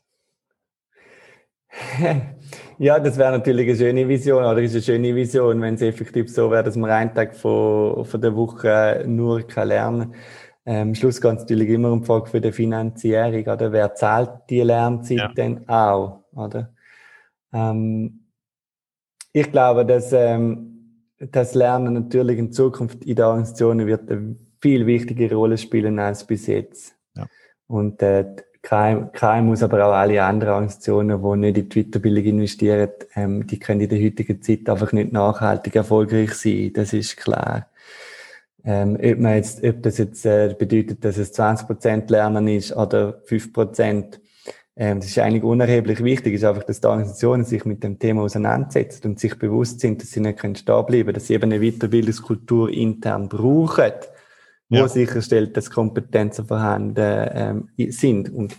Ja, 2.77 2.99
das 2.99 3.15
wäre 3.15 3.31
natürlich 3.31 3.69
eine 3.69 3.77
schöne 3.77 4.07
Vision, 4.07 4.43
oder 4.43 4.57
ist 4.59 4.73
eine 4.73 4.81
schöne 4.81 5.13
Vision, 5.15 5.61
wenn 5.61 5.75
es 5.75 5.83
effektiv 5.83 6.33
so 6.33 6.49
wäre, 6.49 6.63
dass 6.63 6.75
man 6.75 6.89
einen 6.89 7.13
Tag 7.13 7.35
von, 7.35 8.03
von 8.03 8.19
der 8.19 8.35
Woche 8.35 9.03
nur 9.05 9.43
kann 9.43 9.67
lernen 9.67 10.11
kann. 10.11 10.15
Ähm, 10.65 10.95
Schluss 10.95 11.21
geht 11.21 11.33
es 11.33 11.41
natürlich 11.41 11.69
immer 11.69 11.91
um 11.91 12.01
die 12.01 12.07
Frage 12.07 12.25
für 12.25 12.41
die 12.41 12.51
Finanzierung, 12.51 13.45
oder? 13.45 13.71
Wer 13.71 13.93
zahlt 13.93 14.31
die 14.49 14.61
Lernzeit 14.61 15.17
ja. 15.17 15.27
denn 15.27 15.69
auch, 15.69 16.23
oder? 16.33 16.73
Ähm, 17.53 18.25
ich 19.33 19.51
glaube, 19.51 19.85
dass 19.85 20.11
ähm, 20.13 21.07
das 21.17 21.53
Lernen 21.53 21.93
natürlich 21.93 22.37
in 22.37 22.51
Zukunft 22.51 23.03
in 23.05 23.15
der 23.15 23.27
Organisation 23.27 23.85
wird 23.85 24.09
eine 24.09 24.35
viel 24.59 24.85
wichtigere 24.85 25.35
Rolle 25.35 25.57
spielen 25.57 25.99
als 25.99 26.25
bis 26.25 26.47
jetzt. 26.47 26.95
Ja. 27.15 27.27
Und 27.67 28.01
äh, 28.01 28.25
KMUs, 28.61 29.63
aber 29.63 29.87
auch 29.87 29.93
alle 29.93 30.23
anderen 30.23 30.53
Organisationen, 30.53 31.21
die 31.21 31.37
nicht 31.37 31.57
in 31.57 31.69
die 31.69 31.83
Weiterbildung 31.83 32.25
investieren, 32.25 32.89
ähm, 33.15 33.47
die 33.47 33.57
können 33.57 33.81
in 33.81 33.89
der 33.89 34.01
heutigen 34.01 34.41
Zeit 34.41 34.69
einfach 34.69 34.91
nicht 34.91 35.11
nachhaltig 35.11 35.75
erfolgreich 35.75 36.33
sein. 36.33 36.71
Das 36.73 36.93
ist 36.93 37.17
klar. 37.17 37.67
Ähm, 38.63 38.95
ob, 39.01 39.17
man 39.17 39.35
jetzt, 39.35 39.63
ob 39.63 39.81
das 39.81 39.97
jetzt 39.97 40.25
äh, 40.25 40.55
bedeutet, 40.57 41.03
dass 41.03 41.17
es 41.17 41.33
20% 41.37 42.11
Lernen 42.11 42.47
ist 42.47 42.75
oder 42.75 43.19
5%, 43.25 44.19
ähm, 44.75 44.99
das 44.99 45.09
ist 45.09 45.19
eigentlich 45.19 45.43
unerheblich 45.43 46.03
wichtig, 46.03 46.33
ist 46.33 46.45
einfach, 46.45 46.63
dass 46.63 46.79
die 46.79 46.87
Organisationen 46.87 47.43
sich 47.43 47.65
mit 47.65 47.83
dem 47.83 47.99
Thema 47.99 48.23
auseinandersetzen 48.23 49.07
und 49.07 49.19
sich 49.19 49.37
bewusst 49.37 49.81
sind, 49.81 50.01
dass 50.01 50.11
sie 50.11 50.21
nicht 50.21 50.39
können 50.39 50.55
stehen 50.55 50.85
bleiben, 50.85 51.13
dass 51.13 51.27
sie 51.27 51.33
eben 51.33 51.51
eine 51.51 51.59
Weiterbildungskultur 51.59 52.69
intern 52.69 53.27
brauchen, 53.27 53.91
wo 54.69 54.77
ja. 54.77 54.87
sicherstellt, 54.87 55.57
dass 55.57 55.69
Kompetenzen 55.69 56.47
vorhanden 56.47 57.29
ähm, 57.33 57.69
sind. 57.91 58.33
Und 58.33 58.55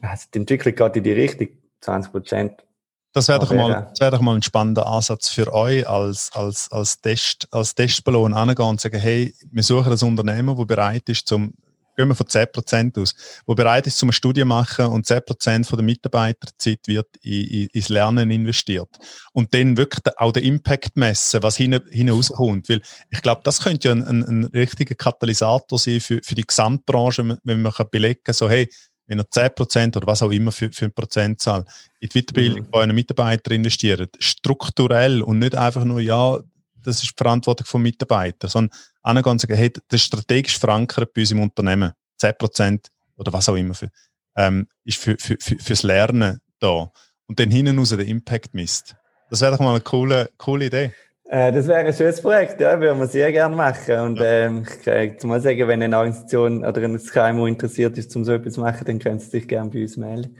also 0.00 0.26
die 0.34 0.38
Entwicklung 0.40 0.74
geht 0.74 0.96
in 0.96 1.04
die 1.04 1.12
Richtung, 1.12 1.48
20 1.80 2.12
Prozent. 2.12 2.64
Das 3.12 3.28
wäre 3.28 3.38
doch, 3.38 3.52
mal, 3.52 3.92
wär 4.00 4.10
doch 4.10 4.20
mal 4.20 4.34
ein 4.34 4.42
spannender 4.42 4.88
Ansatz 4.88 5.28
für 5.28 5.54
euch 5.54 5.88
als, 5.88 6.32
als, 6.34 6.68
als, 6.72 7.00
Test, 7.00 7.46
als 7.52 7.76
Testballon 7.76 8.34
angehen 8.34 8.66
und 8.66 8.80
sagen, 8.80 8.98
hey, 8.98 9.32
wir 9.52 9.62
suchen 9.62 9.92
ein 9.92 10.08
Unternehmen, 10.08 10.56
das 10.56 10.66
bereit 10.66 11.08
ist, 11.08 11.28
zum 11.28 11.54
gehen 11.96 12.08
wir 12.08 12.14
von 12.14 12.26
10% 12.26 13.00
aus, 13.00 13.14
wo 13.46 13.54
bereit 13.54 13.86
ist, 13.86 13.98
zum 13.98 14.12
Studium 14.12 14.48
machen 14.48 14.86
und 14.86 15.06
10% 15.06 15.64
von 15.64 15.76
der 15.76 15.84
Mitarbeiterzeit 15.84 16.80
wird 16.86 17.08
in, 17.22 17.44
in, 17.44 17.66
ins 17.68 17.88
Lernen 17.88 18.30
investiert. 18.30 18.88
Und 19.32 19.54
dann 19.54 19.76
wirklich 19.76 20.02
auch 20.16 20.32
den 20.32 20.44
Impact 20.44 20.96
messen, 20.96 21.42
was 21.42 21.56
hinauskommt. 21.56 22.68
Weil 22.68 22.82
ich 23.10 23.22
glaube, 23.22 23.42
das 23.44 23.60
könnte 23.60 23.88
ja 23.88 23.94
ein, 23.94 24.04
ein, 24.04 24.22
ein, 24.22 24.44
richtiger 24.46 24.94
Katalysator 24.94 25.78
sein 25.78 26.00
für, 26.00 26.20
für 26.22 26.34
die 26.34 26.46
Gesamtbranche, 26.46 27.38
wenn 27.42 27.62
man 27.62 27.72
kann 27.72 27.88
belegen 27.90 28.20
kann, 28.24 28.34
so 28.34 28.48
hey, 28.48 28.68
wenn 29.06 29.18
ihr 29.18 29.24
10% 29.24 29.96
oder 29.96 30.06
was 30.06 30.22
auch 30.22 30.30
immer 30.30 30.52
für, 30.52 30.72
für 30.72 30.86
eine 30.86 30.92
Prozentzahl 30.92 31.64
in 32.00 32.08
die 32.08 32.22
Weiterbildung 32.22 32.60
mhm. 32.60 32.70
von 32.70 32.82
einem 32.82 32.94
Mitarbeiter 32.94 33.50
investiert, 33.50 34.16
strukturell 34.18 35.22
und 35.22 35.38
nicht 35.38 35.54
einfach 35.54 35.84
nur, 35.84 36.00
ja, 36.00 36.38
das 36.82 37.02
ist 37.02 37.10
die 37.10 37.14
Verantwortung 37.16 37.66
vom 37.66 37.82
Mitarbeiter, 37.82 38.48
sondern 38.48 38.76
angehen 39.04 39.32
und 39.32 39.40
sagen, 39.40 39.54
hey, 39.54 39.70
das 39.70 40.00
ist 40.00 40.06
strategisch 40.06 40.58
verankert 40.58 41.12
bei 41.14 41.22
uns 41.22 41.30
im 41.30 41.42
Unternehmen. 41.42 41.92
10% 42.20 42.86
oder 43.16 43.32
was 43.32 43.48
auch 43.48 43.56
immer 43.56 43.74
für, 43.74 43.88
ähm, 44.36 44.66
ist 44.84 44.98
für, 44.98 45.16
für, 45.18 45.36
für, 45.38 45.56
fürs 45.58 45.82
Lernen 45.82 46.40
da. 46.58 46.90
Und 47.26 47.38
dann 47.38 47.50
hinten 47.50 47.78
raus 47.78 47.90
den 47.90 48.00
Impact 48.00 48.54
misst. 48.54 48.96
Das 49.30 49.40
wäre 49.40 49.52
doch 49.52 49.60
mal 49.60 49.70
eine 49.70 49.80
coole, 49.80 50.30
coole 50.36 50.66
Idee. 50.66 50.92
Äh, 51.24 51.52
das 51.52 51.66
wäre 51.66 51.80
ein 51.80 51.94
schönes 51.94 52.20
Projekt, 52.20 52.60
ja, 52.60 52.78
würden 52.78 52.98
wir 52.98 53.06
sehr 53.06 53.32
gerne 53.32 53.56
machen. 53.56 53.98
Und 54.00 54.18
ja. 54.18 54.24
ähm, 54.24 54.66
ich 54.66 54.82
kann 54.84 55.16
mal 55.24 55.40
sagen, 55.40 55.68
wenn 55.68 55.82
eine 55.82 55.96
Organisation 55.96 56.64
oder 56.64 56.82
ein 56.82 56.98
KMU 56.98 57.46
interessiert 57.46 57.96
ist, 57.98 58.14
um 58.16 58.24
so 58.24 58.32
etwas 58.32 58.54
zu 58.54 58.60
machen, 58.60 58.84
dann 58.84 58.98
können 58.98 59.18
Sie 59.18 59.30
sich 59.30 59.48
gerne 59.48 59.70
bei 59.70 59.82
uns 59.82 59.96
melden. 59.96 60.36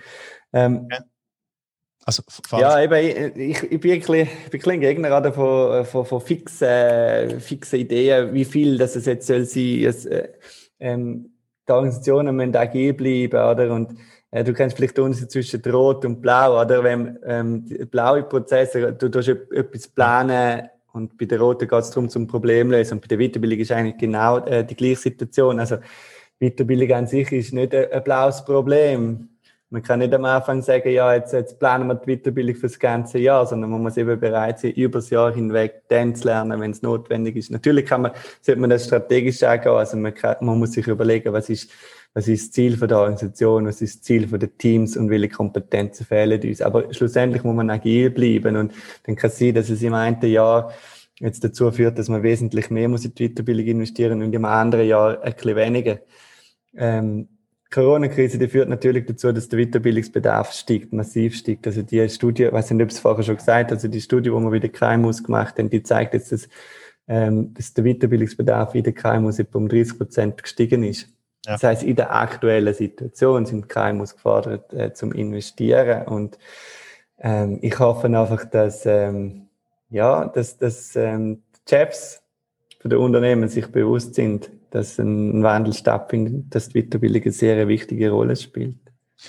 Ähm, 0.52 0.88
ja. 0.90 0.98
Also, 2.06 2.22
ja, 2.52 2.82
eben, 2.82 3.40
ich, 3.40 3.62
ich, 3.62 3.80
bin 3.80 3.92
ein 3.92 3.98
bisschen, 4.00 4.28
ich 4.44 4.50
bin 4.50 4.72
ein 4.72 4.80
Gegner 4.80 5.32
von, 5.32 5.86
von, 5.86 6.04
von 6.04 6.20
fixen, 6.20 7.40
fixen 7.40 7.80
Ideen, 7.80 8.34
wie 8.34 8.44
viel 8.44 8.76
das 8.76 8.94
es 8.94 9.06
jetzt 9.06 9.26
soll 9.26 9.44
sein. 9.46 9.84
Es, 9.84 10.04
äh, 10.04 10.28
ähm, 10.80 11.30
die 11.66 11.72
Organisationen 11.72 12.36
müssen 12.36 12.56
agil 12.56 12.92
bleiben, 12.92 13.40
oder? 13.40 13.72
Und 13.72 13.94
äh, 14.30 14.44
du 14.44 14.52
kennst 14.52 14.76
vielleicht 14.76 14.98
den 14.98 15.04
Unterschied 15.04 15.30
zwischen 15.30 15.62
Rot 15.64 16.04
und 16.04 16.20
Blau, 16.20 16.60
oder? 16.60 16.84
Wenn 16.84 17.18
ähm, 17.24 17.64
blaue 17.90 18.22
Prozesse, 18.24 18.92
du 18.92 19.08
tust 19.08 19.28
etwas 19.28 19.88
planen 19.88 20.68
und 20.92 21.16
bei 21.16 21.24
der 21.24 21.40
Roten 21.40 21.66
geht 21.66 21.78
es 21.78 21.90
darum, 21.90 22.10
zum 22.10 22.26
Problem 22.26 22.70
lösen. 22.70 22.94
Und 22.94 23.00
bei 23.00 23.16
der 23.16 23.18
Weiterbildung 23.18 23.60
ist 23.60 23.72
eigentlich 23.72 23.96
genau 23.96 24.38
äh, 24.44 24.64
die 24.64 24.76
gleiche 24.76 24.96
Situation. 24.96 25.58
Also 25.58 25.78
Weiterbildung 26.38 26.92
an 26.92 27.06
sich 27.06 27.32
ist 27.32 27.54
nicht 27.54 27.74
ein, 27.74 27.90
ein 27.90 28.04
blaues 28.04 28.44
Problem 28.44 29.30
man 29.74 29.82
kann 29.82 29.98
nicht 29.98 30.14
am 30.14 30.24
Anfang 30.24 30.62
sagen, 30.62 30.88
ja, 30.90 31.12
jetzt, 31.14 31.32
jetzt 31.32 31.58
planen 31.58 31.88
wir 31.88 31.96
die 31.96 32.16
Weiterbildung 32.16 32.54
für 32.54 32.68
das 32.68 32.78
ganze 32.78 33.18
Jahr, 33.18 33.44
sondern 33.44 33.70
man 33.70 33.82
muss 33.82 33.96
eben 33.96 34.20
bereit 34.20 34.60
sein, 34.60 34.70
über 34.70 35.00
das 35.00 35.10
Jahr 35.10 35.34
hinweg 35.34 35.82
dann 35.88 36.14
zu 36.14 36.28
lernen, 36.28 36.60
wenn 36.60 36.70
es 36.70 36.80
notwendig 36.80 37.34
ist. 37.34 37.50
Natürlich 37.50 37.84
kann 37.84 38.02
man, 38.02 38.12
sollte 38.40 38.60
man 38.60 38.70
das 38.70 38.84
strategisch 38.84 39.42
angehen, 39.42 39.72
also 39.72 39.96
man, 39.96 40.14
kann, 40.14 40.36
man 40.42 40.60
muss 40.60 40.74
sich 40.74 40.86
überlegen, 40.86 41.32
was 41.32 41.50
ist, 41.50 41.72
was 42.14 42.28
ist 42.28 42.46
das 42.46 42.52
Ziel 42.52 42.76
von 42.76 42.86
der 42.86 42.98
Organisation, 42.98 43.66
was 43.66 43.82
ist 43.82 43.96
das 43.96 44.02
Ziel 44.02 44.28
von 44.28 44.38
den 44.38 44.56
Teams 44.56 44.96
und 44.96 45.10
welche 45.10 45.30
Kompetenzen 45.30 46.06
fehlen 46.06 46.40
uns. 46.40 46.62
Aber 46.62 46.94
schlussendlich 46.94 47.42
muss 47.42 47.56
man 47.56 47.68
agil 47.68 48.10
bleiben 48.10 48.54
und 48.56 48.72
dann 49.02 49.16
kann 49.16 49.30
es 49.30 49.40
sein, 49.40 49.54
dass 49.54 49.70
es 49.70 49.82
im 49.82 49.94
einen 49.94 50.22
Jahr 50.22 50.72
jetzt 51.18 51.42
dazu 51.42 51.72
führt, 51.72 51.98
dass 51.98 52.08
man 52.08 52.22
wesentlich 52.22 52.70
mehr 52.70 52.88
muss 52.88 53.04
in 53.04 53.12
die 53.16 53.28
Weiterbildung 53.28 53.66
investieren 53.66 54.22
und 54.22 54.32
im 54.32 54.44
anderen 54.44 54.86
Jahr 54.86 55.20
ein 55.20 55.34
bisschen 55.34 55.56
weniger. 55.56 55.98
Ähm, 56.76 57.28
Corona-Krise, 57.74 58.38
die 58.38 58.46
führt 58.46 58.68
natürlich 58.68 59.04
dazu, 59.04 59.32
dass 59.32 59.48
der 59.48 59.58
Weiterbildungsbedarf 59.58 60.52
steigt, 60.52 60.92
massiv 60.92 61.34
steigt. 61.34 61.66
Also 61.66 61.82
die 61.82 62.08
Studie, 62.08 62.44
ich 62.44 62.52
weiß 62.52 62.70
nicht, 62.70 62.82
ob 62.84 62.90
es 62.90 63.00
vorher 63.00 63.24
schon 63.24 63.36
gesagt 63.36 63.72
also 63.72 63.88
die 63.88 64.00
Studie, 64.00 64.32
wo 64.32 64.38
wir 64.38 64.52
wieder 64.52 64.68
KMUs 64.68 65.24
gemacht 65.24 65.58
haben, 65.58 65.70
die 65.70 65.82
zeigt 65.82 66.14
jetzt, 66.14 66.30
dass, 66.30 66.48
ähm, 67.08 67.52
dass 67.54 67.74
der 67.74 67.82
Weiterbildungsbedarf 67.82 68.76
in 68.76 68.84
den 68.84 68.94
KMUs 68.94 69.42
um 69.52 69.68
30 69.68 69.98
Prozent 69.98 70.42
gestiegen 70.42 70.84
ist. 70.84 71.08
Ja. 71.44 71.54
Das 71.54 71.64
heißt, 71.64 71.82
in 71.82 71.96
der 71.96 72.14
aktuellen 72.14 72.72
Situation 72.72 73.44
sind 73.44 73.68
KMUs 73.68 74.14
gefordert 74.14 74.72
äh, 74.72 74.92
zum 74.92 75.12
Investieren 75.12 76.06
und 76.06 76.38
ähm, 77.18 77.58
ich 77.60 77.76
hoffe 77.80 78.06
einfach, 78.06 78.44
dass 78.44 78.86
ähm, 78.86 79.48
ja, 79.90 80.26
dass, 80.26 80.58
dass 80.58 80.94
ähm, 80.94 81.42
Chefs 81.68 82.22
von 82.80 82.90
den 82.90 83.00
Unternehmen 83.00 83.48
sich 83.48 83.66
bewusst 83.66 84.14
sind, 84.14 84.50
dass 84.74 84.98
ein 84.98 85.42
Wandel 85.42 85.72
stattfindet, 85.72 86.46
dass 86.54 86.68
die 86.68 86.82
Weiterbildung 86.82 87.22
eine 87.22 87.32
sehr 87.32 87.68
wichtige 87.68 88.10
Rolle 88.10 88.34
spielt. 88.34 88.76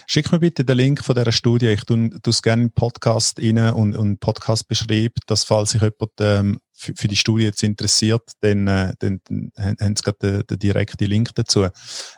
Schick 0.08 0.32
mir 0.32 0.40
bitte 0.40 0.66
den 0.66 0.78
Link 0.78 1.04
von 1.04 1.16
dieser 1.16 1.32
Studie. 1.32 1.68
Ich 1.68 1.84
tue 1.84 2.10
es 2.26 2.42
gerne 2.42 2.64
den 2.64 2.72
Podcast 2.72 3.40
rein 3.40 3.58
und, 3.74 3.96
und 3.96 4.20
Podcast 4.20 4.68
beschreibe, 4.68 5.14
dass 5.28 5.44
falls 5.44 5.70
sich 5.72 5.82
jemand 5.82 6.12
ähm, 6.20 6.60
für, 6.74 6.94
für, 6.96 7.08
die 7.08 7.16
Studie 7.16 7.44
jetzt 7.46 7.64
interessiert, 7.64 8.24
dann, 8.42 8.68
äh, 8.68 8.94
dann, 9.00 9.22
dann 9.28 9.78
haben 9.80 9.96
sie 9.96 10.04
gerade 10.04 10.18
den, 10.20 10.48
den 10.48 10.60
direkten 10.60 11.06
Link 11.06 11.30
dazu. 11.36 11.68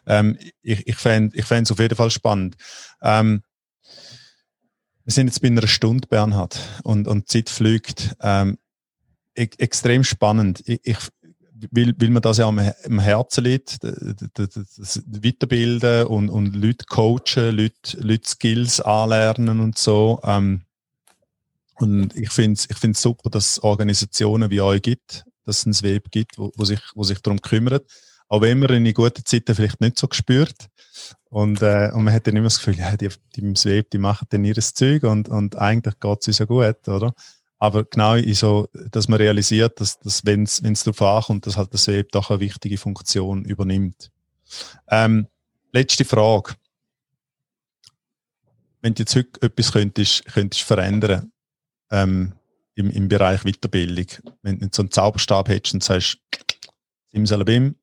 Ähm, 0.05 0.37
ich 0.61 0.87
ich 0.87 0.95
fände 0.95 1.37
es 1.37 1.71
auf 1.71 1.79
jeden 1.79 1.95
Fall 1.95 2.09
spannend. 2.09 2.55
Ähm, 3.01 3.43
wir 5.03 5.13
sind 5.13 5.27
jetzt 5.27 5.41
bei 5.41 5.47
einer 5.47 5.67
Stunde, 5.67 6.07
Bernhard, 6.07 6.59
und, 6.83 7.07
und 7.07 7.33
die 7.33 7.43
Zeit 7.43 7.49
fliegt. 7.49 8.15
Ähm, 8.21 8.57
e 9.35 9.47
extrem 9.57 10.03
spannend. 10.03 10.63
Ich, 10.65 10.79
ich, 10.83 10.97
weil, 11.71 11.93
weil 11.97 12.09
mir 12.09 12.21
das 12.21 12.37
ja 12.37 12.47
am, 12.47 12.59
Herzen 12.59 13.43
liegt, 13.43 13.79
das 13.83 15.03
Weiterbilden 15.05 16.07
und, 16.07 16.29
und 16.29 16.55
Leute 16.55 16.85
coachen, 16.85 17.55
Leute, 17.55 17.97
Leute 17.99 18.27
Skills 18.29 18.81
anlernen 18.81 19.59
und 19.59 19.77
so. 19.77 20.19
Ähm, 20.23 20.61
und 21.75 22.15
ich 22.15 22.31
finde 22.31 22.53
es 22.53 22.69
ich 22.69 22.77
find's 22.77 23.01
super, 23.01 23.29
dass 23.29 23.51
es 23.51 23.63
Organisationen 23.63 24.49
wie 24.49 24.61
euch 24.61 24.81
gibt, 24.81 25.25
dass 25.45 25.65
es 25.65 25.65
ein 25.65 25.83
Web 25.83 26.11
gibt, 26.11 26.37
wo, 26.37 26.51
wo, 26.55 26.65
sich, 26.65 26.81
wo 26.95 27.03
sich 27.03 27.19
darum 27.21 27.41
kümmert. 27.41 27.89
Auch 28.29 28.41
wenn 28.41 28.59
man 28.59 28.85
in 28.85 28.93
guten 28.93 29.23
Zeiten 29.25 29.55
vielleicht 29.55 29.79
nicht 29.79 29.97
so 29.97 30.07
gespürt. 30.07 30.67
Und, 31.29 31.61
äh, 31.61 31.91
und 31.93 32.03
man 32.03 32.13
hat 32.13 32.27
dann 32.27 32.35
immer 32.35 32.47
das 32.47 32.57
Gefühl, 32.57 32.77
ja, 32.77 32.95
die, 32.97 33.09
die 33.35 33.41
im 33.41 33.55
Web, 33.55 33.91
die 33.91 33.97
machen 33.97 34.27
dann 34.29 34.43
ihres 34.43 34.73
Zeug 34.73 35.03
und, 35.03 35.29
und 35.29 35.55
eigentlich 35.57 35.99
geht 35.99 36.17
es 36.21 36.27
uns 36.27 36.39
ja 36.39 36.45
gut, 36.45 36.87
oder? 36.87 37.13
Aber 37.59 37.85
genau 37.85 38.17
so, 38.33 38.67
dass 38.91 39.07
man 39.07 39.17
realisiert, 39.17 39.79
dass, 39.79 39.99
dass 39.99 40.25
wenn 40.25 40.43
es 40.43 40.83
darauf 40.83 41.01
ankommt, 41.01 41.47
dass 41.47 41.57
halt 41.57 41.73
das 41.73 41.87
Web 41.87 42.11
doch 42.11 42.29
eine 42.29 42.39
wichtige 42.39 42.77
Funktion 42.77 43.45
übernimmt. 43.45 44.11
Ähm, 44.89 45.27
letzte 45.71 46.05
Frage. 46.05 46.55
Wenn 48.81 48.93
du 48.93 49.01
jetzt 49.01 49.15
heute 49.15 49.41
etwas 49.41 49.71
könntest, 49.71 50.25
könntest 50.25 50.63
verändern 50.63 51.31
ähm, 51.89 52.33
im, 52.75 52.91
im 52.91 53.07
Bereich 53.07 53.43
Weiterbildung, 53.43 54.05
wenn 54.43 54.59
du 54.59 54.69
so 54.71 54.83
einen 54.83 54.91
Zauberstab 54.91 55.49
hättest 55.49 55.73
und 55.73 55.83
sagst, 55.83 56.19
Simsalabim, 57.11 57.75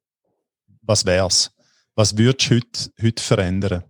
was 0.82 1.04
wär's? 1.04 1.52
Was 1.96 2.16
würdest 2.16 2.50
du 2.50 2.54
heute, 2.56 2.92
heute 3.02 3.22
verändern? 3.22 3.84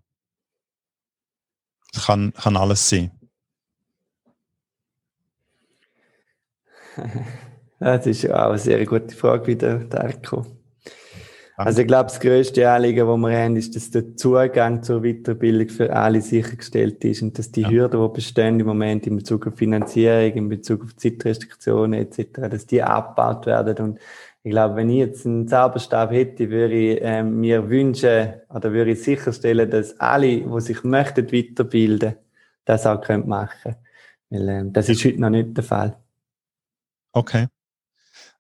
Das 1.93 2.07
kann, 2.07 2.33
kann 2.33 2.57
alles 2.57 2.89
sein. 2.89 3.13
Das 7.81 8.07
ist 8.07 8.31
auch 8.31 8.51
eine 8.51 8.59
sehr 8.59 8.87
gute 8.87 9.15
Frage 9.15 9.47
wieder, 9.49 9.79
Darko. 9.79 10.47
Also 11.57 11.83
ich 11.83 11.87
glaube, 11.87 12.05
das 12.05 12.19
grösste 12.19 12.69
Anliegen, 12.69 13.07
das 13.07 13.17
wir 13.17 13.39
haben, 13.39 13.57
ist, 13.57 13.77
dass 13.77 13.91
der 13.91 14.17
Zugang 14.17 14.83
zur 14.83 15.03
Weiterbildung 15.03 15.69
für 15.69 15.95
alle 15.95 16.21
sichergestellt 16.21 17.05
ist 17.05 17.23
und 17.23 17.39
dass 17.39 17.53
die 17.53 17.63
ja. 17.63 17.71
Hürden, 17.71 18.01
die 18.01 18.13
bestehen 18.13 18.59
im 18.59 18.67
Moment 18.67 19.07
in 19.07 19.17
Bezug 19.17 19.47
auf 19.47 19.55
Finanzierung, 19.55 20.33
in 20.33 20.49
Bezug 20.49 20.83
auf 20.83 20.97
Zeitrestriktionen 20.97 22.01
etc., 22.01 22.49
dass 22.51 22.67
die 22.67 22.83
abgebaut 22.83 23.47
werden. 23.47 23.85
Und 23.85 23.99
ich 24.43 24.51
glaube, 24.51 24.77
wenn 24.77 24.91
ich 24.91 24.99
jetzt 24.99 25.27
einen 25.27 25.47
Zauberstab 25.47 26.11
hätte, 26.11 26.51
würde 26.51 26.75
ich 26.75 27.03
äh, 27.03 27.23
mir 27.23 27.69
wünschen 27.71 28.33
oder 28.53 28.73
würde 28.73 28.93
ich 28.93 29.03
sicherstellen, 29.03 29.71
dass 29.71 29.99
alle, 30.01 30.41
die 30.41 30.61
sich 30.61 30.83
möchten 30.83 31.31
weiterbilden, 31.31 32.17
das 32.65 32.85
auch 32.85 33.01
können 33.01 33.29
machen. 33.29 33.77
Weil 34.29 34.49
äh, 34.49 34.65
das 34.67 34.89
ist 34.89 35.05
heute 35.05 35.21
noch 35.21 35.31
nicht 35.31 35.57
der 35.57 35.65
Fall. 35.65 35.97
Okay. 37.15 37.49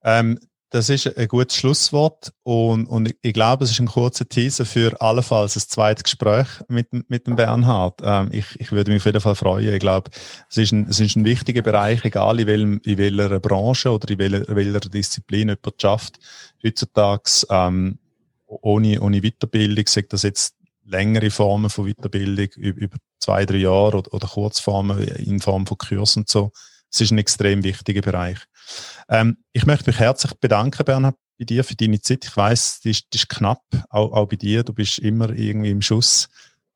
Ähm, 0.02 0.38
das 0.70 0.88
ist 0.90 1.16
ein 1.16 1.28
gutes 1.28 1.56
Schlusswort 1.56 2.32
und, 2.42 2.86
und 2.86 3.14
ich 3.22 3.32
glaube, 3.32 3.62
es 3.62 3.70
ist 3.70 3.78
ein 3.78 3.86
kurzer 3.86 4.28
Teaser 4.28 4.64
für 4.64 5.00
allenfalls 5.00 5.54
ein 5.54 5.60
zweites 5.60 6.02
Gespräch 6.02 6.48
mit, 6.66 6.88
mit 7.08 7.28
dem 7.28 7.36
Bernhard. 7.36 8.00
Ähm, 8.02 8.30
ich, 8.32 8.58
ich 8.58 8.72
würde 8.72 8.90
mich 8.90 9.02
auf 9.02 9.06
jeden 9.06 9.20
Fall 9.20 9.36
freuen. 9.36 9.72
Ich 9.72 9.78
glaube, 9.78 10.10
es 10.50 10.56
ist 10.56 10.72
ein, 10.72 10.88
es 10.88 10.98
ist 10.98 11.14
ein 11.14 11.24
wichtiger 11.24 11.62
Bereich, 11.62 12.04
egal 12.04 12.40
in, 12.40 12.48
welchem, 12.48 12.80
in 12.84 12.98
welcher 12.98 13.38
Branche 13.38 13.92
oder 13.92 14.10
in 14.10 14.18
welcher, 14.18 14.56
welcher 14.56 14.80
Disziplin 14.80 15.48
jemand 15.48 15.80
schafft. 15.80 16.18
Heutzutage 16.64 17.46
ähm, 17.50 18.00
ohne, 18.46 19.00
ohne 19.00 19.20
Weiterbildung, 19.20 19.86
sagt 19.86 20.12
das 20.12 20.24
jetzt 20.24 20.56
längere 20.84 21.30
Formen 21.30 21.70
von 21.70 21.86
Weiterbildung 21.86 22.48
über 22.56 22.96
zwei, 23.20 23.46
drei 23.46 23.58
Jahre 23.58 23.98
oder, 23.98 24.12
oder 24.12 24.26
Kurzformen 24.26 24.98
in 25.06 25.40
Form 25.40 25.68
von 25.68 25.78
Kursen 25.78 26.22
und 26.22 26.28
so. 26.28 26.50
Es 26.92 27.00
ist 27.00 27.12
ein 27.12 27.18
extrem 27.18 27.62
wichtiger 27.64 28.02
Bereich. 28.02 28.38
Ähm, 29.08 29.36
ich 29.52 29.66
möchte 29.66 29.88
mich 29.90 29.98
herzlich 29.98 30.32
bedanken, 30.34 30.84
Bernhard, 30.84 31.16
bei 31.38 31.44
dir 31.44 31.64
für 31.64 31.74
deine 31.74 32.00
Zeit. 32.00 32.24
Ich 32.24 32.36
weiß, 32.36 32.80
die 32.80 32.90
ist, 32.90 33.06
die 33.12 33.18
ist 33.18 33.28
knapp, 33.28 33.62
auch, 33.90 34.12
auch 34.12 34.26
bei 34.26 34.36
dir. 34.36 34.62
Du 34.62 34.72
bist 34.72 34.98
immer 34.98 35.30
irgendwie 35.30 35.70
im 35.70 35.82
Schuss. 35.82 36.28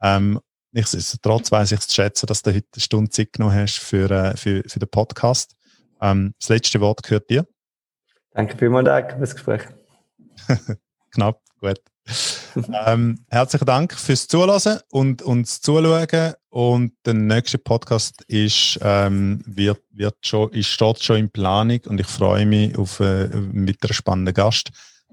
Ähm, 0.02 0.40
nichtsdestotrotz 0.72 1.50
weiß 1.50 1.72
ich 1.72 1.80
zu 1.80 1.94
schätzen, 1.94 2.26
dass 2.26 2.42
du 2.42 2.54
heute 2.54 2.66
eine 2.74 2.82
Stunde 2.82 3.10
Zeit 3.10 3.32
genommen 3.32 3.54
hast 3.54 3.78
für, 3.78 4.10
äh, 4.10 4.36
für, 4.36 4.62
für 4.66 4.78
den 4.78 4.88
Podcast. 4.88 5.54
Ähm, 6.00 6.34
das 6.38 6.48
letzte 6.48 6.80
Wort 6.80 7.02
gehört 7.02 7.30
dir. 7.30 7.46
Danke 8.32 8.56
vielmals, 8.56 8.86
danke 8.86 9.14
für 9.14 9.20
das 9.20 9.34
Gespräch. 9.34 9.62
Knapp, 11.10 11.40
gut. 11.60 11.80
ähm, 12.86 13.24
herzlichen 13.28 13.66
Dank 13.66 13.94
fürs 13.94 14.28
Zuhören 14.28 14.80
und 14.90 15.22
uns 15.22 15.60
Zuschauen. 15.60 16.34
Und 16.58 16.94
der 17.06 17.14
nächste 17.14 17.56
Podcast 17.56 18.24
ist, 18.26 18.80
ähm, 18.82 19.40
wird, 19.46 19.80
wird 19.92 20.16
schon, 20.26 20.50
ist 20.50 20.80
dort 20.80 21.00
schon 21.00 21.18
in 21.18 21.30
Planung 21.30 21.78
und 21.86 22.00
ich 22.00 22.06
freue 22.08 22.46
mich 22.46 22.76
auf 22.76 22.98
äh, 22.98 23.28
mit 23.28 23.80
einem 23.84 23.92
spannenden 23.92 24.34
Gast. 24.34 24.70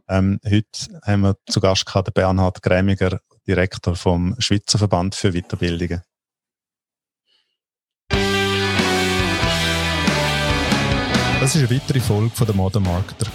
Ähm, 0.10 0.40
heute 0.44 0.66
haben 1.04 1.22
wir 1.22 1.38
zu 1.46 1.60
Gast 1.60 1.86
gehabt 1.86 2.08
den 2.08 2.14
Bernhard 2.14 2.64
Grämiger, 2.64 3.20
Direktor 3.48 3.96
vom 3.96 4.36
Schweizer 4.40 4.80
Verband 4.80 5.14
für 5.14 5.34
Weiterbildungen. 5.34 6.02
Das 11.46 11.54
war 11.54 11.62
eine 11.62 11.70
weitere 11.80 12.00
Folge 12.00 12.32
von 12.34 12.48
der 12.48 12.56
Modern 12.56 12.82
Marketer. 12.82 13.28